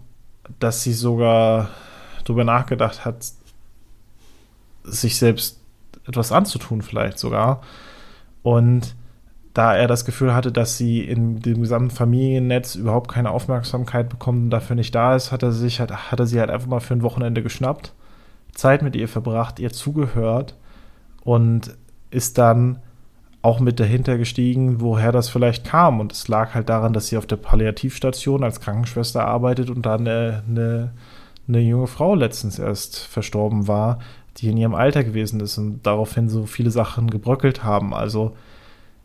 dass 0.59 0.83
sie 0.83 0.93
sogar 0.93 1.69
darüber 2.23 2.43
nachgedacht 2.43 3.05
hat, 3.05 3.25
sich 4.83 5.17
selbst 5.17 5.61
etwas 6.05 6.31
anzutun, 6.31 6.81
vielleicht 6.81 7.17
sogar. 7.19 7.61
Und 8.41 8.95
da 9.53 9.75
er 9.75 9.87
das 9.87 10.03
Gefühl 10.03 10.33
hatte, 10.33 10.51
dass 10.51 10.77
sie 10.77 11.01
in 11.01 11.39
dem 11.39 11.61
gesamten 11.61 11.91
Familiennetz 11.91 12.75
überhaupt 12.75 13.11
keine 13.11 13.31
Aufmerksamkeit 13.31 14.09
bekommt 14.09 14.45
und 14.45 14.49
dafür 14.49 14.75
nicht 14.75 14.95
da 14.95 15.15
ist, 15.15 15.31
hat 15.31 15.43
er 15.43 15.51
sich 15.51 15.79
halt, 15.79 15.91
hat 16.11 16.19
er 16.19 16.25
sie 16.25 16.39
halt 16.39 16.49
einfach 16.49 16.67
mal 16.67 16.79
für 16.79 16.95
ein 16.95 17.03
Wochenende 17.03 17.43
geschnappt, 17.43 17.93
Zeit 18.53 18.81
mit 18.81 18.95
ihr 18.95 19.07
verbracht, 19.07 19.59
ihr 19.59 19.71
zugehört 19.71 20.55
und 21.23 21.75
ist 22.09 22.37
dann 22.37 22.79
auch 23.43 23.59
mit 23.59 23.79
dahinter 23.79 24.17
gestiegen, 24.17 24.79
woher 24.79 25.11
das 25.11 25.29
vielleicht 25.29 25.65
kam. 25.65 25.99
Und 25.99 26.13
es 26.13 26.27
lag 26.29 26.55
halt 26.55 26.69
daran, 26.69 26.93
dass 26.93 27.07
sie 27.07 27.17
auf 27.17 27.27
der 27.27 27.35
Palliativstation 27.35 28.43
als 28.43 28.61
Krankenschwester 28.61 29.25
arbeitet 29.25 29.69
und 29.69 29.85
da 29.85 29.95
eine, 29.95 30.43
eine, 30.49 30.93
eine 31.47 31.59
junge 31.59 31.87
Frau 31.87 32.15
letztens 32.15 32.57
erst 32.57 32.99
verstorben 32.99 33.67
war, 33.67 33.99
die 34.37 34.49
in 34.49 34.57
ihrem 34.57 34.73
Alter 34.73 35.03
gewesen 35.03 35.41
ist 35.41 35.57
und 35.57 35.85
daraufhin 35.85 36.29
so 36.29 36.45
viele 36.45 36.71
Sachen 36.71 37.09
gebröckelt 37.09 37.65
haben. 37.65 37.93
Also 37.93 38.33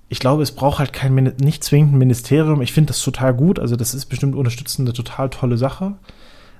ich 0.09 0.20
glaube, 0.20 0.45
es 0.45 0.53
braucht 0.53 0.78
halt 0.78 0.93
kein, 0.93 1.14
nicht 1.14 1.64
zwingend 1.64 1.95
ein 1.95 1.99
Ministerium. 1.99 2.62
Ich 2.62 2.72
finde 2.72 2.89
das 2.89 3.03
total 3.03 3.34
gut. 3.34 3.59
Also 3.59 3.74
das 3.74 3.93
ist 3.93 4.07
bestimmt 4.07 4.36
unterstützend 4.36 4.89
eine 4.89 4.95
total 4.95 5.30
tolle 5.30 5.59
Sache. 5.59 5.95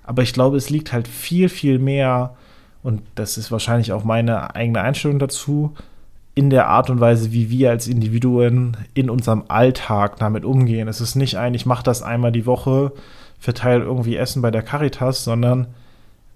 Aber 0.03 0.23
ich 0.23 0.33
glaube, 0.33 0.57
es 0.57 0.69
liegt 0.69 0.93
halt 0.93 1.07
viel, 1.07 1.49
viel 1.49 1.79
mehr, 1.79 2.35
und 2.83 3.03
das 3.15 3.39
ist 3.39 3.53
wahrscheinlich 3.53 3.93
auch 3.93 4.03
meine 4.03 4.55
eigene 4.55 4.81
Einstellung 4.81 5.19
dazu, 5.19 5.75
in 6.39 6.51
der 6.51 6.69
Art 6.69 6.89
und 6.89 7.01
Weise, 7.01 7.33
wie 7.33 7.51
wir 7.51 7.71
als 7.71 7.89
Individuen 7.89 8.77
in 8.95 9.11
unserem 9.11 9.43
Alltag 9.49 10.21
damit 10.21 10.45
umgehen. 10.45 10.87
Es 10.87 11.01
ist 11.01 11.17
nicht 11.17 11.35
ein, 11.35 11.53
ich 11.53 11.67
mache 11.67 11.83
das 11.83 12.01
einmal 12.01 12.31
die 12.31 12.47
Woche, 12.47 12.93
verteile 13.41 13.83
irgendwie 13.83 14.15
Essen 14.15 14.41
bei 14.41 14.53
der 14.53 14.63
Caritas, 14.63 15.25
sondern 15.25 15.67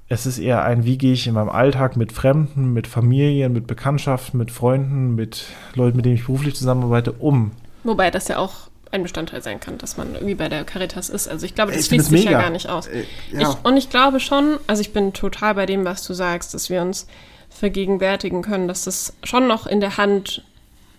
es 0.09 0.27
ist 0.27 0.41
eher 0.41 0.65
ein, 0.65 0.85
wie 0.85 0.99
gehe 0.99 1.13
ich 1.13 1.29
in 1.29 1.35
meinem 1.35 1.51
Alltag 1.51 1.97
mit 1.97 2.11
Fremden, 2.11 2.73
mit 2.73 2.89
Familien, 2.89 3.53
mit 3.53 3.69
Bekanntschaften, 3.69 4.39
mit 4.39 4.51
Freunden, 4.51 5.15
mit 5.15 5.45
Leuten, 5.77 5.99
mit 5.99 6.05
denen 6.05 6.17
ich 6.17 6.27
beruflich 6.27 6.57
zusammenarbeite, 6.57 7.13
um. 7.13 7.53
Wobei 7.85 8.11
das 8.11 8.27
ja 8.27 8.39
auch 8.39 8.71
ein 8.91 9.05
Bestandteil 9.05 9.41
sein 9.41 9.61
kann, 9.61 9.79
dass 9.79 9.97
man 9.97 10.15
irgendwie 10.15 10.35
bei 10.35 10.49
der 10.49 10.65
Caritas 10.65 11.11
ist. 11.11 11.29
Also 11.29 11.47
ich 11.47 11.55
glaube, 11.55 11.71
das 11.71 11.83
ich 11.83 11.87
schließt 11.87 12.11
sich 12.11 12.25
ja 12.25 12.41
gar 12.41 12.51
nicht 12.51 12.69
aus. 12.69 12.89
Äh, 12.89 13.05
ja. 13.31 13.53
Ich, 13.53 13.65
und 13.65 13.77
ich 13.77 13.89
glaube 13.89 14.19
schon, 14.19 14.59
also 14.67 14.81
ich 14.81 14.93
bin 14.93 15.13
total 15.13 15.55
bei 15.55 15.65
dem, 15.65 15.85
was 15.85 16.05
du 16.05 16.13
sagst, 16.13 16.55
dass 16.55 16.71
wir 16.71 16.83
uns 16.83 17.07
vergegenwärtigen 17.55 18.43
können, 18.43 18.69
dass 18.69 18.85
das 18.85 19.17
schon 19.23 19.47
noch 19.47 19.67
in 19.67 19.81
der 19.81 19.97
Hand 19.97 20.45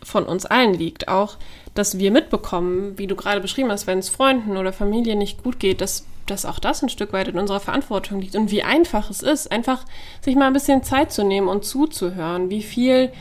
von 0.01 0.26
uns 0.26 0.45
allen 0.45 0.74
liegt. 0.74 1.08
Auch, 1.08 1.38
dass 1.74 1.97
wir 1.97 2.12
mitbekommen, 2.12 2.97
wie 2.97 3.08
du 3.08 3.16
gerade 3.16 3.41
beschrieben 3.41 3.72
hast, 3.72 3.88
wenn 3.88 3.99
es 3.99 4.10
Freunden 4.10 4.58
oder 4.58 4.74
Familie 4.74 5.16
nicht 5.16 5.43
gut 5.43 5.60
geht, 5.60 5.82
dass 5.82 6.06
dass 6.26 6.45
auch 6.45 6.60
das 6.60 6.82
ein 6.82 6.89
Stück 6.89 7.14
weit 7.14 7.28
in 7.28 7.39
unserer 7.39 7.60
Verantwortung 7.60 8.22
liegt 8.22 8.36
und 8.36 8.51
wie 8.51 8.64
einfach 8.64 9.10
es 9.10 9.22
ist, 9.22 9.51
einfach 9.51 9.86
sich 10.22 10.36
mal 10.36 10.47
ein 10.47 10.54
bisschen 10.54 10.84
Zeit 10.84 11.12
zu 11.12 11.24
nehmen 11.24 11.47
und 11.47 11.66
zuzuhören, 11.66 12.49
wie 12.49 12.64
viel 12.64 13.12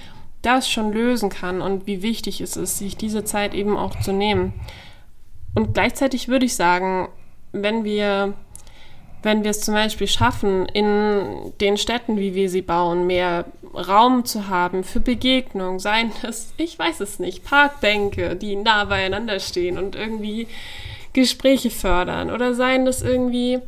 das 0.42 0.68
schon 0.68 0.92
lösen 0.92 1.28
kann 1.28 1.60
und 1.60 1.86
wie 1.86 2.02
wichtig 2.02 2.40
es 2.40 2.56
ist, 2.56 2.78
sich 2.78 2.96
diese 2.96 3.24
Zeit 3.24 3.54
eben 3.54 3.76
auch 3.76 3.98
zu 4.00 4.12
nehmen. 4.12 4.52
Und 5.54 5.74
gleichzeitig 5.74 6.28
würde 6.28 6.46
ich 6.46 6.56
sagen, 6.56 7.08
wenn 7.52 7.84
wir, 7.84 8.34
wenn 9.22 9.44
wir 9.44 9.50
es 9.50 9.60
zum 9.60 9.74
Beispiel 9.74 10.06
schaffen, 10.06 10.66
in 10.66 11.52
den 11.60 11.76
Städten, 11.76 12.18
wie 12.18 12.34
wir 12.34 12.50
sie 12.50 12.62
bauen, 12.62 13.06
mehr 13.06 13.44
Raum 13.74 14.24
zu 14.24 14.48
haben 14.48 14.84
für 14.84 15.00
Begegnung, 15.00 15.78
seien 15.78 16.12
es, 16.22 16.52
ich 16.56 16.78
weiß 16.78 17.00
es 17.00 17.18
nicht, 17.18 17.44
Parkbänke, 17.44 18.36
die 18.36 18.56
nah 18.56 18.84
beieinander 18.84 19.40
stehen 19.40 19.78
und 19.78 19.96
irgendwie 19.96 20.46
Gespräche 21.12 21.70
fördern 21.70 22.30
oder 22.30 22.54
seien 22.54 22.84
das 22.84 23.02
irgendwie 23.02 23.60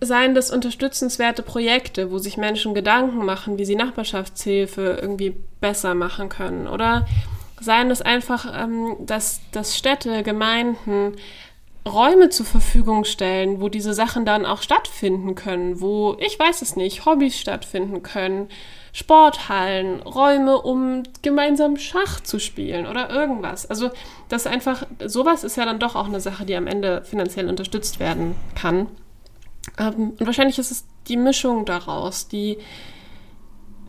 seien 0.00 0.34
das 0.34 0.50
unterstützenswerte 0.50 1.42
Projekte, 1.42 2.10
wo 2.10 2.18
sich 2.18 2.36
Menschen 2.36 2.74
Gedanken 2.74 3.24
machen, 3.24 3.58
wie 3.58 3.64
sie 3.64 3.76
Nachbarschaftshilfe 3.76 4.98
irgendwie 5.00 5.34
besser 5.60 5.94
machen 5.94 6.28
können 6.28 6.66
oder 6.66 7.06
seien 7.60 7.88
das 7.88 8.02
einfach, 8.02 8.46
ähm, 8.54 8.96
dass, 9.00 9.40
dass 9.52 9.76
Städte, 9.76 10.22
Gemeinden 10.22 11.14
Räume 11.86 12.30
zur 12.30 12.46
Verfügung 12.46 13.04
stellen, 13.04 13.60
wo 13.60 13.68
diese 13.68 13.94
Sachen 13.94 14.24
dann 14.24 14.44
auch 14.44 14.60
stattfinden 14.60 15.36
können, 15.36 15.80
wo, 15.80 16.16
ich 16.18 16.38
weiß 16.38 16.62
es 16.62 16.74
nicht, 16.74 17.06
Hobbys 17.06 17.38
stattfinden 17.38 18.02
können, 18.02 18.48
Sporthallen, 18.92 20.00
Räume, 20.02 20.60
um 20.60 21.04
gemeinsam 21.22 21.76
Schach 21.76 22.20
zu 22.20 22.40
spielen 22.40 22.86
oder 22.86 23.10
irgendwas. 23.10 23.66
Also 23.66 23.90
das 24.28 24.46
einfach, 24.46 24.84
sowas 25.04 25.44
ist 25.44 25.56
ja 25.56 25.64
dann 25.64 25.78
doch 25.78 25.94
auch 25.94 26.06
eine 26.06 26.20
Sache, 26.20 26.44
die 26.44 26.56
am 26.56 26.66
Ende 26.66 27.04
finanziell 27.04 27.48
unterstützt 27.48 28.00
werden 28.00 28.34
kann. 28.54 28.88
Ähm, 29.78 30.14
und 30.18 30.26
wahrscheinlich 30.26 30.58
ist 30.58 30.72
es 30.72 30.86
die 31.08 31.16
Mischung 31.16 31.66
daraus, 31.66 32.26
die, 32.26 32.58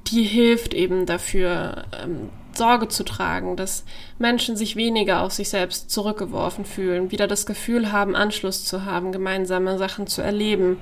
die 0.07 0.23
hilft 0.23 0.73
eben 0.73 1.05
dafür, 1.07 1.85
ähm, 1.99 2.29
Sorge 2.57 2.87
zu 2.87 3.03
tragen, 3.03 3.55
dass 3.55 3.83
Menschen 4.19 4.55
sich 4.57 4.75
weniger 4.75 5.21
auf 5.21 5.31
sich 5.31 5.49
selbst 5.49 5.89
zurückgeworfen 5.91 6.65
fühlen, 6.65 7.11
wieder 7.11 7.27
das 7.27 7.45
Gefühl 7.45 7.91
haben, 7.91 8.15
Anschluss 8.15 8.65
zu 8.65 8.85
haben, 8.85 9.11
gemeinsame 9.11 9.77
Sachen 9.77 10.07
zu 10.07 10.21
erleben 10.21 10.79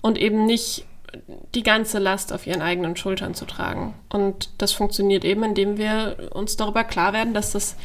und 0.00 0.18
eben 0.18 0.46
nicht 0.46 0.86
die 1.54 1.62
ganze 1.62 1.98
Last 1.98 2.32
auf 2.32 2.46
ihren 2.46 2.62
eigenen 2.62 2.96
Schultern 2.96 3.34
zu 3.34 3.44
tragen. 3.44 3.94
Und 4.08 4.50
das 4.58 4.72
funktioniert 4.72 5.24
eben, 5.24 5.42
indem 5.44 5.76
wir 5.76 6.30
uns 6.32 6.56
darüber 6.56 6.84
klar 6.84 7.12
werden, 7.12 7.34
dass 7.34 7.52
das 7.52 7.76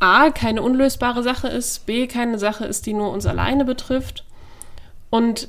A 0.00 0.30
keine 0.30 0.62
unlösbare 0.62 1.22
Sache 1.22 1.48
ist, 1.48 1.86
B 1.86 2.06
keine 2.06 2.38
Sache 2.38 2.64
ist, 2.64 2.86
die 2.86 2.94
nur 2.94 3.10
uns 3.10 3.26
alleine 3.26 3.64
betrifft. 3.64 4.24
Und 5.10 5.48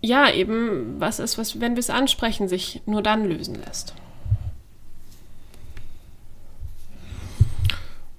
ja, 0.00 0.30
eben 0.30 1.00
was 1.00 1.18
ist, 1.18 1.38
was, 1.38 1.60
wenn 1.60 1.74
wir 1.74 1.80
es 1.80 1.90
ansprechen, 1.90 2.48
sich 2.48 2.82
nur 2.86 3.02
dann 3.02 3.24
lösen 3.24 3.56
lässt. 3.56 3.94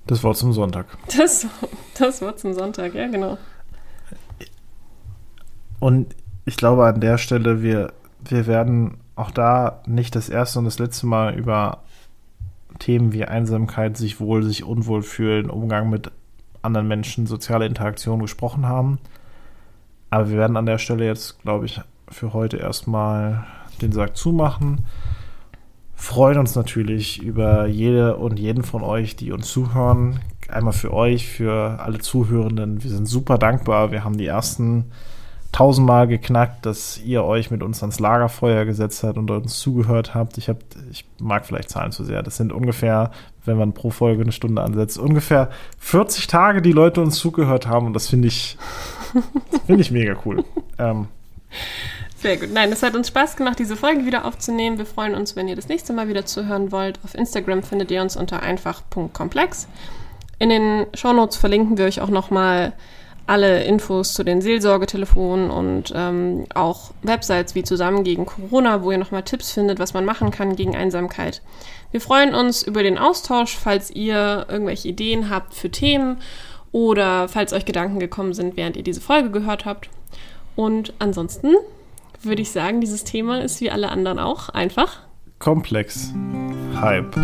Das 0.09 0.23
Wort 0.23 0.37
zum 0.37 0.53
Sonntag. 0.53 0.87
Das, 1.15 1.45
das 1.99 2.19
Wort 2.23 2.39
zum 2.39 2.55
Sonntag, 2.55 2.95
ja, 2.95 3.05
genau. 3.05 3.37
Und 5.79 6.15
ich 6.45 6.57
glaube 6.57 6.87
an 6.87 6.99
der 6.99 7.19
Stelle, 7.19 7.61
wir, 7.61 7.93
wir 8.27 8.47
werden 8.47 8.97
auch 9.15 9.29
da 9.29 9.83
nicht 9.85 10.15
das 10.15 10.27
erste 10.27 10.57
und 10.57 10.65
das 10.65 10.79
letzte 10.79 11.05
Mal 11.05 11.35
über 11.35 11.83
Themen 12.79 13.13
wie 13.13 13.23
Einsamkeit, 13.25 13.97
sich 13.97 14.19
wohl, 14.19 14.41
sich 14.41 14.63
unwohl 14.63 15.03
fühlen, 15.03 15.51
Umgang 15.51 15.91
mit 15.91 16.11
anderen 16.63 16.87
Menschen, 16.87 17.27
soziale 17.27 17.67
Interaktion 17.67 18.19
gesprochen 18.19 18.65
haben. 18.65 18.97
Aber 20.09 20.31
wir 20.31 20.39
werden 20.39 20.57
an 20.57 20.65
der 20.65 20.79
Stelle 20.79 21.05
jetzt, 21.05 21.39
glaube 21.43 21.67
ich, 21.67 21.81
für 22.09 22.33
heute 22.33 22.57
erstmal 22.57 23.45
den 23.79 23.91
Sack 23.91 24.17
zumachen. 24.17 24.79
Freuen 25.99 26.37
uns 26.37 26.55
natürlich 26.55 27.21
über 27.21 27.67
jede 27.67 28.15
und 28.15 28.39
jeden 28.39 28.63
von 28.63 28.83
euch, 28.83 29.17
die 29.17 29.33
uns 29.33 29.49
zuhören. 29.49 30.21
Einmal 30.47 30.71
für 30.71 30.93
euch, 30.93 31.27
für 31.27 31.77
alle 31.81 31.99
Zuhörenden. 31.99 32.81
Wir 32.81 32.89
sind 32.89 33.05
super 33.05 33.37
dankbar. 33.37 33.91
Wir 33.91 34.05
haben 34.05 34.17
die 34.17 34.25
ersten 34.25 34.85
tausendmal 35.51 36.07
geknackt, 36.07 36.65
dass 36.65 36.97
ihr 36.99 37.25
euch 37.25 37.51
mit 37.51 37.61
uns 37.61 37.83
ans 37.83 37.99
Lagerfeuer 37.99 38.63
gesetzt 38.63 39.03
habt 39.03 39.17
und 39.17 39.29
uns 39.29 39.59
zugehört 39.59 40.15
habt. 40.15 40.37
Ich, 40.37 40.47
hab, 40.47 40.59
ich 40.89 41.05
mag 41.19 41.45
vielleicht 41.45 41.69
Zahlen 41.69 41.91
zu 41.91 42.05
sehr. 42.05 42.23
Das 42.23 42.37
sind 42.37 42.53
ungefähr, 42.53 43.11
wenn 43.43 43.57
man 43.57 43.73
pro 43.73 43.89
Folge 43.89 44.21
eine 44.21 44.31
Stunde 44.31 44.61
ansetzt, 44.63 44.97
ungefähr 44.97 45.49
40 45.79 46.27
Tage, 46.27 46.61
die 46.61 46.71
Leute 46.71 47.01
uns 47.01 47.17
zugehört 47.17 47.67
haben. 47.67 47.87
Und 47.87 47.93
das 47.93 48.07
finde 48.07 48.29
ich, 48.29 48.57
finde 49.65 49.81
ich 49.81 49.91
mega 49.91 50.15
cool. 50.25 50.45
Ähm, 50.77 51.09
sehr 52.21 52.37
gut. 52.37 52.49
Nein, 52.51 52.71
es 52.71 52.83
hat 52.83 52.95
uns 52.95 53.07
Spaß 53.07 53.35
gemacht, 53.35 53.59
diese 53.59 53.75
Folge 53.75 54.05
wieder 54.05 54.25
aufzunehmen. 54.25 54.77
Wir 54.77 54.85
freuen 54.85 55.15
uns, 55.15 55.35
wenn 55.35 55.47
ihr 55.47 55.55
das 55.55 55.67
nächste 55.67 55.93
Mal 55.93 56.07
wieder 56.07 56.25
zuhören 56.25 56.71
wollt. 56.71 56.99
Auf 57.03 57.15
Instagram 57.15 57.63
findet 57.63 57.91
ihr 57.91 58.01
uns 58.01 58.17
unter 58.17 58.41
einfach.komplex. 58.41 59.67
In 60.37 60.49
den 60.49 60.87
Shownotes 60.93 61.37
verlinken 61.37 61.77
wir 61.77 61.85
euch 61.85 62.01
auch 62.01 62.09
nochmal 62.09 62.73
alle 63.29 63.63
Infos 63.63 64.13
zu 64.15 64.23
den 64.23 64.41
Seelsorgetelefonen 64.41 65.51
und 65.51 65.93
ähm, 65.95 66.45
auch 66.55 66.91
Websites 67.03 67.53
wie 67.53 67.61
Zusammen 67.61 68.03
gegen 68.03 68.25
Corona, 68.25 68.81
wo 68.81 68.91
ihr 68.91 68.97
nochmal 68.97 69.21
Tipps 69.21 69.51
findet, 69.51 69.77
was 69.77 69.93
man 69.93 70.03
machen 70.03 70.31
kann 70.31 70.55
gegen 70.55 70.75
Einsamkeit. 70.75 71.43
Wir 71.91 72.01
freuen 72.01 72.33
uns 72.33 72.63
über 72.63 72.81
den 72.81 72.97
Austausch, 72.97 73.55
falls 73.55 73.91
ihr 73.91 74.47
irgendwelche 74.49 74.87
Ideen 74.87 75.29
habt 75.29 75.53
für 75.53 75.69
Themen 75.69 76.17
oder 76.71 77.27
falls 77.27 77.53
euch 77.53 77.65
Gedanken 77.65 77.99
gekommen 77.99 78.33
sind, 78.33 78.57
während 78.57 78.77
ihr 78.77 78.83
diese 78.83 79.01
Folge 79.01 79.29
gehört 79.29 79.65
habt. 79.65 79.89
Und 80.55 80.93
ansonsten 80.97 81.53
würde 82.21 82.41
ich 82.41 82.51
sagen, 82.51 82.81
dieses 82.81 83.03
Thema 83.03 83.41
ist 83.41 83.61
wie 83.61 83.71
alle 83.71 83.89
anderen 83.89 84.19
auch 84.19 84.49
einfach 84.49 85.09
komplex. 85.39 86.13
Hype. 86.75 87.15